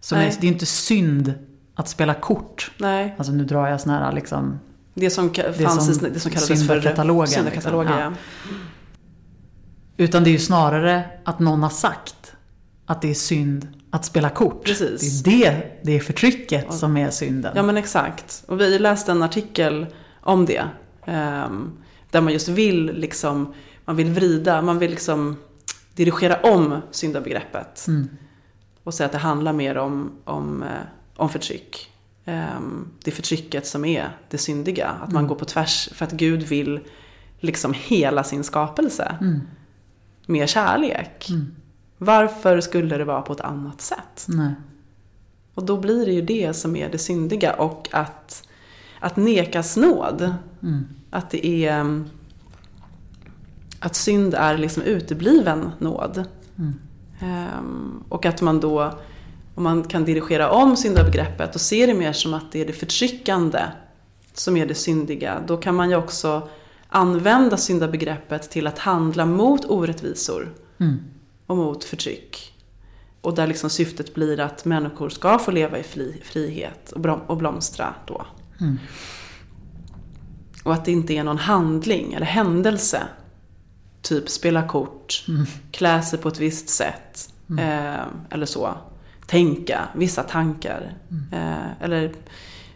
Som 0.00 0.18
är, 0.18 0.32
det 0.40 0.46
är 0.46 0.52
inte 0.52 0.66
synd 0.66 1.34
att 1.74 1.88
spela 1.88 2.14
kort. 2.14 2.70
Nej, 2.78 3.14
Alltså 3.18 3.32
nu 3.32 3.44
drar 3.44 3.68
jag 3.68 3.80
såna 3.80 3.98
här 3.98 4.12
liksom... 4.12 4.58
det 4.94 5.10
som, 5.10 5.32
Det 5.32 5.52
fanns 5.52 5.96
som 5.98 6.06
i, 6.06 6.10
det 6.10 6.20
som 6.20 6.30
kallades 6.30 6.48
för 6.48 6.56
syndakatalogen, 6.56 7.28
syndakatalogen. 7.28 7.92
liksom. 7.92 8.16
Ja. 8.50 10.04
Utan 10.04 10.24
det 10.24 10.30
är 10.30 10.32
ju 10.32 10.38
snarare 10.38 11.04
att 11.24 11.38
någon 11.38 11.62
har 11.62 11.70
sagt 11.70 12.32
att 12.86 13.02
det 13.02 13.10
är 13.10 13.14
synd 13.14 13.68
att 13.90 14.04
spela 14.04 14.30
kort. 14.30 14.64
Precis. 14.64 15.22
Det 15.22 15.46
är 15.46 15.52
det, 15.52 15.80
det 15.82 15.92
är 15.96 16.00
förtrycket 16.00 16.72
som 16.74 16.96
är 16.96 17.10
synden. 17.10 17.52
Ja 17.56 17.62
men 17.62 17.76
exakt. 17.76 18.44
Och 18.46 18.60
vi 18.60 18.78
läste 18.78 19.12
en 19.12 19.22
artikel 19.22 19.86
om 20.20 20.46
det. 20.46 20.62
ehm, 21.06 21.72
där 22.10 22.20
man 22.20 22.32
just 22.32 22.48
vill 22.48 22.84
liksom, 22.86 23.54
man 23.84 23.96
vill 23.96 24.10
vrida, 24.10 24.62
man 24.62 24.78
vill 24.78 24.90
liksom 24.90 25.36
dirigera 25.94 26.36
om 26.52 26.76
syndabegreppet. 26.90 27.84
Mm. 27.88 28.08
Och 28.84 28.94
säga 28.94 29.06
att 29.06 29.12
det 29.12 29.18
handlar 29.18 29.52
mer 29.52 29.76
om, 29.78 30.12
om, 30.24 30.62
eh, 30.62 30.68
om 31.16 31.28
förtryck. 31.28 31.90
ehm, 32.24 32.88
det 33.04 33.10
förtrycket 33.10 33.66
som 33.66 33.84
är 33.84 34.16
det 34.30 34.38
syndiga. 34.38 34.88
Att 34.88 35.12
man 35.12 35.26
går 35.26 35.34
på 35.34 35.44
tvärs 35.44 35.88
för 35.92 36.04
att 36.04 36.12
Gud 36.12 36.42
vill 36.42 36.80
liksom 37.40 37.74
hela 37.76 38.24
sin 38.24 38.44
skapelse 38.44 39.16
Mm. 39.20 39.40
med 40.26 40.48
kärlek. 40.48 41.26
Mm. 41.30 41.54
Varför 42.02 42.60
skulle 42.60 42.98
det 42.98 43.04
vara 43.04 43.22
på 43.22 43.32
ett 43.32 43.40
annat 43.40 43.80
sätt? 43.80 44.26
Nej. 44.26 44.52
Och 45.54 45.64
då 45.64 45.76
blir 45.76 46.06
det 46.06 46.12
ju 46.12 46.22
det 46.22 46.54
som 46.54 46.76
är 46.76 46.88
det 46.88 46.98
syndiga 46.98 47.52
och 47.52 47.88
att, 47.92 48.48
att 49.00 49.16
nekas 49.16 49.76
nåd. 49.76 50.34
Mm. 50.62 50.86
Att 51.10 51.30
det 51.30 51.46
är 51.46 52.04
att 53.80 53.94
synd 53.96 54.34
är 54.34 54.58
liksom 54.58 54.82
utebliven 54.82 55.70
nåd. 55.78 56.24
Mm. 56.58 56.74
Ehm, 57.20 58.04
och 58.08 58.26
att 58.26 58.40
man 58.40 58.60
då, 58.60 58.98
om 59.54 59.62
man 59.62 59.82
kan 59.82 60.04
dirigera 60.04 60.50
om 60.50 60.76
syndabegreppet 60.76 61.54
och 61.54 61.60
se 61.60 61.86
det 61.86 61.94
mer 61.94 62.12
som 62.12 62.34
att 62.34 62.52
det 62.52 62.60
är 62.60 62.66
det 62.66 62.72
förtryckande 62.72 63.62
som 64.32 64.56
är 64.56 64.66
det 64.66 64.74
syndiga, 64.74 65.42
då 65.46 65.56
kan 65.56 65.74
man 65.74 65.90
ju 65.90 65.96
också 65.96 66.48
använda 66.88 67.56
syndabegreppet 67.56 68.50
till 68.50 68.66
att 68.66 68.78
handla 68.78 69.26
mot 69.26 69.64
orättvisor 69.64 70.54
Mm. 70.78 70.98
Och 71.50 71.56
mot 71.56 71.84
förtryck. 71.84 72.54
Och 73.20 73.34
där 73.34 73.46
liksom 73.46 73.70
syftet 73.70 74.14
blir 74.14 74.40
att 74.40 74.64
människor 74.64 75.08
ska 75.08 75.38
få 75.38 75.50
leva 75.50 75.78
i 75.78 75.82
fri, 75.82 76.20
frihet 76.24 76.92
och, 76.92 77.30
och 77.30 77.36
blomstra 77.36 77.94
då. 78.06 78.26
Mm. 78.60 78.78
Och 80.64 80.74
att 80.74 80.84
det 80.84 80.92
inte 80.92 81.12
är 81.14 81.24
någon 81.24 81.38
handling 81.38 82.12
eller 82.12 82.26
händelse. 82.26 83.02
Typ 84.02 84.28
spela 84.28 84.68
kort, 84.68 85.24
Mm. 85.28 85.46
klä 85.70 86.02
sig 86.02 86.18
på 86.18 86.28
ett 86.28 86.38
visst 86.38 86.68
sätt. 86.68 87.32
Eh, 87.58 88.04
eller 88.30 88.46
så. 88.46 88.74
Tänka 89.26 89.88
vissa 89.94 90.22
tankar. 90.22 90.96
Eh, 91.32 91.82
eller, 91.84 92.12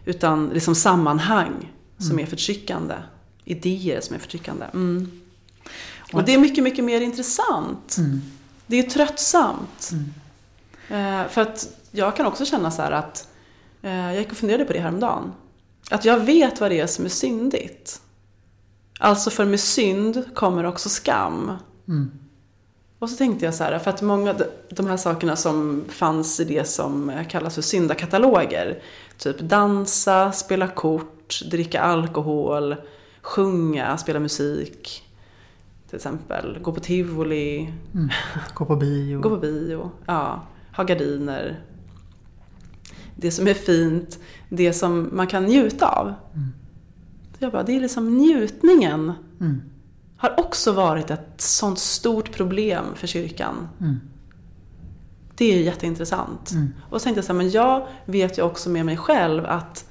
utan 0.05 0.49
liksom 0.49 0.75
sammanhang 0.75 1.73
som 1.99 2.19
är 2.19 2.27
förtryckande. 2.27 2.95
Idéer 3.45 4.01
som 4.01 4.17
är 4.17 4.21
förtryckande. 4.21 4.65
Mm. 4.75 5.11
Och 6.13 6.25
det 6.25 6.35
är 6.35 6.39
mycket, 6.39 6.65
mycket 6.65 6.85
mer 6.85 7.01
intressant. 7.01 7.97
Mm. 8.67 8.67
Det 8.67 8.79
är 8.79 8.91
tröttsamt. 8.91 9.91
Eh, 10.89 11.29
för 11.29 11.41
att 11.41 11.69
jag 11.91 12.17
kan 12.17 12.27
också 12.27 12.45
känna 12.45 12.71
så 12.71 12.83
här 12.83 12.91
att, 12.91 13.29
eh, 13.83 14.13
jag 14.13 14.17
gick 14.17 14.31
och 14.31 14.37
funderade 14.37 14.65
på 14.65 14.73
det 14.73 14.81
häromdagen. 14.81 15.33
Att 15.91 16.05
jag 16.05 16.19
vet 16.19 16.61
vad 16.61 16.71
det 16.71 16.81
är 16.81 16.87
som 16.87 17.05
är 17.05 17.09
syndigt. 17.09 18.01
Alltså 18.99 19.31
för 19.31 19.45
med 19.45 19.61
synd 19.61 20.25
kommer 20.35 20.65
också 20.65 20.89
skam. 20.89 21.53
Mm. 21.89 22.11
Och 22.99 23.11
så 23.11 23.17
tänkte 23.17 23.45
jag 23.45 23.55
så 23.55 23.65
här, 23.65 23.79
för 23.79 23.91
att 23.91 24.03
många 24.03 24.31
av 24.31 24.43
de 24.71 24.87
här 24.87 24.97
sakerna 24.97 25.37
som 25.37 25.85
fanns 25.89 26.41
i 26.41 26.45
det 26.45 26.69
som 26.69 27.25
kallas 27.29 27.55
för 27.55 27.63
syndakataloger. 27.63 28.83
Typ 29.19 29.39
dansa, 29.39 30.33
spela 30.33 30.69
kort, 30.69 31.41
dricka 31.51 31.81
alkohol, 31.81 32.77
sjunga, 33.23 33.99
spela 33.99 34.21
musik. 34.21 35.04
Till 35.89 35.97
exempel, 35.97 36.59
gå 36.63 36.73
på 36.73 36.81
tivoli, 36.81 37.73
Gå 38.55 38.65
på 38.65 38.77
bio. 38.77 39.21
Gå 39.21 39.31
på 39.31 39.37
bio, 39.37 39.91
ja. 40.07 40.43
Ha 40.77 40.85
gardiner. 40.85 41.61
Det 43.17 43.31
som 43.31 43.47
är 43.49 43.55
fint, 43.55 44.19
det 44.49 44.73
som 44.73 45.11
man 45.13 45.27
kan 45.27 45.45
njuta 45.45 45.87
av. 45.89 46.15
Jag 47.39 47.53
bara, 47.53 47.63
det 47.63 47.77
är 47.77 47.81
liksom 47.81 48.19
njutningen 48.19 49.13
Mm. 49.41 49.63
har 50.17 50.41
också 50.41 50.73
varit 50.73 51.11
ett 51.11 51.41
sånt 51.41 51.79
stort 51.79 52.33
problem 52.33 52.85
för 52.95 53.07
kyrkan. 53.07 53.69
Mm. 53.81 54.01
Det 55.37 55.45
är 55.59 55.63
jätteintressant. 55.63 56.51
Mm. 56.51 56.69
Och 56.91 57.01
så 57.01 57.05
tänkte 57.05 57.19
jag 57.19 57.25
så 57.25 57.33
här, 57.33 57.39
men 57.39 57.51
jag 57.51 57.87
vet 58.05 58.39
ju 58.39 58.43
också 58.43 58.71
med 58.71 58.87
mig 58.87 58.97
själv 58.97 59.47
att 59.47 59.89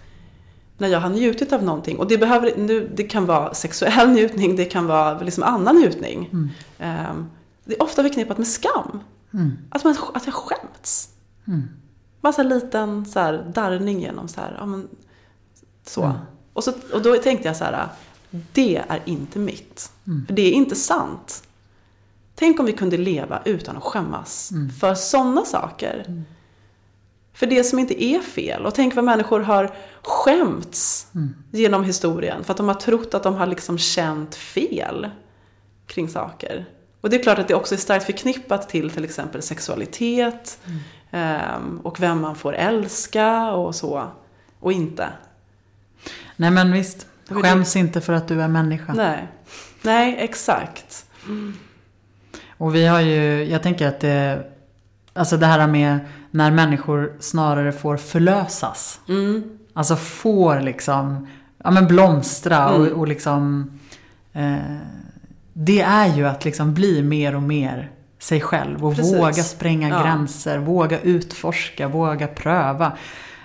när 0.83 0.89
jag 0.89 0.99
har 0.99 1.09
njutit 1.09 1.53
av 1.53 1.63
någonting, 1.63 1.99
och 1.99 2.07
det, 2.07 2.17
behöver, 2.17 2.53
nu, 2.57 2.91
det 2.95 3.03
kan 3.03 3.25
vara 3.25 3.53
sexuell 3.53 4.09
njutning, 4.13 4.55
det 4.55 4.65
kan 4.65 4.87
vara 4.87 5.19
liksom 5.19 5.43
annan 5.43 5.75
njutning. 5.75 6.29
Mm. 6.31 6.49
Ehm, 6.79 7.29
det 7.65 7.75
är 7.75 7.83
ofta 7.83 8.03
förknippat 8.03 8.37
med 8.37 8.47
skam. 8.47 8.99
Mm. 9.33 9.51
Att, 9.69 9.83
man, 9.83 9.95
att 10.13 10.25
jag 10.25 10.35
skämts. 10.35 11.09
Mm. 11.47 11.63
Bara 12.21 12.33
här 12.37 12.43
liten 12.43 13.05
så 13.05 13.19
här, 13.19 13.51
darrning 13.53 13.99
genom 14.01 14.27
så 14.27 14.41
här, 14.41 14.55
ja 14.59 14.65
men, 14.65 14.87
så. 15.85 16.03
Mm. 16.03 16.17
Och, 16.53 16.63
så. 16.63 16.73
och 16.93 17.01
då 17.01 17.15
tänkte 17.15 17.47
jag 17.47 17.57
så 17.57 17.63
här, 17.63 17.87
det 18.53 18.83
är 18.87 19.01
inte 19.05 19.39
mitt. 19.39 19.91
Mm. 20.07 20.25
För 20.25 20.33
det 20.33 20.41
är 20.41 20.51
inte 20.51 20.75
sant. 20.75 21.43
Tänk 22.35 22.59
om 22.59 22.65
vi 22.65 22.73
kunde 22.73 22.97
leva 22.97 23.41
utan 23.45 23.77
att 23.77 23.83
skämmas 23.83 24.51
Mm. 24.51 24.69
för 24.69 24.95
sådana 24.95 25.45
saker. 25.45 26.23
För 27.33 27.45
det 27.45 27.63
som 27.63 27.79
inte 27.79 28.03
är 28.03 28.19
fel. 28.19 28.65
Och 28.65 28.75
tänk 28.75 28.95
vad 28.95 29.05
människor 29.05 29.39
har 29.39 29.75
skämts 30.01 31.07
Mm. 31.15 31.35
genom 31.51 31.83
historien. 31.83 32.43
För 32.43 32.51
att 32.53 32.57
de 32.57 32.67
har 32.67 32.75
trott 32.75 33.13
att 33.13 33.23
de 33.23 33.35
har 33.35 33.47
liksom 33.47 33.77
känt 33.77 34.35
fel 34.35 35.09
kring 35.87 36.09
saker. 36.09 36.65
Och 37.01 37.09
det 37.09 37.15
är 37.19 37.23
klart 37.23 37.39
att 37.39 37.47
det 37.47 37.53
också 37.55 37.75
är 37.75 37.79
starkt 37.79 38.05
förknippat 38.05 38.69
till 38.69 38.89
till 38.91 39.03
exempel 39.03 39.41
sexualitet. 39.41 40.59
ehm, 41.11 41.79
och 41.83 41.99
vem 42.01 42.21
man 42.21 42.35
får 42.35 42.53
älska 42.55 43.51
och 43.51 43.75
så. 43.75 44.03
Och 44.59 44.71
inte. 44.71 45.09
Nej 46.35 46.51
men 46.51 46.71
visst. 46.71 47.07
Skäms 47.29 47.75
inte 47.75 48.01
för 48.01 48.13
att 48.13 48.27
du 48.27 48.41
är 48.41 48.47
människa. 48.47 48.93
Nej. 48.93 49.27
Nej, 49.81 50.15
exakt. 50.19 51.05
Och 52.57 52.75
vi 52.75 52.85
har 52.85 52.99
ju, 53.01 53.43
jag 53.43 53.63
tänker 53.63 53.87
att 53.87 53.99
det, 53.99 54.45
alltså 55.13 55.37
det 55.37 55.45
här 55.45 55.67
med 55.67 55.99
när 56.33 56.51
människor 56.51 57.13
snarare 57.19 57.71
får 57.71 57.97
förlösas. 57.97 58.99
Mm. 59.09 59.43
Alltså 59.73 59.95
får 59.95 60.59
liksom, 60.61 61.27
ja 61.63 61.71
men 61.71 61.87
blomstra 61.87 62.69
och, 62.69 62.85
Mm. 62.85 62.99
och 62.99 63.07
liksom, 63.07 63.71
eh, 64.33 64.55
det 65.53 65.81
är 65.81 66.15
ju 66.15 66.27
att 66.27 66.45
liksom 66.45 66.73
bli 66.73 67.01
mer 67.03 67.35
och 67.35 67.41
mer 67.43 67.91
sig 68.19 68.41
själv 68.41 68.85
och 68.85 68.95
Precis. 68.95 69.13
våga 69.17 69.33
spränga 69.43 69.89
Ja. 69.89 70.03
gränser, 70.03 70.57
våga 70.57 70.99
utforska, 70.99 71.87
våga 71.87 72.27
pröva. 72.27 72.91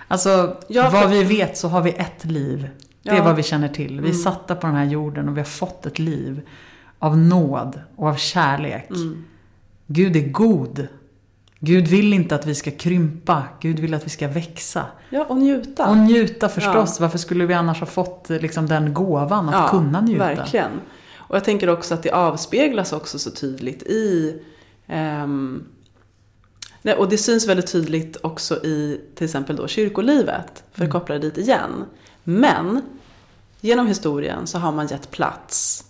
Alltså, 0.07 0.57
Ja, 0.67 0.89
vad 0.89 1.01
för- 1.01 1.09
vi 1.09 1.23
vet 1.23 1.57
så 1.57 1.67
har 1.67 1.81
vi 1.81 1.91
ett 1.91 2.25
liv. 2.25 2.69
Det 3.03 3.09
är 3.09 3.15
Ja. 3.15 3.23
vad 3.23 3.35
vi 3.35 3.43
känner 3.43 3.67
till. 3.67 3.91
Vi 4.01 4.07
är 4.07 4.11
Mm. 4.13 4.23
satta 4.23 4.55
på 4.55 4.67
den 4.67 4.75
här 4.75 4.85
jorden 4.85 5.29
och 5.29 5.37
vi 5.37 5.39
har 5.41 5.45
fått 5.45 5.85
ett 5.85 5.99
liv 5.99 6.41
av 6.99 7.17
nåd 7.17 7.79
och 7.95 8.07
av 8.07 8.15
kärlek. 8.15 8.89
Mm. 8.89 9.25
Gud 9.87 10.15
är 10.15 10.29
god. 10.29 10.87
Gud 11.59 11.87
vill 11.87 12.13
inte 12.13 12.35
att 12.35 12.45
vi 12.45 12.55
ska 12.55 12.71
krympa. 12.71 13.43
Gud 13.59 13.79
vill 13.79 13.93
att 13.93 14.05
vi 14.05 14.09
ska 14.09 14.27
växa. 14.27 14.85
Ja, 15.09 15.25
och 15.25 15.37
njuta. 15.37 15.89
Och 15.89 15.97
njuta 15.97 16.49
förstås. 16.49 16.99
Varför 16.99 17.17
skulle 17.17 17.45
vi 17.45 17.53
annars 17.53 17.79
ha 17.79 17.87
fått 17.87 18.29
liksom, 18.29 18.67
den 18.67 18.93
gåvan 18.93 19.49
att 19.49 19.71
kunna 19.71 20.01
njuta? 20.01 20.25
verkligen. 20.25 20.71
Och 21.17 21.35
jag 21.35 21.43
tänker 21.43 21.69
också 21.69 21.93
att 21.93 22.03
det 22.03 22.11
avspeglas 22.11 22.93
också 22.93 23.19
så 23.19 23.31
tydligt 23.31 23.83
i 23.83 24.35
ehm, 24.87 25.63
nej, 26.81 26.95
och 26.95 27.09
det 27.09 27.17
syns 27.17 27.47
väldigt 27.47 27.71
tydligt 27.71 28.17
också 28.21 28.55
i 28.55 29.01
till 29.15 29.25
exempel 29.25 29.55
då 29.55 29.67
kyrkolivet, 29.67 30.63
för 30.71 30.85
att 30.85 30.91
koppla 30.91 31.15
det 31.15 31.21
dit 31.21 31.37
igen. 31.37 31.85
Men 32.23 32.81
genom 33.61 33.87
historien 33.87 34.47
så 34.47 34.57
har 34.57 34.71
man 34.71 34.87
gett 34.87 35.11
plats 35.11 35.85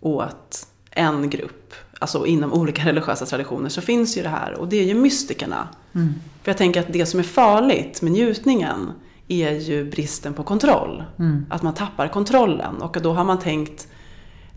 åt 0.00 0.66
en 0.90 1.30
grupp. 1.30 1.59
Alltså 2.02 2.26
inom 2.26 2.52
olika 2.52 2.84
religiösa 2.84 3.26
traditioner 3.26 3.68
så 3.68 3.80
finns 3.80 4.18
ju 4.18 4.22
det 4.22 4.28
här 4.28 4.54
och 4.54 4.68
det 4.68 4.76
är 4.76 4.84
ju 4.84 4.94
mystikerna. 4.94 5.68
Mm. 5.94 6.14
För 6.42 6.50
jag 6.50 6.56
tänker 6.56 6.80
att 6.80 6.92
det 6.92 7.06
som 7.06 7.20
är 7.20 7.24
farligt 7.24 8.02
med 8.02 8.12
njutningen 8.12 8.92
är 9.28 9.50
ju 9.50 9.90
bristen 9.90 10.34
på 10.34 10.42
kontroll. 10.42 11.04
Mm. 11.18 11.46
Att 11.50 11.62
man 11.62 11.74
tappar 11.74 12.08
kontrollen 12.08 12.76
och 12.82 12.96
då 13.02 13.12
har 13.12 13.24
man 13.24 13.38
tänkt 13.38 13.88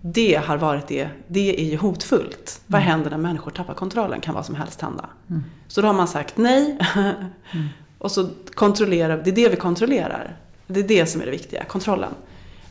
det 0.06 0.41
har 0.46 0.58
varit 0.58 0.88
det, 0.88 1.10
det 1.28 1.62
är 1.62 1.70
ju 1.70 1.78
hotfullt. 1.78 2.62
Vad 2.68 2.82
händer 2.82 3.10
när 3.10 3.18
människor 3.18 3.52
tappar 3.52 3.74
kontrollen? 3.74 4.22
Kan 4.22 4.36
vad 4.36 4.46
som 4.46 4.56
helst 4.56 4.82
hända. 4.82 5.10
Mm. 5.30 5.44
Så 5.68 5.82
då 5.82 5.88
har 5.88 5.94
man 5.94 6.08
sagt 6.08 6.38
nej. 6.38 6.78
och 7.98 8.12
så 8.12 8.30
kontrollerar, 8.54 9.22
det 9.24 9.30
är 9.30 9.36
det 9.36 9.50
vi 9.50 9.56
kontrollerar. 9.56 10.38
Det 10.68 10.80
är 10.80 10.88
det 10.88 11.06
som 11.06 11.22
är 11.22 11.26
det 11.26 11.32
viktiga, 11.32 11.64
kontrollen. 11.64 12.14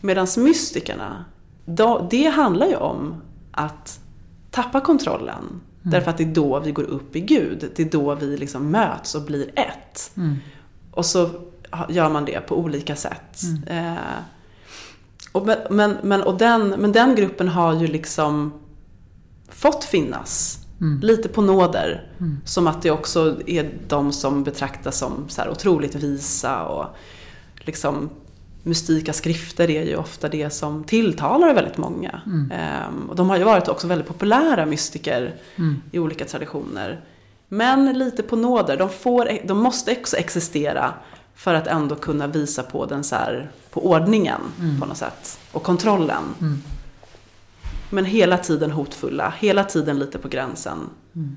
Medan 0.01 0.27
mystikerna, 0.37 1.25
då, 1.65 2.09
det 2.11 2.27
handlar 2.27 2.67
ju 2.67 2.77
om 2.77 3.23
att 3.53 4.01
tappa 4.53 4.81
kontrollen. 4.81 5.61
Därför 5.83 6.11
att 6.11 6.19
det 6.19 6.25
är 6.25 6.35
då 6.35 6.61
vi 6.61 6.73
går 6.73 6.83
upp 6.83 7.17
i 7.17 7.21
Gud. 7.21 7.71
Det 7.77 7.83
är 7.83 7.91
då 7.91 8.15
vi 8.15 8.37
liksom 8.37 8.71
möts 8.71 9.15
och 9.15 9.23
blir 9.23 9.51
ett. 9.59 10.13
Mm. 10.17 10.37
Och 10.91 11.07
så 11.07 11.31
gör 11.89 12.11
man 12.11 12.25
det 12.25 12.47
på 12.47 12.59
olika 12.59 12.97
sätt. 12.97 13.41
Eh, 13.67 13.95
och 15.33 15.47
men, 15.47 15.59
men, 15.71 15.97
men, 16.03 16.23
och 16.23 16.39
den, 16.39 16.69
men 16.69 16.93
den 16.93 17.15
gruppen 17.15 17.49
har 17.49 17.75
ju 17.75 17.87
liksom 17.87 18.53
fått 19.49 19.85
finnas. 19.85 20.59
Mm. 20.81 21.01
Lite 21.01 21.29
på 21.29 21.43
nåder. 21.43 22.11
Mm. 22.19 22.41
Som 22.45 22.67
att 22.67 22.83
det 22.83 22.91
också 22.91 23.41
är 23.47 23.75
de 23.89 24.13
som 24.13 24.45
betraktas 24.45 24.99
som 24.99 25.29
så 25.29 25.41
här 25.41 25.51
otroligt 25.51 25.95
visa 25.95 26.63
och 26.63 26.87
liksom 27.57 28.11
mystika 28.63 29.13
skrifter 29.13 29.71
är 29.71 29.85
ju 29.85 29.97
ofta 29.97 30.29
det 30.29 30.51
som 30.51 30.85
tilltalar 30.85 31.55
väldigt 31.55 31.79
många. 31.79 32.21
Mm. 32.27 32.53
Ehm, 32.53 33.11
och 33.11 33.17
de 33.17 33.31
har 33.31 33.37
ju 33.37 33.45
varit 33.45 33.69
också 33.69 33.87
väldigt 33.87 34.09
populära 34.09 34.67
mystiker 34.67 35.35
Mm. 35.57 35.83
i 35.93 35.99
olika 35.99 36.25
traditioner. 36.25 37.01
Men 37.49 37.99
lite 37.99 38.23
på 38.23 38.37
nåder, 38.37 38.77
de, 38.77 38.89
får, 38.91 39.29
de 39.45 39.59
måste 39.59 39.97
också 40.01 40.17
existera 40.17 40.95
För 41.35 41.55
att 41.55 41.67
ändå 41.67 41.95
kunna 41.95 42.27
visa 42.27 42.63
på 42.63 42.87
den 42.87 43.05
så 43.05 43.17
här, 43.17 43.51
på 43.71 43.87
ordningen 43.87 44.41
Mm. 44.61 44.81
på 44.81 44.87
något 44.87 44.97
sätt. 44.97 45.39
Och 45.53 45.63
kontrollen. 45.63 46.23
Mm. 46.41 46.59
Men 47.91 48.05
hela 48.05 48.39
tiden 48.39 48.71
hotfulla, 48.71 49.35
hela 49.39 49.65
tiden 49.65 49.99
lite 49.99 50.19
på 50.19 50.29
gränsen. 50.29 50.79
Mm. 51.15 51.37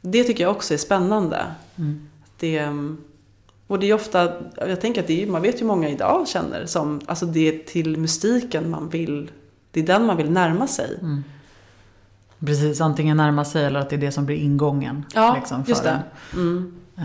Det 0.00 0.24
tycker 0.24 0.44
jag 0.44 0.50
också 0.50 0.74
är 0.74 0.78
spännande. 0.78 1.46
Mm. 1.76 2.08
Det, 2.38 2.58
mm, 2.58 2.98
och 3.72 3.78
det 3.78 3.90
är 3.90 3.94
ofta, 3.94 4.32
jag 4.56 4.80
tänker 4.80 5.00
att 5.00 5.06
det 5.06 5.22
är, 5.22 5.26
man 5.26 5.42
vet 5.42 5.60
ju 5.60 5.64
många 5.64 5.88
idag 5.88 6.28
känner 6.28 6.66
som, 6.66 7.00
alltså 7.06 7.26
det 7.26 7.48
är 7.48 7.64
till 7.66 7.96
mystiken 7.96 8.70
man 8.70 8.88
vill, 8.88 9.30
det 9.70 9.80
är 9.80 9.86
den 9.86 10.06
man 10.06 10.16
vill 10.16 10.30
närma 10.30 10.66
sig. 10.66 10.98
Mm. 11.00 11.24
Precis, 12.38 12.80
antingen 12.80 13.16
närma 13.16 13.44
sig 13.44 13.64
eller 13.64 13.80
att 13.80 13.90
det 13.90 13.96
är 13.96 14.00
det 14.00 14.12
som 14.12 14.26
blir 14.26 14.36
ingången. 14.36 15.04
Ja, 15.14 15.34
liksom, 15.34 15.64
för 15.64 15.70
just 15.70 15.84
det. 15.84 16.02
Mm. 16.32 16.74
Eh, 16.96 17.04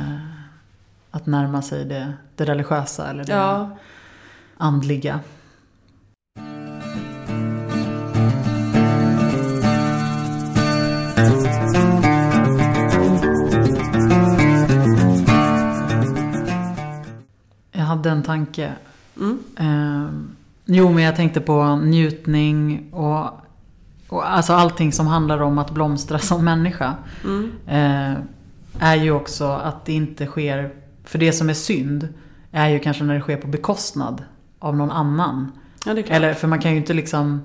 Att 1.12 1.26
närma 1.26 1.62
sig 1.62 1.86
det, 1.86 2.14
det 2.36 2.46
religiösa 2.46 3.10
eller 3.10 3.26
det 3.26 3.34
Ja, 3.34 3.78
andliga. 4.58 5.20
Hade 18.10 18.18
en 18.20 18.24
tanke. 18.24 18.74
mm. 19.18 19.40
Eh, 19.58 20.10
jo, 20.66 20.90
men 20.94 21.04
jag 21.04 21.16
tänkte 21.16 21.42
på 21.42 21.76
njutning 21.76 22.90
och, 22.94 23.30
och 24.08 24.30
alltså 24.32 24.54
allting 24.54 24.92
som 24.92 25.08
handlar 25.08 25.42
om 25.42 25.58
att 25.58 25.72
blomstra 25.72 26.20
som 26.20 26.46
människa. 26.46 26.94
Mm. 27.24 27.52
Eh, 27.68 28.18
är 28.80 28.96
ju 28.96 29.12
också 29.12 29.46
att 29.48 29.86
det 29.86 29.94
inte 29.94 30.26
sker, 30.26 30.72
för 31.04 31.20
det 31.20 31.32
som 31.34 31.50
är 31.50 31.54
synd 31.54 32.08
är 32.52 32.68
ju 32.70 32.80
kanske 32.80 33.04
när 33.04 33.14
det 33.14 33.22
sker 33.22 33.38
på 33.38 33.48
bekostnad 33.48 34.24
av 34.60 34.76
någon 34.78 34.92
annan. 34.92 35.52
ja 35.86 35.94
det 35.94 36.02
är 36.02 36.04
klart. 36.04 36.16
Eller 36.16 36.34
för 36.34 36.48
man 36.48 36.60
kan 36.60 36.72
ju 36.72 36.78
inte 36.78 36.94
liksom, 36.94 37.42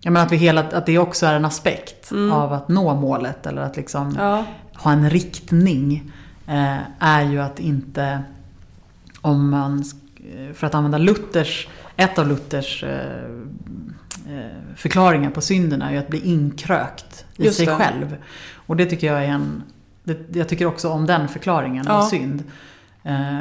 jag 0.00 0.12
menar 0.12 0.26
att, 0.26 0.32
vi 0.32 0.36
hela, 0.36 0.60
att 0.62 0.86
det 0.86 0.98
också 0.98 1.26
är 1.26 1.34
en 1.34 1.44
aspekt 1.44 2.10
Mm. 2.10 2.32
av 2.32 2.52
att 2.52 2.68
nå 2.68 2.94
målet 2.94 3.46
eller 3.46 3.62
att 3.62 3.76
liksom 3.76 4.14
Ja, 4.18 4.44
ha 4.74 4.92
en 4.92 5.10
riktning. 5.10 6.12
Eh, 6.46 6.76
är 6.98 7.22
ju 7.22 7.40
att 7.40 7.60
inte, 7.60 8.22
om 9.20 9.50
man, 9.50 9.84
för 10.54 10.66
att 10.66 10.74
använda 10.74 10.98
Luthers, 10.98 11.68
ett 11.96 12.18
av 12.18 12.28
Luthers 12.28 12.84
eh, 12.84 13.24
eh, 14.28 14.50
förklaringar 14.76 15.30
på 15.30 15.40
synden 15.40 15.82
är 15.82 15.92
ju 15.92 15.98
att 15.98 16.08
bli 16.08 16.20
inkrökt 16.28 17.24
i 17.36 17.44
Just 17.44 17.56
sig 17.56 17.66
det. 17.66 17.74
själv. 17.74 18.16
Och 18.66 18.76
det 18.76 18.86
tycker 18.86 19.06
jag 19.06 19.24
är 19.24 19.28
en, 19.28 19.62
det, 20.04 20.36
jag 20.36 20.48
tycker 20.48 20.66
också 20.66 20.88
om 20.88 21.06
den 21.06 21.28
förklaringen 21.28 21.88
av 21.88 22.00
Ja. 22.00 22.06
synd. 22.10 22.42
Eh, 23.02 23.38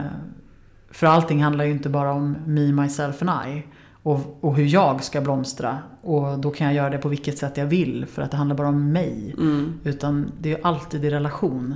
för 0.91 1.07
allting 1.07 1.43
handlar 1.43 1.65
ju 1.65 1.71
inte 1.71 1.89
bara 1.89 2.11
om 2.13 2.37
me, 2.45 2.71
myself 2.71 3.21
and 3.21 3.47
I. 3.55 3.63
Och, 4.03 4.37
och 4.43 4.55
hur 4.55 4.65
jag 4.65 5.03
ska 5.03 5.21
blomstra. 5.21 5.77
Och 6.01 6.39
då 6.39 6.51
kan 6.51 6.67
jag 6.67 6.75
göra 6.75 6.89
det 6.89 6.97
på 6.97 7.09
vilket 7.09 7.37
sätt 7.37 7.57
jag 7.57 7.65
vill. 7.65 8.05
För 8.05 8.21
att 8.21 8.31
det 8.31 8.37
handlar 8.37 8.55
bara 8.55 8.67
om 8.67 8.91
mig. 8.91 9.35
mm. 9.37 9.79
Utan 9.83 10.31
det 10.39 10.53
är 10.53 10.57
ju 10.57 10.63
alltid 10.63 11.05
i 11.05 11.09
relation 11.09 11.75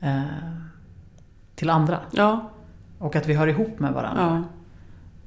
eh, 0.00 0.22
till 1.54 1.70
andra. 1.70 1.98
ja, 2.10 2.50
Och 2.98 3.16
att 3.16 3.26
vi 3.26 3.34
hör 3.34 3.46
ihop 3.46 3.78
med 3.78 3.92
varandra. 3.92 4.22
ja. 4.22 4.54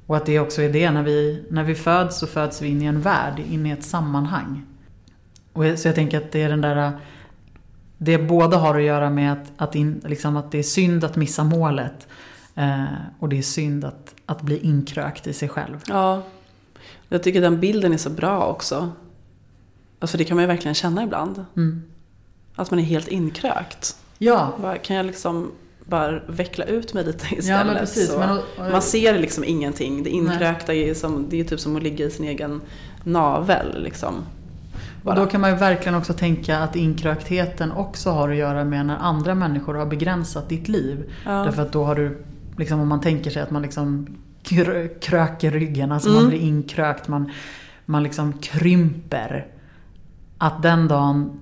Och 0.06 0.16
att 0.16 0.26
det 0.26 0.40
också 0.40 0.62
är 0.62 0.72
det, 0.72 0.90
när 0.90 1.02
vi, 1.02 1.44
när 1.50 1.64
vi 1.64 1.74
föds 1.74 2.18
så 2.18 2.26
föds 2.26 2.62
vi 2.62 2.68
in 2.68 2.82
i 2.82 2.84
en 2.84 3.00
värld, 3.00 3.38
in 3.50 3.66
i 3.66 3.70
ett 3.70 3.84
sammanhang. 3.84 4.62
Och 5.52 5.64
så 5.76 5.88
jag 5.88 5.94
tänker 5.94 6.18
att 6.18 6.32
det 6.32 6.42
är 6.42 6.48
den 6.48 6.60
där... 6.60 6.92
Det 7.98 8.18
båda 8.18 8.56
har 8.56 8.78
att 8.78 8.82
göra 8.82 9.10
med 9.10 9.32
att, 9.32 9.52
att, 9.56 9.74
in, 9.74 10.00
liksom 10.04 10.36
att 10.36 10.50
det 10.52 10.58
är 10.58 10.62
synd 10.62 11.04
att 11.04 11.16
missa 11.16 11.44
målet. 11.44 12.08
Eh, 12.54 12.84
och 13.18 13.28
det 13.28 13.38
är 13.38 13.42
synd 13.42 13.84
att, 13.84 14.14
att 14.26 14.42
bli 14.42 14.58
inkrökt 14.58 15.26
i 15.26 15.32
sig 15.32 15.48
själv. 15.48 15.80
ja. 15.88 16.22
Jag 17.08 17.22
tycker 17.22 17.40
den 17.40 17.60
bilden 17.60 17.92
är 17.92 17.96
så 17.96 18.10
bra 18.10 18.46
också. 18.46 18.92
Alltså 19.98 20.18
det 20.18 20.24
kan 20.24 20.36
man 20.36 20.42
ju 20.42 20.48
verkligen 20.48 20.74
känna 20.74 21.02
ibland. 21.02 21.44
Mm. 21.56 21.82
Att 22.54 22.70
man 22.70 22.80
är 22.80 22.84
helt 22.84 23.08
inkrökt. 23.08 23.96
Ja, 24.18 24.74
kan 24.82 24.96
jag 24.96 25.06
liksom 25.06 25.52
bara 25.84 26.20
veckla 26.26 26.64
ut 26.64 26.94
mig 26.94 27.04
lite 27.04 27.34
istället? 27.34 27.66
ja 27.74 27.80
precis. 27.80 28.10
Så. 28.10 28.18
Men, 28.18 28.30
och, 28.30 28.38
och, 28.58 28.70
Man 28.72 28.82
ser 28.82 29.18
liksom 29.18 29.44
ingenting. 29.44 30.02
Det 30.02 30.10
inkrökta 30.10 30.74
är, 30.74 30.94
som, 30.94 31.26
det 31.28 31.40
är 31.40 31.44
typ 31.44 31.60
som 31.60 31.76
att 31.76 31.82
ligga 31.82 32.06
i 32.06 32.10
sin 32.10 32.26
egen 32.28 32.60
navel. 33.04 33.82
Liksom. 33.82 34.14
Och 35.04 35.14
då 35.14 35.26
kan 35.26 35.40
man 35.40 35.50
ju 35.50 35.56
verkligen 35.56 35.94
också 35.94 36.12
tänka 36.12 36.58
att 36.58 36.76
inkröktheten 36.76 37.72
också 37.72 38.10
har 38.10 38.28
att 38.28 38.36
göra 38.36 38.64
med 38.64 38.86
när 38.86 38.96
andra 38.96 39.34
människor 39.34 39.74
har 39.74 39.86
begränsat 39.86 40.48
ditt 40.48 40.68
liv. 40.68 41.12
Ja. 41.24 41.30
Därför 41.30 41.62
att 41.62 41.72
då 41.72 41.84
har 41.84 41.94
du, 41.94 42.22
liksom 42.58 42.80
om 42.80 42.88
man 42.88 43.00
tänker 43.00 43.30
sig 43.30 43.42
att 43.42 43.50
man 43.50 43.62
liksom 43.62 44.06
kr- 44.44 44.98
kröker 45.00 45.50
ryggen, 45.50 45.92
alltså 45.92 46.08
man 46.08 46.18
Mm. 46.18 46.30
blir 46.30 46.40
inkrökt, 46.40 47.08
man, 47.08 47.30
man 47.86 48.02
liksom 48.02 48.32
krymper. 48.32 49.46
Att 50.38 50.62
den 50.62 50.88
dagen 50.88 51.40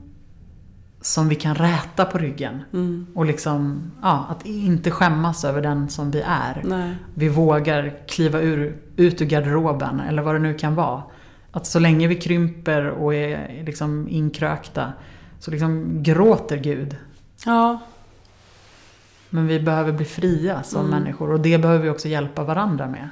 som 1.03 1.29
vi 1.29 1.35
kan 1.35 1.55
räta 1.55 2.05
på 2.05 2.19
ryggen 2.19 2.63
Mm. 2.73 3.07
och 3.15 3.27
liksom, 3.27 3.91
ja, 4.03 4.27
att 4.31 4.47
inte 4.47 4.91
skämmas 4.91 5.45
över 5.45 5.63
den 5.63 5.89
som 5.89 6.11
vi 6.11 6.21
är. 6.27 6.63
Nej. 6.65 6.95
Vi 7.15 7.29
vågar 7.29 7.95
kliva 8.09 8.41
ur, 8.41 8.77
ut 8.97 9.21
ur 9.23 9.27
garderoben 9.27 10.01
eller 10.01 10.23
vad 10.23 10.35
det 10.35 10.39
nu 10.39 10.55
kan 10.55 10.75
vara. 10.75 11.03
Att 11.53 11.67
så 11.67 11.79
länge 11.79 12.07
vi 12.09 12.15
krymper 12.15 12.87
och 12.89 13.15
är 13.15 13.63
liksom 13.67 14.09
inkrökta 14.09 14.93
så 15.39 15.51
liksom 15.51 16.03
gråter 16.03 16.57
Gud. 16.57 16.97
Ja, 17.47 17.79
Men 19.31 19.47
vi 19.47 19.61
behöver 19.61 19.93
bli 19.93 20.05
fria 20.05 20.63
som 20.63 20.81
Mm. 20.87 20.91
människor 21.03 21.31
och 21.33 21.41
det 21.41 21.59
behöver 21.59 21.85
vi 21.85 21.91
också 21.91 22.09
hjälpa 22.09 22.45
varandra 22.45 22.87
med. 22.87 23.09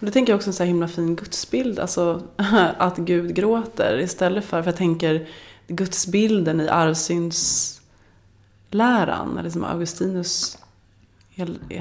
och 0.00 0.06
det 0.06 0.12
tänker 0.12 0.32
jag 0.32 0.36
också 0.38 0.50
en 0.50 0.54
så 0.54 0.62
här 0.62 0.68
himla 0.68 0.88
fin 0.88 1.16
gudsbild. 1.16 1.78
Alltså 1.78 2.22
att 2.78 2.96
Gud 2.96 3.34
gråter 3.34 3.98
istället 4.00 4.44
för, 4.44 4.62
för 4.62 4.68
jag 4.70 4.76
tänker 4.76 5.26
gudsbilden 5.70 6.60
i 6.60 6.68
arvsyndsläran, 6.68 9.38
eller 9.38 9.50
som 9.50 9.64
Augustinus, 9.64 10.58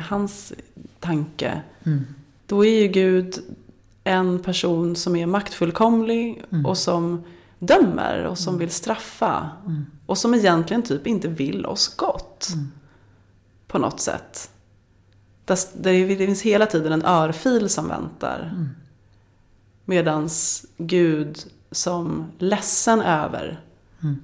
hans 0.10 0.54
tanke. 1.00 1.62
Mm. 1.84 2.06
Då 2.46 2.66
är 2.66 2.82
ju 2.82 2.88
Gud 2.88 3.40
en 4.04 4.40
person 4.40 4.96
som 4.96 5.16
är 5.16 5.26
maktfullkomlig 5.26 6.44
Mm. 6.52 6.66
och 6.66 6.78
som 6.78 7.24
dömer 7.60 8.24
och 8.24 8.38
som 8.38 8.58
vill 8.58 8.70
straffa. 8.70 9.50
Mm. 9.66 9.86
Och 10.06 10.18
som 10.18 10.34
egentligen 10.34 10.84
typ 10.84 11.08
inte 11.08 11.28
vill 11.28 11.66
oss 11.66 11.96
gott. 11.96 12.50
Mm. 12.54 12.72
På 13.68 13.78
något 13.78 14.00
sätt. 14.00 14.50
Där 15.46 16.08
det 16.08 16.18
finns 16.18 16.42
hela 16.42 16.66
tiden 16.66 16.94
en 16.94 17.06
örfil 17.06 17.70
som 17.70 17.88
väntar. 17.88 18.50
Mm. 18.54 18.70
Medans 19.86 20.66
Gud 20.78 21.40
som 21.72 22.32
ledsen 22.38 23.02
över 23.02 23.60
Mm. 24.04 24.16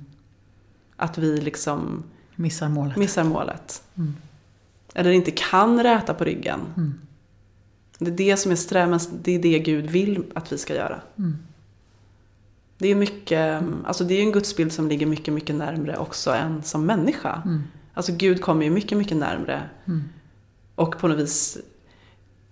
att 0.95 1.17
vi 1.17 1.41
liksom 1.41 2.03
Missar 2.35 2.69
målet. 2.69 2.97
missar 2.97 3.23
målet. 3.23 3.83
Mm. 3.95 4.15
Eller 4.93 5.11
inte 5.11 5.31
kan 5.31 5.83
räta 5.83 6.13
på 6.13 6.23
ryggen. 6.23 6.59
Mm. 6.77 6.93
Det 7.99 8.11
är 8.11 8.15
det 8.15 8.37
som 8.37 8.51
är 8.51 8.55
strävan, 8.55 8.99
det 9.23 9.31
är 9.31 9.39
det 9.39 9.59
Gud 9.59 9.85
vill 9.85 10.23
att 10.35 10.51
vi 10.51 10.57
ska 10.57 10.75
göra. 10.75 11.01
Mm. 11.17 11.37
Det 12.77 12.87
är 12.87 12.95
mycket, 12.95 13.63
alltså 13.83 14.03
det 14.03 14.13
är 14.13 14.21
en 14.21 14.31
gudsbild 14.31 14.73
som 14.73 14.87
ligger 14.87 15.05
mycket, 15.05 15.33
mycket 15.33 15.55
närmre 15.55 15.97
också 15.97 16.31
än 16.31 16.63
som 16.63 16.85
människa. 16.85 17.41
Mm. 17.45 17.63
Alltså 17.93 18.11
Gud 18.11 18.41
kommer 18.41 18.63
ju 18.63 18.69
mycket, 18.69 18.97
mycket 18.97 19.17
närmre. 19.17 19.69
Mm. 19.85 20.03
Och 20.75 20.97
på 20.97 21.07
något 21.07 21.19
vis 21.19 21.57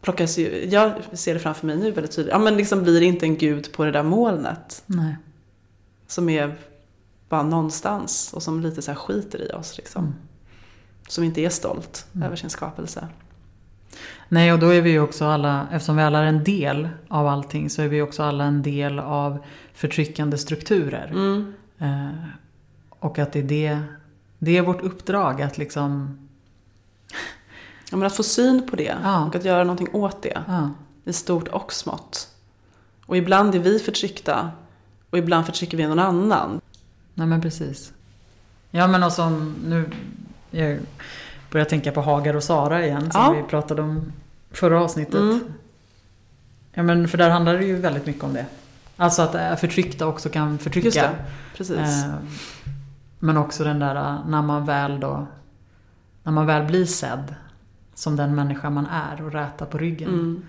plockas 0.01 0.38
ju, 0.38 0.69
jag 0.69 0.93
ser 1.13 1.34
det 1.34 1.39
framför 1.39 1.67
mig 1.67 1.78
nu 1.78 1.91
väldigt 1.91 2.15
tydligt, 2.15 2.32
ja 2.32 2.39
men 2.39 2.57
liksom 2.57 2.84
blir 2.84 3.01
inte 3.01 3.26
en 3.26 3.38
Gud 3.38 3.74
på 3.74 3.86
det 3.86 3.91
där 3.91 4.03
molnet. 4.03 4.84
Nej. 4.86 5.15
Som 6.07 6.30
är 6.30 6.55
bara 7.34 7.44
någonstans 7.44 8.34
och 8.34 8.44
som 8.44 8.60
lite 8.62 8.82
så 8.82 8.92
här 8.92 8.96
skiter 8.98 9.52
i 9.52 9.54
oss 9.54 9.78
liksom. 9.78 10.02
Mm. 10.04 10.16
Som 11.08 11.24
inte 11.24 11.42
är 11.42 11.50
stolt 11.50 12.06
Mm. 12.16 12.26
över 12.28 12.36
sin 12.36 12.50
skapelse. 12.50 13.08
Nej, 14.30 14.54
och 14.54 14.60
då 14.60 14.68
är 14.74 14.82
vi 14.82 14.90
ju 14.90 15.00
också 15.00 15.26
alla, 15.26 15.68
eftersom 15.72 15.96
vi 15.98 16.04
alla 16.04 16.20
är 16.20 16.24
en 16.26 16.44
del 16.44 16.90
av 17.08 17.28
allting, 17.28 17.70
så 17.70 17.82
är 17.82 17.88
vi 17.88 18.02
också 18.02 18.24
alla 18.24 18.44
en 18.44 18.62
del 18.62 19.00
av 19.00 19.38
förtryckande 19.74 20.38
strukturer. 20.38 21.08
Mm. 21.08 21.54
Eh, 21.80 22.26
och 22.90 23.20
att 23.20 23.32
det 23.34 23.40
är 23.40 23.44
det, 23.44 23.80
det 24.40 24.58
är 24.58 24.62
vårt 24.62 24.82
uppdrag 24.82 25.42
att 25.42 25.58
liksom, 25.58 26.18
Ja, 27.92 27.98
men 27.98 28.08
att 28.08 28.16
få 28.16 28.24
syn 28.24 28.68
på 28.70 28.76
det 28.76 28.96
Ja. 29.04 29.26
och 29.26 29.36
att 29.36 29.46
göra 29.46 29.64
någonting 29.64 29.90
åt 29.94 30.22
det. 30.22 30.42
ja, 30.48 30.70
I 31.06 31.14
stort 31.14 31.48
och 31.48 31.74
smått. 31.74 32.30
Och 33.06 33.18
ibland 33.18 33.56
är 33.56 33.60
vi 33.60 33.80
förtryckta 33.80 34.52
och 35.10 35.18
ibland 35.18 35.46
förtrycker 35.46 35.78
vi 35.78 35.88
någon 35.88 36.00
annan. 36.00 36.62
Nej 37.14 37.28
men 37.28 37.41
precis. 37.41 37.93
Ja 38.72 38.88
men 38.88 39.03
och 39.03 39.11
som 39.11 39.55
nu, 39.66 39.89
jag 40.51 40.80
börjar 41.51 41.66
tänka 41.66 41.91
på 41.91 42.01
Hagar 42.01 42.36
och 42.36 42.43
Sara 42.43 42.86
igen, 42.86 43.11
som 43.11 43.22
Ja. 43.22 43.32
vi 43.32 43.49
pratade 43.49 43.82
om 43.82 44.11
förra 44.51 44.82
avsnittet. 44.82 45.16
Mm. 45.16 45.39
Ja 46.74 46.84
men 46.84 47.07
för 47.07 47.18
där 47.18 47.30
handlar 47.30 47.53
det 47.57 47.66
ju 47.66 47.76
väldigt 47.76 48.05
mycket 48.05 48.24
om 48.24 48.34
det. 48.34 48.45
Alltså 48.97 49.22
att 49.22 49.36
äh, 49.36 49.55
förtryckta 49.55 50.07
också 50.07 50.30
kan 50.30 50.57
förtrycka. 50.57 50.86
Just 50.88 50.97
det, 50.99 51.16
precis. 51.57 51.78
Eh, 51.78 52.14
Men 53.20 53.38
också 53.38 53.64
den 53.64 53.80
där 53.80 53.95
äh, 53.95 54.28
när 54.28 54.41
man 54.41 54.66
väl 54.66 54.99
då 54.99 55.28
När 56.24 56.32
man 56.32 56.45
väl 56.45 56.66
blir 56.66 56.86
sedd 56.86 57.36
som 57.95 58.16
den 58.16 58.36
människa 58.36 58.70
man 58.70 58.86
är 58.86 59.22
och 59.26 59.32
räta 59.32 59.66
på 59.66 59.78
ryggen. 59.78 60.09
Mm. 60.09 60.43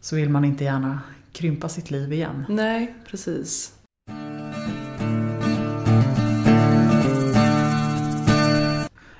Så 0.00 0.16
vill 0.16 0.30
man 0.30 0.44
inte 0.44 0.64
gärna 0.64 1.00
krympa 1.32 1.68
sitt 1.68 1.90
liv 1.90 2.12
igen. 2.12 2.44
Nej, 2.48 2.94
precis. 3.10 3.72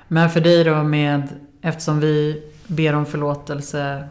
Men 0.07 0.29
för 0.29 0.41
dig 0.41 0.63
då 0.63 0.83
med, 0.83 1.27
eftersom 1.61 1.99
vi 1.99 2.43
ber 2.67 2.93
om 2.95 3.05
förlåtelse. 3.05 4.07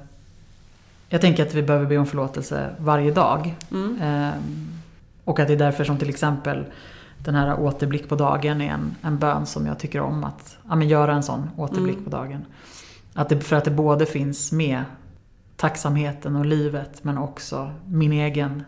Jag 1.09 1.21
tänker 1.21 1.47
att 1.47 1.55
vi 1.55 1.63
behöver 1.63 1.87
be 1.87 1.99
om 1.99 2.07
förlåtelse 2.07 2.71
varje 2.79 3.11
dag. 3.11 3.55
Mm. 3.71 3.99
Ehm, 4.03 4.69
och 5.25 5.41
att 5.41 5.47
det 5.49 5.53
är 5.55 5.59
därför 5.59 5.85
som 5.85 5.99
till 5.99 6.09
exempel 6.09 6.65
den 7.19 7.35
här 7.35 7.61
återblick 7.61 8.09
på 8.09 8.15
dagen 8.17 8.61
är 8.61 8.71
en, 8.71 8.95
en 9.03 9.19
bön 9.19 9.47
som 9.47 9.67
jag 9.67 9.79
tycker 9.79 10.01
om 10.01 10.25
att 10.25 10.59
ja, 10.69 10.75
men 10.77 10.89
göra 10.89 11.15
en 11.15 11.23
sån 11.23 11.51
återblick 11.57 11.95
Mm. 11.97 12.05
på 12.05 12.11
dagen. 12.11 12.45
Att 13.15 13.29
det, 13.29 13.41
för 13.41 13.57
att 13.57 13.65
det 13.65 13.71
både 13.71 14.07
finns 14.07 14.53
med 14.53 14.83
tacksamheten 15.57 16.37
och 16.37 16.47
livet 16.47 17.05
men 17.05 17.19
också 17.19 17.71
min 17.87 18.13
egen 18.13 18.63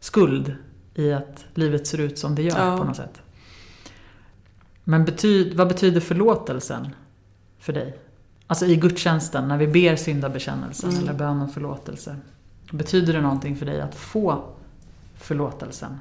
skuld 0.00 0.54
i 0.94 1.12
att 1.12 1.44
livet 1.54 1.86
ser 1.86 2.00
ut 2.00 2.18
som 2.18 2.34
det 2.34 2.42
gör 2.42 2.66
Ja. 2.66 2.78
på 2.78 2.84
något 2.84 2.96
sätt. 2.96 3.22
Men 4.88 5.04
betyd, 5.04 5.54
vad 5.54 5.68
betyder 5.68 6.00
förlåtelsen 6.00 6.88
för 7.58 7.72
dig? 7.72 7.98
Alltså 8.46 8.66
i 8.66 8.76
gudstjänsten 8.76 9.48
när 9.48 9.58
vi 9.58 9.66
ber 9.66 9.96
syndabekännelsen 9.96 10.90
Mm. 10.90 11.02
eller 11.02 11.12
bön 11.14 11.40
om 11.40 11.48
förlåtelse. 11.48 12.16
Betyder 12.72 13.12
det 13.12 13.20
någonting 13.20 13.56
för 13.56 13.66
dig 13.66 13.80
att 13.80 13.94
få 13.94 14.44
förlåtelsen? 15.16 15.98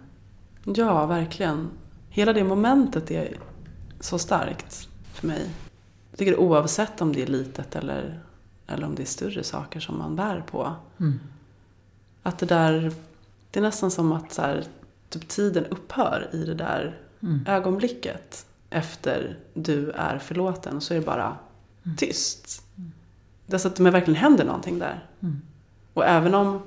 Ja, 0.64 1.06
verkligen. 1.06 1.70
Hela 2.10 2.34
det 2.34 2.44
momentet 2.44 3.12
är 3.12 3.38
så 4.00 4.18
starkt 4.20 4.88
för 5.14 5.28
mig. 5.28 5.50
Jag 6.12 6.18
tycker 6.20 6.40
oavsett 6.40 7.02
om 7.02 7.14
det 7.14 7.22
är 7.24 7.28
litet 7.28 7.76
eller, 7.76 8.20
eller 8.68 8.88
om 8.88 8.96
det 8.96 9.02
är 9.02 9.06
större 9.08 9.44
saker 9.44 9.80
som 9.80 9.98
man 9.98 10.16
bär 10.16 10.44
på. 10.52 10.72
Mm. 11.00 11.20
Att 12.24 12.38
det 12.40 12.46
där, 12.46 12.92
det 13.52 13.60
är 13.60 13.64
nästan 13.64 13.92
som 13.92 14.12
att 14.12 14.34
så 14.34 14.42
här, 14.42 14.64
typ 15.10 15.28
tiden 15.28 15.66
upphör 15.66 16.30
i 16.34 16.38
det 16.46 16.54
där 16.56 17.00
Mm. 17.24 17.46
ögonblicket 17.48 18.46
efter 18.76 19.38
du 19.54 19.92
är 19.92 20.18
förlåten. 20.18 20.76
Och 20.76 20.84
så 20.84 20.94
är 20.94 21.00
det 21.00 21.06
bara 21.06 21.38
tyst. 21.98 22.64
Det 23.46 23.56
är 23.56 23.58
så 23.58 23.68
att 23.68 23.76
det 23.76 23.92
verkligen 23.92 24.20
händer 24.20 24.46
någonting 24.46 24.80
där. 24.80 25.06
Mm. 25.20 25.42
Och 25.94 26.06
även 26.06 26.36
om, 26.36 26.62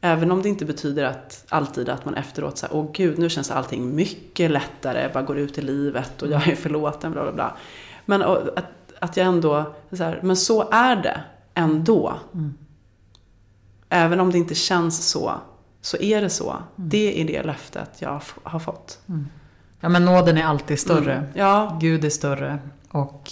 även 0.00 0.30
om 0.30 0.42
det 0.42 0.48
inte 0.48 0.64
betyder 0.64 1.04
att 1.04 1.44
alltid 1.48 1.88
att 1.88 2.04
man 2.04 2.14
efteråt 2.14 2.58
säger 2.58 2.76
åh 2.76 2.90
gud, 2.92 3.18
nu 3.18 3.30
känns 3.30 3.50
allting 3.50 3.94
mycket 3.94 4.50
lättare, 4.50 5.02
jag 5.02 5.12
bara 5.12 5.22
går 5.22 5.38
ut 5.38 5.58
i 5.58 5.62
livet 5.62 6.22
och 6.22 6.28
jag 6.28 6.48
är 6.48 6.56
förlåten, 6.56 7.12
bla 7.12 7.22
bla 7.22 7.32
bla. 7.32 7.56
Men 8.06 8.22
och, 8.22 8.58
att, 8.58 8.64
att 8.98 9.16
jag 9.16 9.26
ändå, 9.26 9.74
så 9.90 10.04
här, 10.04 10.20
men 10.22 10.36
så 10.36 10.70
är 10.70 10.96
det 10.96 11.20
ändå. 11.54 12.14
Mm. 12.34 12.54
Även 13.88 14.20
om 14.20 14.32
det 14.32 14.38
inte 14.38 14.54
känns 14.54 15.10
så, 15.10 15.34
så 15.80 15.96
är 15.96 16.20
det 16.20 16.30
så. 16.30 16.56
Det 16.76 17.20
är 17.20 17.26
det 17.26 17.42
löftet 17.42 17.90
jag 18.02 18.22
har 18.42 18.58
fått. 18.58 19.00
Ja 19.80 19.88
men 19.88 20.04
nåden 20.04 20.36
är 20.38 20.44
alltid 20.44 20.78
större. 20.78 21.14
Mm. 21.14 21.30
Ja, 21.34 21.78
Gud 21.80 22.04
är 22.04 22.10
större. 22.10 22.58
Och 22.90 23.30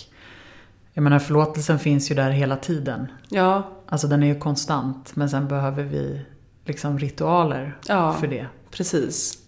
jag 0.93 1.03
menar 1.03 1.19
förlåtelsen 1.19 1.79
finns 1.79 2.11
ju 2.11 2.15
där 2.15 2.31
hela 2.31 2.57
tiden. 2.57 3.07
ja, 3.29 3.63
Alltså 3.89 4.07
den 4.09 4.23
är 4.23 4.27
ju 4.27 4.39
konstant. 4.39 5.17
Men 5.17 5.31
sen 5.31 5.49
behöver 5.49 5.83
vi 5.83 6.21
liksom 6.65 6.99
ritualer 6.99 7.79
ja. 7.89 8.13
för 8.13 8.27
det. 8.27 8.47
Precis. 8.71 9.39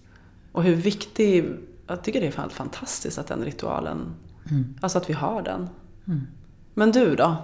Och 0.53 0.63
hur 0.63 0.75
viktig, 0.75 1.57
jag 1.87 2.03
tycker 2.03 2.21
det 2.21 2.27
är 2.27 2.31
fan 2.31 2.51
fantastiskt 2.51 3.19
att 3.19 3.27
den 3.27 3.45
ritualen, 3.45 4.15
Mm. 4.51 4.75
alltså 4.81 4.99
att 4.99 5.11
vi 5.11 5.15
har 5.15 5.43
den. 5.43 5.69
Mm. 6.07 6.27
Men 6.75 6.93
du 6.93 7.15
då? 7.17 7.37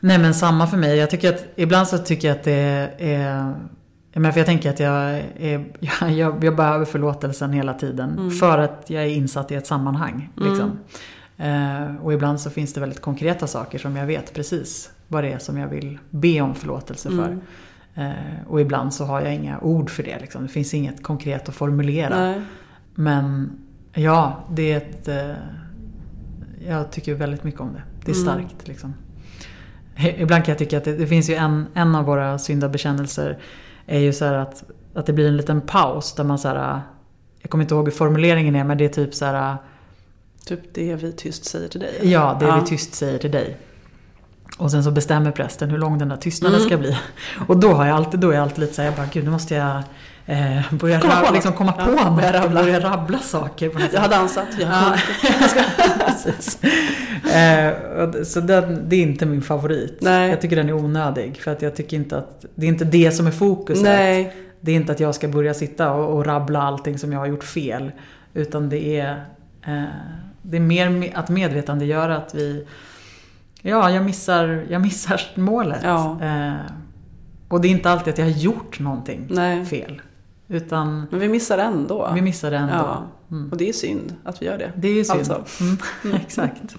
Nej 0.00 0.18
men 0.18 0.34
samma 0.34 0.66
för 0.66 0.76
mig. 0.76 0.96
Jag 0.96 1.10
tycker 1.10 1.34
att 1.34 1.44
ibland 1.56 1.88
så 1.88 1.98
tycker 1.98 2.28
jag 2.28 2.36
att 2.36 2.44
det 2.44 2.90
är... 2.98 3.54
Menar, 4.14 4.32
för 4.32 4.40
jag 4.40 4.46
tänker 4.46 4.70
att 4.70 4.80
jag, 4.80 5.22
är, 5.36 5.64
jag, 6.10 6.44
jag, 6.44 6.56
behöver 6.56 6.84
förlåtelsen 6.84 7.52
hela 7.52 7.74
tiden. 7.74 8.10
Mm. 8.10 8.30
För 8.30 8.58
att 8.58 8.84
jag 8.90 9.02
är 9.02 9.08
insatt 9.08 9.50
i 9.50 9.54
ett 9.54 9.66
sammanhang. 9.66 10.30
Liksom. 10.36 10.78
Mm. 11.36 11.92
Eh, 11.96 12.04
och 12.04 12.12
ibland 12.12 12.40
så 12.40 12.50
finns 12.50 12.74
det 12.74 12.80
väldigt 12.80 13.00
konkreta 13.00 13.46
saker 13.46 13.78
som 13.78 13.96
jag 13.96 14.06
vet 14.06 14.34
precis 14.34 14.90
vad 15.08 15.24
det 15.24 15.32
är 15.32 15.38
som 15.38 15.58
jag 15.58 15.68
vill 15.68 15.98
be 16.10 16.40
om 16.40 16.54
förlåtelse 16.54 17.08
för. 17.08 17.28
Mm. 17.28 17.40
Eh, 17.94 18.46
och 18.48 18.60
ibland 18.60 18.94
så 18.94 19.04
har 19.04 19.20
jag 19.20 19.34
inga 19.34 19.60
ord 19.60 19.90
för 19.90 20.02
det. 20.02 20.18
Liksom. 20.20 20.42
Det 20.42 20.48
finns 20.48 20.74
inget 20.74 21.02
konkret 21.02 21.48
att 21.48 21.54
formulera. 21.54 22.20
Nej. 22.20 22.42
Men 22.94 23.50
ja, 23.94 24.44
det 24.50 24.72
är 24.72 24.76
ett... 24.76 25.08
Eh, 25.08 25.36
jag 26.68 26.90
tycker 26.90 27.14
väldigt 27.14 27.44
mycket 27.44 27.60
om 27.60 27.72
det. 27.72 27.82
Det 28.04 28.10
är 28.10 28.14
Mm. 28.14 28.24
starkt 28.24 28.68
liksom. 28.68 28.94
Ibland 30.16 30.44
kan 30.44 30.52
jag 30.52 30.58
tycka 30.58 30.78
att 30.78 30.84
det, 30.84 30.96
det 30.96 31.06
finns 31.06 31.30
ju 31.30 31.34
en, 31.34 31.66
en 31.74 31.94
av 31.94 32.04
våra 32.04 32.38
syndabekännelser 32.38 33.38
är 33.96 34.00
ju 34.00 34.12
så 34.12 34.24
här 34.24 34.32
att, 34.34 34.64
att 34.94 35.06
det 35.06 35.12
blir 35.12 35.28
en 35.28 35.36
liten 35.36 35.60
paus 35.60 36.14
där 36.14 36.24
man 36.24 36.38
så 36.38 36.48
här 36.48 36.80
Jag 37.40 37.50
kommer 37.50 37.64
inte 37.64 37.74
ihåg 37.74 37.84
hur 37.84 37.92
formuleringen 37.92 38.56
är 38.56 38.64
men 38.64 38.78
det 38.78 38.84
är 38.84 38.88
typ 38.88 39.14
så 39.14 39.24
här 39.24 39.56
Typ 40.46 40.60
det 40.74 40.94
vi 40.94 41.12
tyst 41.12 41.44
säger 41.44 41.68
till 41.68 41.80
dig. 41.80 41.96
eller? 42.00 42.10
Ja, 42.12 42.36
det 42.40 42.46
Ja. 42.46 42.60
vi 42.60 42.66
tyst 42.66 42.94
säger 42.94 43.18
till 43.18 43.30
dig. 43.30 43.56
Och 44.58 44.70
sen 44.70 44.84
så 44.84 44.90
bestämmer 44.90 45.30
prästen 45.30 45.70
hur 45.70 45.78
lång 45.78 45.98
den 45.98 46.08
där 46.08 46.16
tystnaden 46.16 46.56
Mm. 46.56 46.68
ska 46.68 46.78
bli. 46.78 46.98
Och 47.48 47.56
då, 47.56 47.68
har 47.72 47.86
jag 47.86 47.96
alltid, 47.96 48.20
då 48.20 48.30
är 48.30 48.34
jag 48.34 48.42
alltid 48.42 48.58
lite 48.58 48.74
såhär, 48.74 48.88
jag 48.88 48.96
bara 48.96 49.06
gud 49.12 49.24
nu 49.24 49.30
måste 49.30 49.54
jag 49.54 49.82
eh, 50.26 50.74
börja, 50.74 51.00
Komma 51.00 51.12
på 51.12 51.16
komma, 51.16 51.22
något. 51.26 51.34
liksom 51.34 51.52
komma 51.52 51.72
på 51.72 51.80
Ja, 51.96 52.10
börja 52.10 52.32
rabbla. 52.42 52.62
Börja 52.62 52.80
rabbla 52.80 53.18
saker. 53.18 53.68
På 53.68 53.80
Jag 53.92 54.00
har 54.00 54.08
dansat, 54.08 54.46
jag 54.60 54.66
har. 54.66 54.96
Eh, 57.34 58.22
så 58.24 58.40
den, 58.40 58.88
det 58.88 58.96
är 58.96 59.02
inte 59.02 59.26
min 59.26 59.42
favorit. 59.42 59.98
Nej. 60.00 60.30
Jag 60.30 60.40
tycker 60.40 60.56
den 60.56 60.68
är 60.68 60.72
onödig. 60.72 61.36
För 61.40 61.50
att 61.52 61.62
jag 61.62 61.76
tycker 61.76 61.96
inte 61.96 62.18
att 62.18 62.44
det 62.54 62.66
är 62.66 62.68
inte 62.68 62.84
det 62.84 63.12
som 63.12 63.26
är 63.26 63.30
fokuset. 63.30 63.84
Nej, 63.84 64.34
Det 64.60 64.72
är 64.72 64.76
inte 64.76 64.92
att 64.92 65.00
jag 65.00 65.14
ska 65.14 65.28
börja 65.28 65.54
sitta 65.54 65.92
och, 65.92 66.16
och 66.16 66.26
rabbla 66.26 66.62
allting 66.62 66.98
som 66.98 67.12
jag 67.12 67.18
har 67.18 67.26
gjort 67.26 67.44
fel. 67.44 67.92
Utan 68.34 68.68
det 68.68 69.00
är, 69.00 69.24
eh, 69.66 69.82
det 70.42 70.56
är 70.56 70.60
mer 70.60 70.88
me- 70.88 71.10
att 71.14 71.28
medvetandegöra 71.28 72.16
att 72.16 72.34
vi... 72.34 72.66
Ja, 73.62 73.90
jag 73.90 74.04
missar, 74.04 74.64
jag 74.70 74.82
missar 74.82 75.20
målet. 75.34 75.80
Ja. 75.82 76.18
Eh, 76.22 76.52
och 77.48 77.60
det 77.60 77.68
är 77.68 77.70
inte 77.70 77.90
alltid 77.90 78.12
att 78.12 78.18
jag 78.18 78.26
har 78.26 78.32
gjort 78.32 78.78
någonting 78.80 79.26
nej. 79.30 79.64
fel. 79.66 80.00
Utan 80.52 81.06
Men 81.10 81.20
vi 81.20 81.28
missar 81.28 81.58
ändå. 81.58 82.10
vi 82.14 82.22
missar 82.22 82.50
det 82.50 82.56
ändå. 82.56 82.74
Ja. 82.74 83.06
Mm. 83.30 83.50
Och 83.50 83.56
det 83.56 83.68
är 83.68 83.72
synd 83.72 84.14
att 84.24 84.42
vi 84.42 84.46
gör 84.46 84.58
det. 84.58 84.72
Det 84.76 84.88
är 84.88 84.92
ju 84.92 85.04
synd. 85.04 85.18
Alltså. 85.32 85.44
Mm, 86.04 86.16
exakt. 86.16 86.76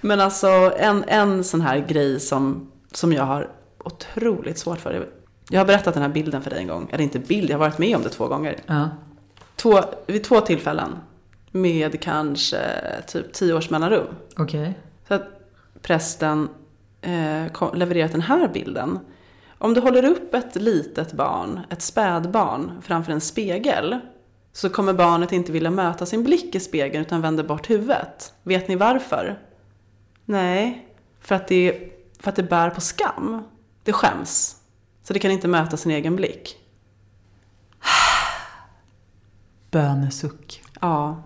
Men 0.00 0.20
alltså 0.20 0.48
en, 0.78 1.04
en 1.08 1.44
sån 1.44 1.60
här 1.60 1.78
grej 1.88 2.20
som, 2.20 2.70
som 2.92 3.12
jag 3.12 3.24
har 3.24 3.48
otroligt 3.84 4.58
svårt 4.58 4.78
för. 4.78 5.08
Jag 5.50 5.60
har 5.60 5.66
berättat 5.66 5.94
den 5.94 6.02
här 6.02 6.10
bilden 6.10 6.42
för 6.42 6.50
dig 6.50 6.58
en 6.58 6.68
gång. 6.68 6.88
Eller 6.92 7.04
inte 7.04 7.18
bild, 7.18 7.50
jag 7.50 7.54
har 7.58 7.66
varit 7.66 7.78
med 7.78 7.96
om 7.96 8.02
det 8.02 8.08
två 8.08 8.28
gånger. 8.28 8.56
Ja. 8.66 8.88
Två, 9.56 9.80
vid 10.06 10.24
två 10.24 10.40
tillfällen. 10.40 10.90
Med 11.50 12.00
kanske 12.00 12.58
typ 13.06 13.32
tio 13.32 13.54
års 13.54 13.70
mellanrum. 13.70 14.06
Okej. 14.36 14.78
Så 15.08 15.14
att 15.14 15.22
prästen 15.82 16.48
eh, 17.00 17.74
levererat 17.74 18.12
den 18.12 18.20
här 18.20 18.48
bilden. 18.48 18.98
Om 19.58 19.74
du 19.74 19.80
håller 19.80 20.04
upp 20.04 20.34
ett 20.34 20.54
litet 20.54 21.12
barn, 21.12 21.60
ett 21.70 21.82
spädbarn, 21.82 22.82
framför 22.82 23.12
en 23.12 23.20
spegel 23.20 23.98
så 24.52 24.70
kommer 24.70 24.92
barnet 24.92 25.32
inte 25.32 25.52
vilja 25.52 25.70
möta 25.70 26.06
sin 26.06 26.24
blick 26.24 26.54
i 26.54 26.60
spegeln 26.60 27.04
utan 27.04 27.20
vänder 27.20 27.44
bort 27.44 27.70
huvudet. 27.70 28.34
Vet 28.42 28.68
ni 28.68 28.76
varför? 28.76 29.38
Nej, 30.24 30.88
för 31.20 31.34
att 31.34 31.48
det, 31.48 31.92
för 32.18 32.30
att 32.30 32.36
det 32.36 32.42
bär 32.42 32.70
på 32.70 32.80
skam. 32.80 33.42
Det 33.82 33.92
skäms. 33.92 34.56
Så 35.02 35.12
det 35.12 35.18
kan 35.18 35.30
inte 35.30 35.48
möta 35.48 35.76
sin 35.76 35.92
egen 35.92 36.16
blick. 36.16 36.56
Bönesuck. 39.70 40.62
Ja, 40.80 41.22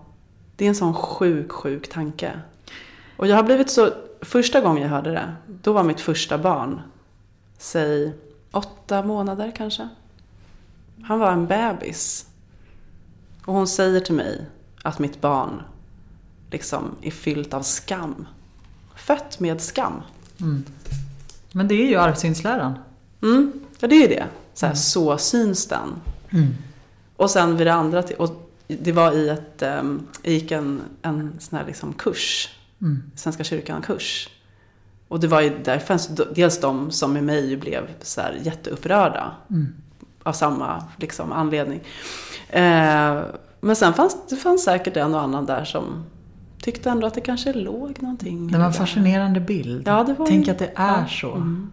det 0.55 0.65
är 0.65 0.69
en 0.69 0.75
sån 0.75 0.93
sjuk, 0.93 1.51
sjuk 1.51 1.89
tanke. 1.89 2.39
Och 3.17 3.27
jag 3.27 3.35
har 3.35 3.43
blivit 3.43 3.69
så, 3.69 3.89
första 4.21 4.61
gången 4.61 4.83
jag 4.83 4.89
hörde 4.89 5.11
det, 5.11 5.35
då 5.47 5.73
var 5.73 5.83
mitt 5.83 6.01
första 6.01 6.37
barn, 6.37 6.81
säg 7.61 8.13
åtta 8.51 9.03
månader 9.03 9.51
kanske. 9.55 9.89
Han 11.03 11.19
var 11.19 11.31
en 11.31 11.47
bebis. 11.47 12.25
Och 13.45 13.53
hon 13.53 13.67
säger 13.67 13.99
till 13.99 14.15
mig 14.15 14.45
att 14.83 14.99
mitt 14.99 15.21
barn 15.21 15.61
liksom 16.51 16.95
är 17.01 17.11
fyllt 17.11 17.53
av 17.53 17.61
skam. 17.61 18.27
Fött 18.95 19.39
med 19.39 19.61
skam. 19.61 20.01
Mm. 20.39 20.65
Men 21.51 21.67
det 21.67 21.75
är 21.75 21.87
ju 21.87 21.95
arvsyndsläran. 21.95 22.73
Mm, 23.21 23.51
ja 23.79 23.87
det 23.87 23.95
är 23.95 24.01
ju 24.01 24.15
det. 24.15 24.27
Så, 24.53 24.65
här, 24.65 24.73
så 24.73 25.17
syns 25.17 25.67
den. 25.67 26.01
Mm. 26.29 26.47
Och 27.15 27.31
sen 27.31 27.57
vid 27.57 27.67
det 27.67 27.73
andra, 27.73 28.03
och 28.17 28.51
det 28.67 28.91
var 28.91 29.11
i 29.11 29.29
ett, 29.29 29.61
jag 30.21 30.33
gick 30.33 30.51
en, 30.51 30.81
en 31.01 31.35
sån 31.39 31.59
här 31.59 31.65
liksom 31.65 31.93
kurs, 31.93 32.49
Mm. 32.81 33.03
Svenska 33.15 33.43
kyrkan-kurs. 33.43 34.29
Och 35.11 35.19
det 35.19 35.27
var 35.27 35.41
ju, 35.41 35.51
där 35.63 35.79
fanns 35.79 36.07
d- 36.07 36.23
dels 36.35 36.59
de 36.59 36.91
som 36.91 37.13
med 37.13 37.23
mig 37.23 37.57
blev 37.57 37.87
så 38.01 38.21
här 38.21 38.37
jätteupprörda 38.43 39.31
Mm. 39.49 39.67
av 40.23 40.33
samma 40.33 40.83
liksom, 40.97 41.31
anledning. 41.31 41.79
Eh, 42.49 43.21
men 43.61 43.75
sen 43.75 43.93
fanns 43.93 44.17
det 44.29 44.35
fanns 44.35 44.63
säkert 44.63 44.97
en 44.97 45.15
och 45.15 45.21
annan 45.21 45.45
där 45.45 45.65
som 45.65 46.03
tyckte 46.63 46.89
ändå 46.89 47.07
att 47.07 47.13
det 47.13 47.21
kanske 47.21 47.53
låg 47.53 47.95
någonting 48.01 48.47
Det 48.51 48.57
var 48.57 48.65
en 48.65 48.73
fascinerande 48.73 49.39
bild. 49.39 49.87
Ja, 49.87 50.03
det 50.03 50.13
var 50.13 50.27
Tänk 50.27 50.45
ju- 50.47 50.51
att 50.51 50.59
det 50.59 50.71
är 50.75 50.97
ja. 51.01 51.05
så. 51.07 51.31
Mm. 51.35 51.69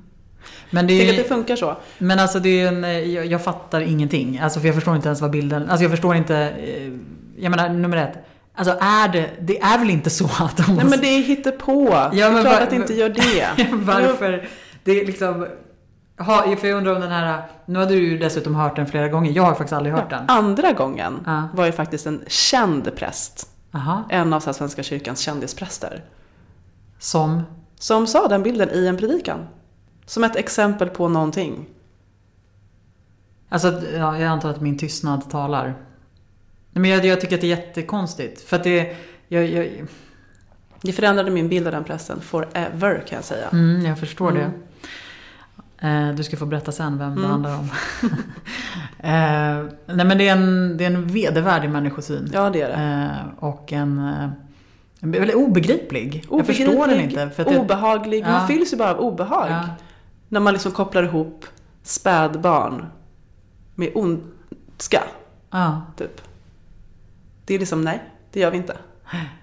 Men, 0.71 0.87
det 0.87 0.99
Tänk 0.99 1.11
är, 1.11 1.19
att 1.19 1.25
det 1.29 1.35
funkar 1.35 1.57
så. 1.57 1.77
men 1.99 2.19
alltså 2.19 2.41
det 2.41 2.61
är 2.61 2.69
en, 2.69 2.85
eh, 2.85 2.91
jag, 2.91 3.27
jag 3.27 3.45
fattar 3.45 3.81
ingenting. 3.81 4.39
Alltså 4.39 4.61
för 4.61 4.67
jag 4.69 4.75
förstår 4.75 4.97
inte 4.97 5.09
ens 5.09 5.21
vad 5.21 5.31
bilden... 5.31 5.69
Alltså 5.71 5.85
jag 5.85 5.91
förstår 5.91 6.15
inte... 6.17 6.37
eh, 6.37 6.93
Jag 7.37 7.51
menar, 7.51 7.69
nummer 7.69 7.97
ett. 7.97 8.19
Alltså 8.59 8.77
är 8.81 9.09
det... 9.09 9.31
Det 9.41 9.61
är 9.61 9.79
väl 9.79 9.91
inte 9.91 10.11
så 10.11 10.25
att 10.41 10.57
de 10.57 10.77
Nej 10.77 10.85
men 10.85 11.01
det 11.01 11.07
är 11.07 11.23
hittepå. 11.23 11.85
det 12.13 12.21
är 12.21 12.33
men 12.33 12.43
klart 12.43 12.55
va- 12.57 12.63
att 12.63 12.71
det 12.71 12.77
inte 12.77 12.95
gör 12.95 13.09
det. 13.09 13.67
Varför? 13.73 14.49
Det 14.85 15.01
är 15.01 15.07
liksom... 15.07 15.47
Ha, 16.19 16.57
för 16.57 16.69
jag 16.69 16.77
undrar 16.79 16.95
om 16.95 17.01
den 17.01 17.11
här... 17.11 17.43
Nu 17.67 17.79
hade 17.79 17.91
du 17.95 18.09
ju 18.09 18.19
dessutom 18.19 18.55
hört 18.55 18.77
den 18.77 18.87
flera 18.87 19.09
gånger. 19.09 19.33
Jag 19.33 19.43
har 19.43 19.51
faktiskt 19.55 19.73
aldrig 19.73 19.95
hört 19.95 20.11
den. 20.11 20.25
Andra 20.29 20.73
gången 20.73 21.21
Ja. 21.27 21.49
var 21.55 21.67
ju 21.67 21.73
faktiskt 21.73 22.07
en 22.07 22.25
känd 22.27 22.97
präst. 22.97 23.49
Aha. 23.75 24.05
En 24.11 24.33
av 24.33 24.41
så 24.41 24.53
Svenska 24.53 24.83
kyrkans 24.83 25.21
kändispräster. 25.21 26.05
Som? 26.99 27.43
Som 27.79 28.07
sa 28.07 28.29
den 28.29 28.43
bilden 28.43 28.69
i 28.73 28.87
en 28.87 28.97
predikan. 28.97 29.39
Som 30.07 30.25
ett 30.25 30.37
exempel 30.37 30.89
på 30.89 31.09
någonting. 31.09 31.67
Alltså, 33.49 33.69
ja, 33.97 34.19
jag 34.19 34.29
antar 34.29 34.51
att 34.51 34.61
min 34.61 34.79
tystnad 34.79 35.31
talar. 35.31 35.75
Men 36.73 36.91
jag, 36.91 37.05
jag 37.05 37.21
tycker 37.21 37.35
att 37.35 37.41
det 37.41 37.47
är 37.53 37.57
jättekonstigt. 37.57 38.41
För 38.41 38.57
att 38.57 38.65
det... 38.65 38.97
Jag, 39.29 39.47
jag, 39.47 39.87
Det 40.83 40.93
förändrade 40.93 41.31
min 41.31 41.49
bild 41.49 41.67
av 41.67 41.73
den 41.73 41.85
prästen 41.85 42.21
forever 42.21 43.05
kan 43.09 43.17
jag 43.17 43.25
säga. 43.25 43.49
mm, 43.49 43.87
jag 43.87 43.99
förstår 43.99 44.31
Mm. 44.31 44.43
det. 44.51 44.53
Eh, 45.89 46.15
du 46.15 46.23
ska 46.23 46.37
få 46.37 46.47
berätta 46.47 46.73
sen 46.73 46.99
vem 46.99 47.15
det 47.15 47.19
Mm. 47.21 47.31
handlar 47.31 47.59
om. 47.59 47.65
eh, 48.99 49.73
nej 49.97 50.07
men 50.07 50.19
det 50.19 50.29
är 50.29 50.33
en, 50.33 50.77
det 50.77 50.85
är 50.85 50.91
en 50.91 51.07
vedervärdig 51.07 51.71
människosyn. 51.71 52.31
Ja 52.33 52.51
det 52.51 52.61
är 52.63 52.69
det. 52.69 52.75
Eh, 52.75 53.45
och 53.45 53.73
en... 53.73 53.99
Eh, 53.99 54.29
väldigt 55.01 55.37
obegriplig. 55.37 56.25
Jag 56.31 56.47
förstår 56.47 56.65
den 56.67 56.77
Obegriplig, 56.77 57.05
inte. 57.23 57.31
För 57.31 57.45
det, 57.45 57.59
obehaglig. 57.59 58.23
Ja. 58.25 58.31
Man 58.31 58.49
fylls 58.49 58.73
ju 58.73 58.77
bara 58.77 58.95
av 58.95 59.01
obehag. 59.01 59.51
ja, 59.51 59.63
När 60.29 60.41
man 60.41 60.53
liksom 60.53 60.73
kopplar 60.73 61.03
ihop 61.03 61.45
spädbarn 61.83 62.87
med 63.75 63.91
ondska. 63.95 65.03
ja. 65.51 65.83
Typ. 65.97 66.21
Det 67.49 67.55
är 67.55 67.59
liksom, 67.59 67.83
nej, 67.83 68.03
det 68.33 68.41
gör 68.41 68.51
vi 68.51 68.57
inte. 68.57 68.77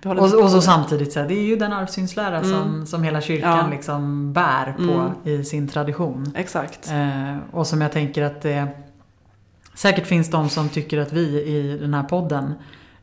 Och, 0.05 0.11
och 0.17 0.29
så 0.49 0.55
det. 0.55 0.61
samtidigt 0.61 1.13
så 1.13 1.19
här, 1.19 1.27
det 1.27 1.33
är 1.33 1.43
ju 1.43 1.55
den 1.55 1.73
arvsynslära 1.73 2.43
som, 2.43 2.53
Mm. 2.53 2.85
som 2.85 3.03
hela 3.03 3.21
kyrkan 3.21 3.57
Ja. 3.57 3.67
liksom 3.71 4.33
bär 4.33 4.73
på 4.77 4.81
Mm. 4.83 5.11
i 5.23 5.43
sin 5.43 5.67
tradition. 5.67 6.31
Exakt. 6.35 6.91
Eh, 6.91 7.37
och 7.51 7.67
som 7.67 7.81
jag 7.81 7.91
tänker 7.91 8.21
att 8.23 8.41
det 8.41 8.67
säkert 9.73 10.07
finns 10.07 10.29
de 10.31 10.49
som 10.49 10.69
tycker 10.69 10.97
att 10.97 11.13
vi 11.13 11.41
i 11.43 11.77
den 11.81 11.93
här 11.93 12.03
podden 12.03 12.53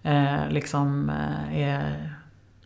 eh, 0.02 0.48
liksom 0.50 1.10
eh, 1.10 1.58
är 1.60 2.08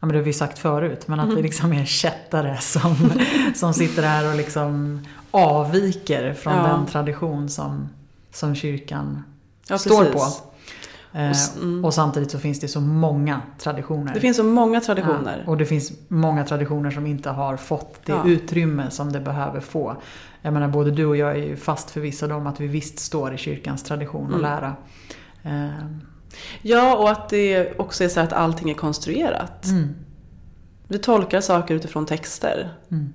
Ja 0.01 0.07
men 0.07 0.09
det 0.13 0.19
har 0.19 0.25
vi 0.25 0.33
sagt 0.33 0.59
förut, 0.59 1.09
men 1.09 1.21
att 1.21 1.25
Mm. 1.25 1.37
vi 1.37 1.43
liksom 1.43 1.73
är 1.73 1.85
kättare 1.85 2.59
som, 2.61 2.97
som 3.55 3.75
sitter 3.75 4.03
här 4.03 4.29
och 4.31 4.37
liksom 4.37 5.01
avviker 5.31 6.35
från 6.35 6.53
Ja. 6.57 6.63
den 6.63 6.87
tradition 6.87 7.49
som, 7.49 7.89
som 8.33 8.55
kyrkan 8.55 9.23
Ja, 9.69 9.79
står 9.79 10.05
precis. 10.05 10.41
på. 10.41 10.47
Eh, 11.17 11.33
mm. 11.57 11.85
och 11.85 11.95
samtidigt 11.95 12.31
så 12.31 12.39
finns 12.39 12.61
det 12.61 12.69
så 12.69 12.81
många 12.81 13.41
traditioner. 13.59 14.15
Det 14.15 14.21
finns 14.21 14.37
så 14.37 14.45
många 14.45 14.81
traditioner. 14.81 15.43
Ja, 15.47 15.51
och 15.51 15.57
det 15.57 15.67
finns 15.67 15.93
många 16.09 16.45
traditioner 16.45 16.91
som 16.91 17.07
inte 17.07 17.31
har 17.31 17.57
fått 17.57 17.99
det 18.07 18.13
Ja. 18.13 18.27
utrymme 18.27 18.91
som 18.91 19.13
det 19.13 19.21
behöver 19.21 19.61
få. 19.61 19.97
Jag 20.43 20.53
menar 20.53 20.69
både 20.69 20.91
du 20.91 21.07
och 21.07 21.17
jag 21.17 21.31
är 21.31 21.35
ju 21.47 21.57
fast 21.57 21.91
förvissade 21.91 22.35
om 22.35 22.47
att 22.47 22.61
vi 22.61 22.67
visst 22.67 22.99
står 22.99 23.35
i 23.35 23.39
kyrkans 23.39 23.83
tradition 23.83 24.25
och 24.35 24.39
Mm. 24.39 24.43
lära. 24.43 24.75
Eh, 25.43 25.87
Ja, 26.63 26.97
och 26.97 27.11
att 27.11 27.29
det 27.29 27.79
också 27.79 28.05
är 28.05 28.09
så 28.09 28.21
att 28.21 28.33
allting 28.33 28.71
är 28.71 28.75
konstruerat. 28.75 29.65
mm, 29.67 29.95
Vi 30.89 30.99
tolkar 30.99 31.41
saker 31.41 31.75
utifrån 31.75 32.07
texter. 32.07 32.71
mm, 32.91 33.13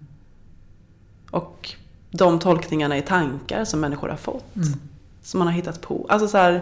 Och 1.32 1.70
de 2.12 2.40
tolkningarna 2.40 2.98
är 2.98 3.02
tankar 3.02 3.66
som 3.66 3.80
människor 3.80 4.10
har 4.10 4.18
fått. 4.18 4.56
mm, 4.56 4.68
Som 5.24 5.38
man 5.38 5.48
har 5.48 5.54
hittat 5.54 5.82
på. 5.82 6.06
Alltså 6.10 6.28
så 6.28 6.38
här. 6.38 6.62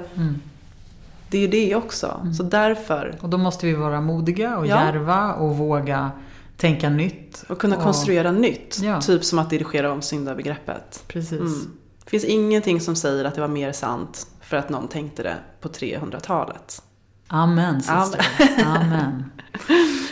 Det 1.30 1.38
är 1.38 1.42
ju 1.42 1.48
det 1.48 1.76
också. 1.76 2.28
Så 2.38 2.44
därför. 2.44 3.18
Och 3.22 3.30
då 3.30 3.38
måste 3.38 3.66
vi 3.66 3.74
vara 3.74 4.02
modiga 4.02 4.58
och 4.58 4.68
Ja. 4.68 4.84
djärva 4.86 5.34
och 5.34 5.58
våga 5.58 6.12
tänka 6.58 6.90
nytt. 6.90 7.44
Och 7.50 7.60
kunna 7.60 7.76
Och- 7.78 7.84
konstruera 7.84 8.32
nytt. 8.32 8.80
Ja. 8.82 9.02
Typ 9.02 9.26
som 9.26 9.40
att 9.40 9.50
dirigera 9.50 9.92
om 9.92 10.02
syndabegreppet. 10.02 11.04
Precis. 11.08 11.32
Mm. 11.40 11.72
Det 12.04 12.10
finns 12.10 12.24
ingenting 12.26 12.82
som 12.82 12.96
säger 12.96 13.26
att 13.26 13.36
det 13.36 13.42
var 13.42 13.48
mer 13.48 13.72
sant 13.72 14.28
för 14.42 14.58
att 14.58 14.70
någon 14.70 14.88
tänkte 14.88 15.24
det 15.24 15.36
på 15.62 15.70
300-talet. 15.70 16.82
Amen 17.28 17.82
syster. 17.82 18.28
Amen. 18.66 19.32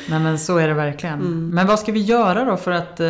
Nej 0.09 0.20
men 0.20 0.39
så 0.39 0.57
är 0.57 0.68
det 0.68 0.74
verkligen. 0.74 1.20
Mm. 1.20 1.49
Men 1.49 1.68
vad 1.68 1.80
ska 1.80 1.91
vi 1.91 1.99
göra 2.01 2.45
då 2.45 2.57
för 2.57 2.72
att 2.72 2.99
eh, 2.99 3.07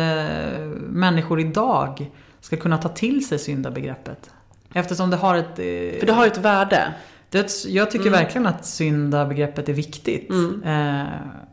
människor 0.88 1.40
idag 1.40 2.10
ska 2.40 2.56
kunna 2.56 2.78
ta 2.78 2.88
till 2.88 3.28
sig 3.28 3.38
syndabegreppet? 3.38 4.30
Eftersom 4.74 5.10
det 5.10 5.16
har 5.16 5.34
ett... 5.36 5.58
Eh, 5.58 5.98
För 6.00 6.06
det 6.06 6.12
har 6.12 6.24
ju 6.24 6.30
ett 6.30 6.38
värde. 6.38 6.94
Det, 7.30 7.64
jag 7.66 7.90
tycker 7.90 8.06
Mm. 8.06 8.18
verkligen 8.20 8.46
att 8.46 8.66
syndabegreppet 8.66 9.68
är 9.68 9.72
viktigt. 9.72 10.30
Mm. 10.30 10.62
Eh, 10.62 11.06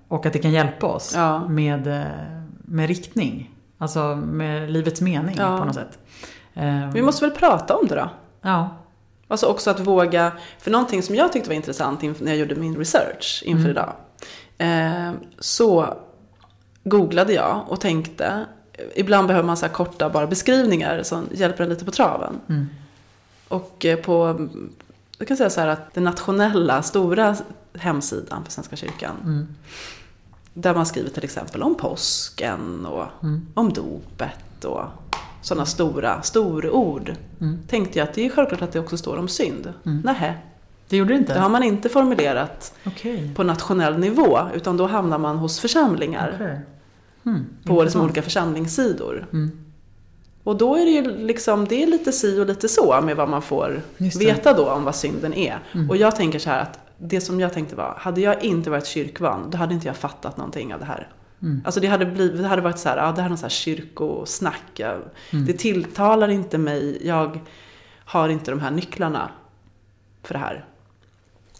och 0.08 0.26
att 0.26 0.34
det 0.34 0.40
kan 0.40 0.52
hjälpa 0.52 0.88
oss 0.88 1.14
Ja. 1.16 1.48
med, 1.48 1.88
eh, 1.88 2.04
med 2.66 2.88
riktning. 2.88 3.52
Alltså 3.78 4.16
med 4.16 4.72
livets 4.72 5.02
mening 5.02 5.36
Ja. 5.40 5.58
på 5.58 5.66
något 5.66 5.76
sätt. 5.76 5.98
Eh, 6.54 6.92
Vi 6.94 7.02
måste 7.02 7.26
väl 7.28 7.36
prata 7.38 7.76
om 7.76 7.88
det 7.88 7.96
då? 7.96 8.10
Ja. 8.42 8.70
Alltså 9.28 9.46
också 9.46 9.70
att 9.72 9.80
våga, 9.80 10.32
för 10.60 10.72
någonting 10.72 11.04
som 11.04 11.16
jag 11.16 11.34
tyckte 11.34 11.50
var 11.50 11.56
intressant 11.56 12.02
när 12.02 12.32
jag 12.32 12.38
gjorde 12.38 12.56
min 12.56 12.78
research 12.78 13.44
inför 13.46 13.70
Mm. 13.70 13.72
idag. 13.72 13.94
Eh, 14.58 15.12
så 15.40 15.94
googlade 16.84 17.34
jag 17.34 17.62
och 17.68 17.82
tänkte, 17.82 18.46
ibland 18.96 19.28
behöver 19.28 19.48
man 19.48 19.58
så 19.58 19.68
korta 19.70 20.10
bara 20.10 20.28
beskrivningar 20.28 21.04
som 21.04 21.28
hjälper 21.32 21.64
en 21.64 21.70
lite 21.70 21.86
på 21.86 21.92
traven. 21.92 22.40
Mm. 22.50 22.68
Och 23.48 23.86
eh, 23.86 23.98
på, 24.00 24.48
jag 25.18 25.28
kan 25.28 25.38
säga 25.38 25.50
så 25.50 25.62
här 25.62 25.68
att 25.68 25.94
den 25.94 26.04
nationella 26.04 26.82
stora 26.84 27.36
hemsidan 27.74 28.44
för 28.44 28.52
Svenska 28.52 28.76
kyrkan. 28.76 29.16
Mm. 29.24 29.48
Där 30.54 30.76
man 30.76 30.86
skriver 30.86 31.10
till 31.10 31.24
exempel 31.24 31.64
om 31.64 31.76
påsken 31.76 32.86
och 32.86 33.06
Mm. 33.24 33.48
om 33.54 33.74
dopet 33.74 34.66
och 34.66 34.84
sådana 35.42 35.66
stora 35.66 36.22
storord. 36.22 37.14
Mm. 37.42 37.60
Tänkte 37.68 38.00
jag 38.00 38.08
att 38.08 38.14
det 38.14 38.26
är 38.26 38.30
självklart 38.30 38.62
att 38.62 38.72
det 38.72 38.80
också 38.80 38.98
står 38.98 39.18
om 39.18 39.28
synd. 39.28 39.74
Mm. 39.86 40.02
Nähä, 40.02 40.34
Det 40.90 40.98
gjorde 40.98 41.14
det 41.14 41.18
inte? 41.18 41.34
det 41.34 41.40
har 41.40 41.50
man 41.50 41.64
inte 41.64 41.90
formulerat 41.90 42.74
Okej. 42.86 43.32
på 43.36 43.44
nationell 43.44 43.98
nivå. 44.00 44.40
Utan 44.56 44.78
då 44.78 44.88
hamnar 44.88 45.18
man 45.18 45.38
hos 45.38 45.60
församlingar. 45.60 46.32
Okej. 46.36 46.60
Mm. 47.26 47.46
På 47.66 47.84
liksom 47.84 48.02
olika 48.02 48.22
församlingssidor. 48.22 49.28
Mm. 49.34 49.65
Och 50.46 50.58
då 50.58 50.76
är 50.76 50.86
det 50.86 50.92
ju 50.92 51.18
liksom, 51.18 51.66
det 51.66 51.84
är 51.84 51.88
lite 51.88 52.12
si 52.12 52.40
och 52.40 52.46
lite 52.46 52.70
så 52.70 53.02
med 53.02 53.16
vad 53.16 53.30
man 53.30 53.42
får 53.42 53.82
veta 54.20 54.54
då 54.54 54.70
om 54.70 54.84
vad 54.84 54.96
synden 54.96 55.34
är. 55.34 55.60
Mm. 55.74 55.90
Och 55.90 55.98
jag 55.98 56.16
tänker 56.16 56.40
så 56.40 56.50
här 56.50 56.62
att 56.62 56.80
det 56.98 57.22
som 57.22 57.40
jag 57.40 57.54
tänkte 57.54 57.76
var, 57.76 57.96
hade 57.98 58.22
jag 58.22 58.44
inte 58.44 58.70
varit 58.70 58.86
kyrkvan, 58.86 59.50
då 59.50 59.58
hade 59.58 59.74
inte 59.74 59.88
jag 59.88 59.96
fattat 59.96 60.38
någonting 60.38 60.74
av 60.74 60.80
det 60.80 60.86
här. 60.86 61.10
Mm. 61.42 61.62
Alltså 61.66 61.80
det 61.80 61.88
hade, 61.88 62.06
blivit, 62.06 62.42
det 62.42 62.48
hade 62.48 62.62
varit 62.62 62.80
så 62.80 62.90
här, 62.90 62.98
ja 62.98 63.12
det 63.12 63.22
här 63.22 63.26
är 63.26 63.30
någon 63.30 63.38
så 63.38 63.46
här 63.46 63.50
kyrkosnack. 63.50 64.62
Jag, 64.76 64.96
Mm. 65.32 65.46
Det 65.46 65.54
tilltalar 65.54 66.28
inte 66.28 66.58
mig, 66.58 67.08
jag 67.08 67.40
har 68.06 68.30
inte 68.30 68.52
de 68.52 68.60
här 68.60 68.72
nycklarna 68.72 69.30
för 70.24 70.34
det 70.34 70.40
här. 70.40 70.66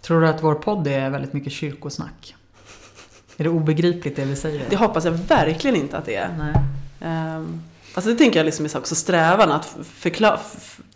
Tror 0.02 0.22
du 0.22 0.28
att 0.28 0.44
vår 0.44 0.56
podd 0.56 0.88
är 0.88 1.10
väldigt 1.10 1.34
mycket 1.34 1.54
kyrkosnack? 1.54 2.36
Är 3.38 3.44
det 3.44 3.50
obegripligt 3.50 4.16
det 4.16 4.26
vi 4.26 4.36
säger? 4.36 4.66
Det 4.70 4.76
hoppas 4.76 5.06
jag 5.06 5.12
verkligen 5.12 5.76
inte 5.76 5.98
att 5.98 6.06
det 6.06 6.16
är. 6.16 6.30
Nej. 6.38 7.36
Um, 7.36 7.62
alltså 7.96 8.12
det 8.12 8.18
tänker 8.18 8.40
jag 8.40 8.46
liksom 8.46 8.66
är 8.66 8.78
också 8.78 8.96
strävan 8.96 9.52
att 9.52 9.78
förklara, 9.84 10.40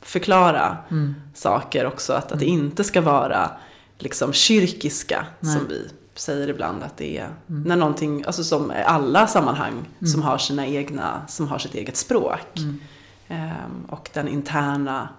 förklara 0.01 0.77
Mm. 0.91 1.15
saker 1.33 1.85
också. 1.85 2.13
Att, 2.13 2.31
att 2.31 2.39
det 2.39 2.45
inte 2.45 2.83
ska 2.83 3.01
vara 3.01 3.51
liksom 3.97 4.33
kyrkiska 4.33 5.25
Nej. 5.39 5.53
som 5.57 5.67
vi 5.67 5.89
säger 6.15 6.47
ibland 6.47 6.83
att 6.83 6.97
det 6.97 7.17
är. 7.17 7.27
Mm. 7.49 7.61
När 7.63 7.75
någonting, 7.75 8.23
alltså 8.25 8.43
som 8.43 8.73
alla 8.85 9.27
sammanhang 9.27 9.73
Mm. 9.73 10.07
som 10.11 10.21
har 10.21 10.37
sina 10.37 10.67
egna, 10.67 11.21
som 11.27 11.47
har 11.47 11.57
sitt 11.59 11.75
eget 11.75 11.97
språk. 11.97 12.57
Mm. 12.57 12.79
Ehm, 13.27 13.85
och 13.89 14.09
den 14.13 14.27
interna, 14.27 15.09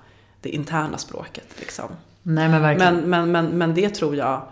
det 0.41 0.49
interna 0.49 0.99
språket 0.99 1.47
liksom. 1.59 1.89
Nej 2.23 2.49
men 2.49 2.63
verkligen. 2.63 2.95
Men, 2.97 3.11
men, 3.11 3.31
men, 3.33 3.59
men 3.59 3.75
det 3.75 3.89
tror 3.95 4.17
jag, 4.17 4.43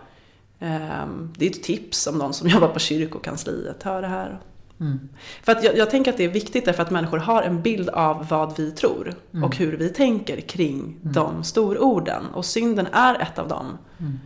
ehm, 0.59 1.33
det 1.37 1.45
är 1.45 1.49
ett 1.49 1.63
tips 1.63 2.07
om 2.07 2.17
någon 2.17 2.33
som 2.33 2.47
jobbar 2.49 2.67
på 2.67 2.79
kyrkokansliet 2.79 3.83
hör 3.83 4.01
det 4.01 4.07
här. 4.07 4.39
Mm. 4.79 5.09
För 5.43 5.51
att 5.51 5.63
jag, 5.63 5.77
jag 5.77 5.89
tänker 5.89 6.11
att 6.11 6.17
det 6.17 6.23
är 6.23 6.29
viktigt 6.29 6.65
därför 6.65 6.83
att 6.83 6.91
människor 6.91 7.17
har 7.17 7.41
en 7.43 7.61
bild 7.61 7.89
av 7.89 8.27
vad 8.29 8.57
vi 8.57 8.71
tror 8.71 9.13
Mm. 9.33 9.43
och 9.43 9.55
hur 9.55 9.77
vi 9.77 9.89
tänker 9.89 10.41
kring 10.41 10.79
Mm. 10.79 11.13
de 11.13 11.43
stororden. 11.43 12.25
Och 12.33 12.45
synden 12.45 12.87
är 12.91 13.21
ett 13.21 13.39
av 13.39 13.47
dem. 13.47 13.65
Mm. 13.99 14.19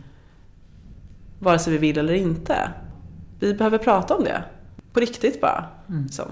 Vare 1.38 1.58
sig 1.58 1.72
vi 1.72 1.78
vill 1.78 1.98
eller 1.98 2.14
inte. 2.14 2.70
Vi 3.40 3.54
behöver 3.54 3.78
prata 3.78 4.16
om 4.16 4.24
det. 4.24 4.44
På 4.92 5.00
riktigt 5.00 5.40
bara. 5.40 5.64
Mm. 5.88 6.08
Så. 6.08 6.22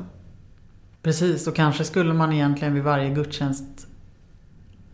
Precis, 1.02 1.46
och 1.46 1.56
kanske 1.56 1.84
skulle 1.84 2.14
man 2.14 2.32
egentligen 2.32 2.74
vid 2.74 2.82
varje 2.82 3.10
gudstjänst 3.10 3.86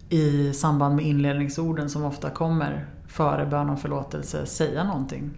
i 0.09 0.53
samband 0.53 0.97
med 0.97 1.07
inledningsorden 1.07 1.91
som 1.91 2.05
ofta 2.05 2.31
kommer 2.31 2.87
före 3.09 3.47
bön 3.47 3.70
om 3.70 3.76
förlåtelse 3.76 4.47
säga 4.47 4.85
någonting 4.85 5.31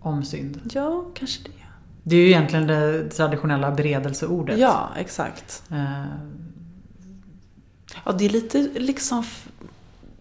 om 0.00 0.24
synd. 0.24 0.60
Ja, 0.72 1.04
kanske 1.14 1.42
det. 1.44 1.61
Det 2.02 2.16
är 2.16 2.20
ju 2.20 2.26
egentligen 2.26 2.66
det 2.66 3.08
traditionella 3.10 3.70
beredelseordet. 3.70 4.58
Ja, 4.58 4.88
exakt. 4.96 5.62
Eh, 5.70 6.04
Ja, 8.04 8.12
det 8.12 8.24
är 8.24 8.28
lite 8.28 8.58
liksom 8.74 9.24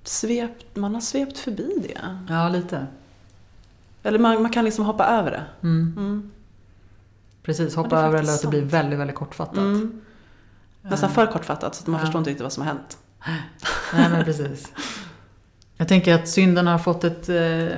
svept, 0.03 0.75
man 0.75 0.93
har 0.93 1.01
svept 1.01 1.37
förbi 1.37 1.73
det. 1.83 2.17
ja, 2.29 2.49
lite. 2.49 2.87
Eller 4.03 4.19
man, 4.19 4.41
man 4.41 4.51
kan 4.51 4.65
liksom 4.65 4.85
hoppa 4.85 5.05
över 5.05 5.31
det. 5.31 5.43
Mm. 5.67 5.93
Mm. 5.97 6.31
Precis, 7.43 7.75
hoppa 7.75 7.99
över 7.99 8.19
eller 8.19 8.33
att 8.33 8.41
det 8.41 8.47
blir 8.47 8.61
väldigt, 8.61 8.99
väldigt 8.99 9.15
kortfattat. 9.15 9.57
Mm. 9.57 10.01
Nästan 10.81 11.09
Eh, 11.09 11.15
för 11.15 11.25
kortfattat 11.27 11.75
så 11.75 11.81
att 11.81 11.87
man 11.87 11.99
Ja. 11.99 12.05
förstår 12.05 12.19
inte 12.19 12.29
riktigt 12.29 12.43
vad 12.43 12.53
som 12.53 12.63
har 12.67 12.73
hänt. 12.73 12.97
Nej, 13.93 14.09
men 14.09 14.25
precis. 14.25 14.71
Jag 15.77 15.87
tänker 15.87 16.15
att 16.15 16.29
synden 16.29 16.67
har 16.67 16.77
fått 16.79 17.03
ett 17.03 17.29
eh, 17.29 17.77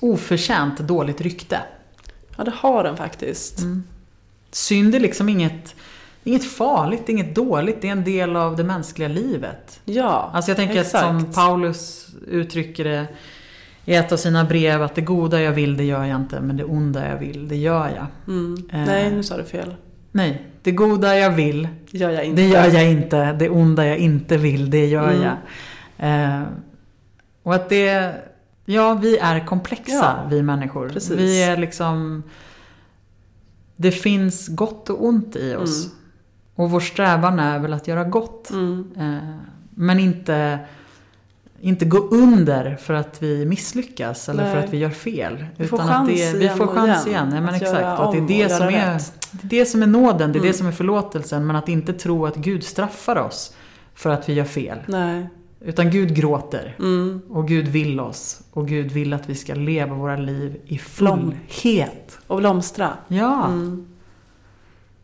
oförtjänt 0.00 0.78
dåligt 0.80 1.20
rykte. 1.20 1.60
Ja, 2.36 2.44
det 2.44 2.52
har 2.56 2.84
den 2.84 2.96
faktiskt. 2.96 3.58
Mm. 3.58 3.82
Synd 4.50 4.94
är 4.94 5.00
liksom 5.00 5.28
inget, 5.28 5.74
inget 6.24 6.44
farligt, 6.44 7.08
inget 7.08 7.34
dåligt, 7.34 7.80
det 7.80 7.88
är 7.88 7.92
en 7.92 8.04
del 8.04 8.36
av 8.36 8.56
det 8.56 8.64
mänskliga 8.64 9.08
livet. 9.08 9.80
Ja, 9.84 10.30
Alltså 10.34 10.50
jag 10.50 10.56
tänker 10.56 10.80
exakt. 10.80 11.04
som 11.04 11.32
Paulus 11.32 12.08
uttrycker 12.28 12.84
det 12.84 13.06
i 13.84 13.94
ett 13.94 14.12
av 14.12 14.16
sina 14.16 14.44
brev 14.44 14.82
att 14.82 14.94
det 14.94 15.00
goda 15.00 15.40
jag 15.42 15.52
vill 15.52 15.76
det 15.76 15.84
gör 15.84 16.04
jag 16.04 16.16
inte 16.20 16.40
men 16.40 16.56
det 16.56 16.64
onda 16.64 17.08
jag 17.08 17.16
vill 17.18 17.48
det 17.48 17.56
gör 17.56 17.88
jag. 17.96 18.06
Mm. 18.34 18.56
Eh. 18.72 18.86
Nej, 18.86 19.10
nu 19.10 19.22
sa 19.22 19.36
du 19.36 19.44
fel. 19.44 19.74
Nej, 20.12 20.42
det 20.62 20.70
goda 20.72 21.18
jag 21.18 21.30
vill 21.30 21.68
gör 21.90 22.10
jag 22.10 22.24
inte. 22.24 22.42
det 22.42 22.48
gör 22.48 22.66
jag 22.66 22.90
inte. 22.90 23.32
Det 23.32 23.48
onda 23.48 23.86
jag 23.86 23.98
inte 23.98 24.36
vill 24.36 24.70
det 24.70 24.86
gör 24.86 25.10
Mm. 25.12 25.22
jag. 25.22 25.36
Eh, 26.34 26.42
och 27.42 27.54
att 27.54 27.68
det, 27.68 28.14
ja 28.66 28.94
vi 28.94 29.18
är 29.18 29.46
komplexa 29.46 29.92
Ja, 29.94 30.26
vi 30.30 30.42
människor. 30.42 30.88
precis. 30.88 31.10
Vi 31.18 31.42
är 31.42 31.56
liksom, 31.56 32.22
det 33.76 33.90
finns 33.92 34.48
gott 34.48 34.90
och 34.90 35.04
ont 35.04 35.36
i 35.36 35.54
oss. 35.54 35.84
Mm. 35.86 35.96
Och 36.54 36.70
vår 36.70 36.80
strävan 36.80 37.38
är 37.40 37.58
väl 37.58 37.72
att 37.72 37.88
göra 37.88 38.04
gott. 38.04 38.50
Mm. 38.50 38.90
Eh, 38.98 39.36
men 39.70 39.98
inte, 40.00 40.58
inte 41.60 41.84
gå 41.84 41.98
under 41.98 42.76
för 42.76 42.94
att 42.94 43.22
vi 43.22 43.46
misslyckas 43.46 44.28
eller 44.28 44.44
för 44.44 44.54
Nej. 44.54 44.64
att 44.64 44.72
vi 44.72 44.78
gör 44.78 44.90
fel. 44.90 45.46
Vi 45.56 45.66
får 45.66 45.76
Utan 45.78 45.88
chans 45.88 46.08
att 46.10 46.16
det, 46.16 46.32
vi 46.38 46.44
igen 46.44 46.56
får 46.56 46.64
och 46.66 46.74
chans 46.74 47.06
igen 47.06 47.28
igen. 47.28 47.34
Ja, 47.34 47.40
men 47.40 47.54
att 47.54 47.62
exakt. 47.62 47.84
att 47.84 48.12
det 48.12 48.18
är 48.18 48.48
det 48.48 48.48
som 48.54 48.66
är, 48.68 48.94
rätt. 48.94 49.28
det 49.30 49.46
är 49.56 49.60
det 49.60 49.66
som 49.66 49.82
är 49.82 49.86
nåden, 49.86 50.32
det 50.32 50.38
är 50.38 50.40
Mm. 50.40 50.52
det 50.52 50.52
som 50.58 50.66
är 50.66 50.72
förlåtelsen. 50.72 51.46
Men 51.46 51.56
att 51.56 51.68
inte 51.68 51.92
tro 51.92 52.26
att 52.26 52.36
Gud 52.36 52.64
straffar 52.64 53.16
oss 53.18 53.54
för 53.94 54.10
att 54.10 54.28
vi 54.28 54.32
gör 54.32 54.44
fel. 54.44 54.78
Nej. 54.86 55.28
Utan 55.60 55.90
Gud 55.90 56.14
gråter. 56.14 56.76
Mm. 56.78 57.20
Och 57.28 57.48
Gud 57.48 57.68
vill 57.68 58.00
oss. 58.00 58.40
Och 58.52 58.68
Gud 58.68 58.92
vill 58.92 59.12
att 59.12 59.28
vi 59.28 59.34
ska 59.34 59.54
leva 59.54 59.94
våra 59.94 60.16
liv 60.16 60.60
i 60.66 60.78
fullhet. 60.78 62.18
Och 62.26 62.38
blomstra. 62.38 62.92
Ja. 63.08 63.46
Mm. 63.46 63.86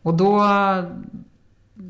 Och 0.01 0.13
då 0.13 0.43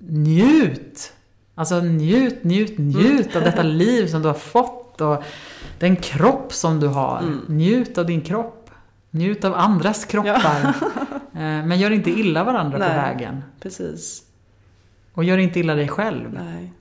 njut. 0.10 1.14
Alltså 1.56 1.80
njut, 1.80 2.44
njut, 2.44 2.78
njut 2.78 3.36
av 3.36 3.42
detta 3.42 3.64
liv 3.84 4.08
som 4.08 4.22
du 4.22 4.28
har 4.28 4.36
fått 4.36 5.02
och 5.02 5.24
den 5.80 5.96
kropp 5.96 6.54
som 6.54 6.80
du 6.80 6.88
har. 6.88 7.20
Mm. 7.20 7.40
Njut 7.48 7.98
av 7.98 8.06
din 8.06 8.22
kropp. 8.22 8.70
Njut 9.12 9.44
av 9.46 9.54
andras 9.54 10.06
kroppar. 10.06 10.76
Eh, 11.36 11.40
Men 11.66 11.80
gör 11.80 11.92
inte 11.92 12.10
illa 12.10 12.44
varandra 12.44 12.78
på 12.80 12.86
Nej. 12.86 12.96
vägen. 12.96 13.44
Precis. 13.60 14.24
Och 15.14 15.24
gör 15.24 15.38
inte 15.38 15.60
illa 15.60 15.76
dig 15.76 15.88
själv. 15.88 16.34
Nej. 16.34 16.74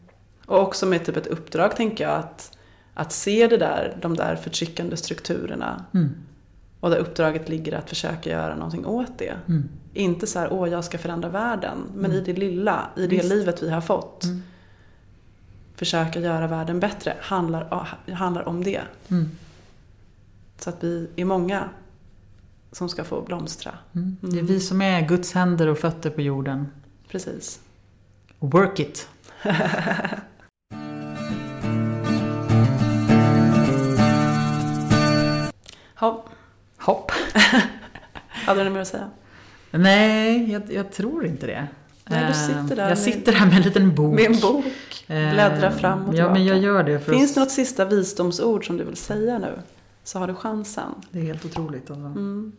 Och 0.52 0.60
också 0.62 0.86
med 0.86 1.04
typ 1.04 1.16
ett 1.16 1.26
uppdrag 1.26 1.76
tänker 1.76 2.04
jag 2.04 2.14
att, 2.18 2.58
att 2.94 3.12
se 3.12 3.46
det 3.46 3.56
där, 3.56 3.96
de 4.02 4.16
där 4.16 4.36
förtryckande 4.36 4.96
strukturerna. 4.96 5.84
Mm. 5.94 6.14
Och 6.80 6.90
där 6.90 6.96
uppdraget 6.98 7.48
ligger 7.48 7.72
att 7.72 7.88
försöka 7.88 8.30
göra 8.30 8.54
någonting 8.54 8.86
åt 8.86 9.18
det. 9.18 9.34
Mm. 9.48 9.68
Inte 9.94 10.26
så 10.26 10.38
här, 10.38 10.52
åh 10.52 10.68
jag 10.68 10.84
ska 10.84 10.98
förändra 10.98 11.28
världen. 11.28 11.78
Men 11.94 12.10
Mm. 12.10 12.16
i 12.16 12.20
det 12.20 12.32
lilla, 12.40 12.90
i 12.96 13.00
det 13.06 13.16
Visst. 13.16 13.28
livet 13.28 13.62
vi 13.62 13.70
har 13.70 13.80
fått. 13.80 14.24
Mm. 14.24 14.42
Försöka 15.76 16.20
göra 16.20 16.46
världen 16.46 16.80
bättre 16.80 17.16
handlar, 17.20 17.66
ja, 17.70 17.86
handlar 18.14 18.48
om 18.48 18.64
det. 18.64 18.80
Mm. 19.08 19.30
Så 20.58 20.70
att 20.70 20.84
vi 20.84 21.08
är 21.16 21.24
många 21.24 21.68
som 22.72 22.88
ska 22.88 23.04
få 23.04 23.20
blomstra. 23.22 23.72
Mm. 23.94 24.16
Det 24.20 24.26
är 24.26 24.32
Mm. 24.32 24.46
vi 24.46 24.60
som 24.60 24.82
är 24.82 25.08
Guds 25.08 25.32
händer 25.32 25.66
och 25.66 25.78
fötter 25.78 26.10
på 26.10 26.20
jorden. 26.20 26.66
Precis. 27.08 27.60
Work 28.38 28.80
it. 28.80 29.08
Ja, 36.02 36.24
Hopp. 36.78 37.12
hade 38.28 38.60
du 38.60 38.64
något 38.64 38.72
mer 38.72 38.80
att 38.80 38.88
säga? 38.88 39.10
Nej, 39.70 40.52
jag, 40.52 40.62
jag 40.72 40.92
tror 40.92 41.26
inte 41.26 41.46
det. 41.46 41.66
Nej, 42.04 42.24
du 42.28 42.34
sitter 42.34 42.58
Eh, 42.60 42.66
där 42.66 42.76
Jag 42.82 42.88
med- 42.88 42.98
sitter 42.98 43.32
här 43.32 43.46
med 43.46 43.56
en 43.56 43.62
liten 43.62 43.94
bok. 43.94 44.14
Med 44.14 44.24
en 44.30 44.40
bok. 44.40 44.64
Eh, 45.06 45.32
Bläddra 45.32 45.70
fram 45.70 46.04
och 46.04 46.14
Ja, 46.14 46.32
men 46.32 46.44
jag 46.44 46.56
tillbaka. 46.56 46.66
gör 46.66 46.82
det. 46.98 47.00
För 47.04 47.12
Finns 47.12 47.30
att- 47.30 47.34
det 47.34 47.40
något 47.40 47.50
sista 47.50 47.84
visdomsord 47.84 48.66
som 48.66 48.76
du 48.76 48.84
vill 48.84 48.96
säga 48.96 49.38
nu? 49.38 49.58
Så 50.04 50.18
har 50.18 50.26
du 50.26 50.34
chansen. 50.34 50.88
Det 51.10 51.18
är 51.18 51.22
helt 51.24 51.44
otroligt. 51.44 51.90
Alltså. 51.90 52.04
Mm. 52.06 52.52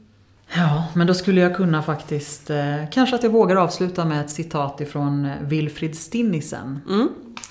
Ja, 0.55 0.83
men 0.95 1.07
då 1.07 1.13
skulle 1.13 1.41
jag 1.41 1.55
kunna 1.55 1.83
faktiskt... 1.83 2.49
Eh, 2.49 2.75
kanske 2.91 3.15
att 3.15 3.23
jag 3.23 3.29
vågar 3.29 3.55
avsluta 3.55 4.05
med 4.05 4.21
ett 4.21 4.29
citat 4.31 4.81
ifrån 4.81 5.25
eh, 5.25 5.31
Wilfrid 5.41 5.97
Stinnisen. 5.97 6.79
Mm. 6.89 7.09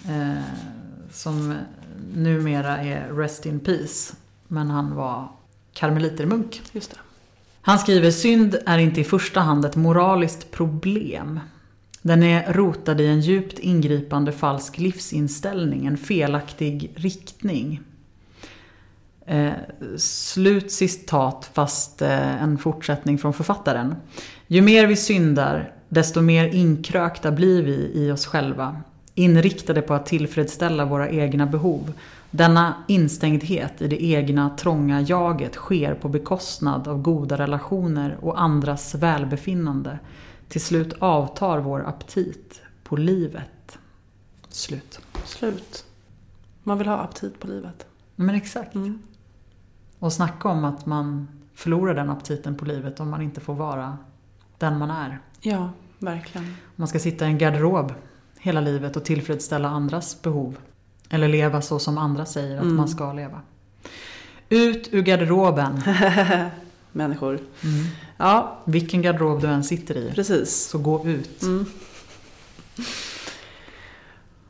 Eh, 0.09 0.43
som 1.13 1.55
numera 2.15 2.77
är 2.79 3.09
Rest 3.13 3.47
in 3.47 3.61
Peace. 3.61 4.15
Men 4.49 4.71
han 4.71 4.95
var 4.95 5.29
karmelitermunk. 5.75 6.63
Just 6.73 6.91
det. 6.91 6.97
Han 7.63 7.79
skriver 7.79 8.11
synd 8.11 8.59
är 8.67 8.79
inte 8.79 9.01
i 9.01 9.05
första 9.05 9.41
hand 9.41 9.65
ett 9.65 9.77
moraliskt 9.77 10.51
problem. 10.51 11.41
Den 12.03 12.23
är 12.23 12.53
rotad 12.53 13.01
i 13.01 13.07
en 13.07 13.21
djupt 13.21 13.59
ingripande 13.59 14.33
falsk 14.33 14.79
livsinställning, 14.79 15.87
en 15.87 15.97
felaktig 15.97 16.93
riktning. 16.95 17.81
Eh, 19.27 19.53
slut 19.97 20.73
citat 20.73 21.51
fast 21.53 22.03
eh, 22.03 22.43
en 22.43 22.59
fortsättning 22.59 23.19
från 23.19 23.35
författaren. 23.35 23.95
Ju 24.47 24.63
mer 24.63 24.87
vi 24.87 24.97
syndar, 24.97 25.73
desto 25.89 26.21
mer 26.21 26.45
inkrökta 26.49 27.31
blir 27.31 27.63
vi 27.63 27.93
i 27.95 28.11
oss 28.11 28.27
själva. 28.27 28.77
Inriktade 29.15 29.83
på 29.83 29.95
att 29.95 30.07
tillfredsställa 30.07 30.85
våra 30.85 31.11
egna 31.11 31.47
behov. 31.47 31.93
Denna 32.35 32.75
instängdhet 32.89 33.83
i 33.83 33.89
det 33.89 34.05
egna 34.05 34.51
trånga 34.51 35.01
jaget 35.01 35.55
sker 35.55 35.95
på 35.95 36.09
bekostnad 36.09 36.89
av 36.89 37.03
goda 37.03 37.39
relationer 37.39 38.19
och 38.21 38.43
andras 38.43 38.95
välbefinnande. 38.95 39.99
Till 40.49 40.61
slut 40.61 40.95
avtar 40.99 41.59
vår 41.59 41.87
aptit 41.87 42.63
på 42.85 42.97
livet. 42.97 43.79
Slut. 44.49 45.01
Slut. 45.25 45.85
Man 46.63 46.79
vill 46.79 46.87
ha 46.87 46.97
aptit 46.97 47.41
på 47.41 47.47
livet. 47.47 47.87
Men 48.17 48.35
exakt. 48.35 48.75
Mm. 48.75 48.99
Och 49.99 50.13
snacka 50.13 50.49
om 50.49 50.65
att 50.65 50.87
man 50.87 51.29
förlorar 51.55 51.95
den 51.95 52.11
aptiten 52.11 52.55
på 52.55 52.65
livet 52.65 53.01
om 53.01 53.11
man 53.11 53.23
inte 53.23 53.41
får 53.41 53.55
vara 53.55 53.99
den 54.59 54.79
man 54.79 54.91
är. 54.91 55.19
Ja, 55.41 55.71
verkligen. 55.99 56.55
Man 56.77 56.89
ska 56.89 56.99
sitta 56.99 57.25
i 57.25 57.29
en 57.29 57.39
garderob 57.39 57.93
hela 58.39 58.61
livet 58.61 58.97
och 58.97 59.05
tillfredsställa 59.05 59.69
andras 59.69 60.23
behov. 60.23 60.57
Eller 61.13 61.29
leva 61.29 61.63
så 61.63 61.79
som 61.79 61.99
andra 61.99 62.27
säger 62.27 62.57
att 62.57 62.63
Mm. 62.63 62.77
man 62.77 62.89
ska 62.89 63.13
leva. 63.13 63.41
Ut 64.49 64.89
ur 64.93 65.03
garderoben. 65.03 65.83
Människor. 66.93 67.35
Mm. 67.65 67.85
Ja, 68.17 68.59
Vilken 68.65 69.03
garderob 69.03 69.41
du 69.41 69.47
än 69.47 69.65
sitter 69.65 69.97
i. 69.97 70.13
precis. 70.15 70.69
Så 70.69 70.79
gå 70.79 71.07
ut. 71.07 71.43
Mm. 71.43 71.67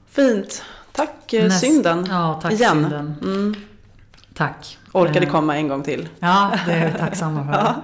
Fint. 0.08 0.62
Tack 0.92 1.32
eh, 1.32 1.44
Näst- 1.44 1.60
synden. 1.60 2.06
Ja, 2.10 2.38
tack 2.42 2.52
Igen. 2.52 2.72
synden. 2.82 3.14
Mm. 3.22 3.54
Tack. 4.34 4.78
Orkade 4.92 5.26
Eh, 5.26 5.32
komma 5.32 5.56
en 5.56 5.68
gång 5.68 5.82
till. 5.82 6.08
Ja, 6.20 6.50
det 6.66 6.72
är 6.72 6.92
vi 6.92 6.98
tacksamma 6.98 7.44
för. 7.44 7.52
Ja. 7.60 7.74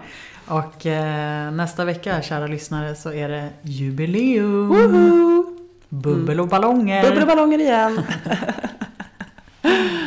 Och 0.46 0.86
eh, 0.86 1.50
nästa 1.52 1.84
vecka, 1.84 2.22
kära 2.22 2.46
lyssnare, 2.46 2.94
så 2.94 3.12
är 3.12 3.28
det 3.28 3.48
jubileum. 3.62 4.68
Woho! 4.68 5.44
Bubbel 5.88 6.40
och 6.40 6.48
ballonger. 6.48 7.02
Bubbel 7.02 7.22
och 7.22 7.28
ballonger 7.28 7.58
igen. 7.58 8.02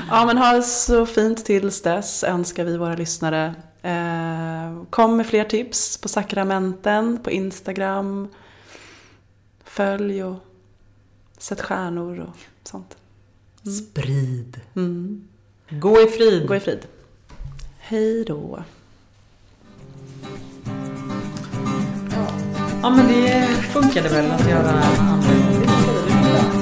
ja, 0.09 0.25
men 0.25 0.37
ha 0.37 0.53
det 0.53 0.63
så 0.63 1.05
fint 1.05 1.45
tills 1.45 1.81
dess 1.81 2.23
önskar 2.23 2.63
vi 2.63 2.77
våra 2.77 2.95
lyssnare. 2.95 3.55
Eh, 3.81 4.83
kom 4.89 5.17
med 5.17 5.27
fler 5.27 5.43
tips 5.43 5.97
på 5.97 6.09
sakramenten, 6.09 7.19
på 7.23 7.31
Instagram. 7.31 8.27
Följ 9.63 10.23
och 10.23 10.45
sätt 11.37 11.61
stjärnor 11.61 12.19
och 12.19 12.37
sånt. 12.63 12.97
Sprid. 13.63 14.61
Mm. 14.75 15.27
Gå 15.69 16.01
i 16.01 16.07
frid. 16.07 16.47
Gå 16.47 16.55
i 16.55 16.59
frid. 16.59 16.87
Hej 17.79 18.25
då. 18.25 18.63
Ja, 22.81 22.89
men 22.89 23.07
det 23.07 23.47
funkade 23.73 24.09
väl 24.09 24.31
att 24.31 24.49
göra 24.49 24.83
andra 24.99 25.60
Yeah. 26.31 26.60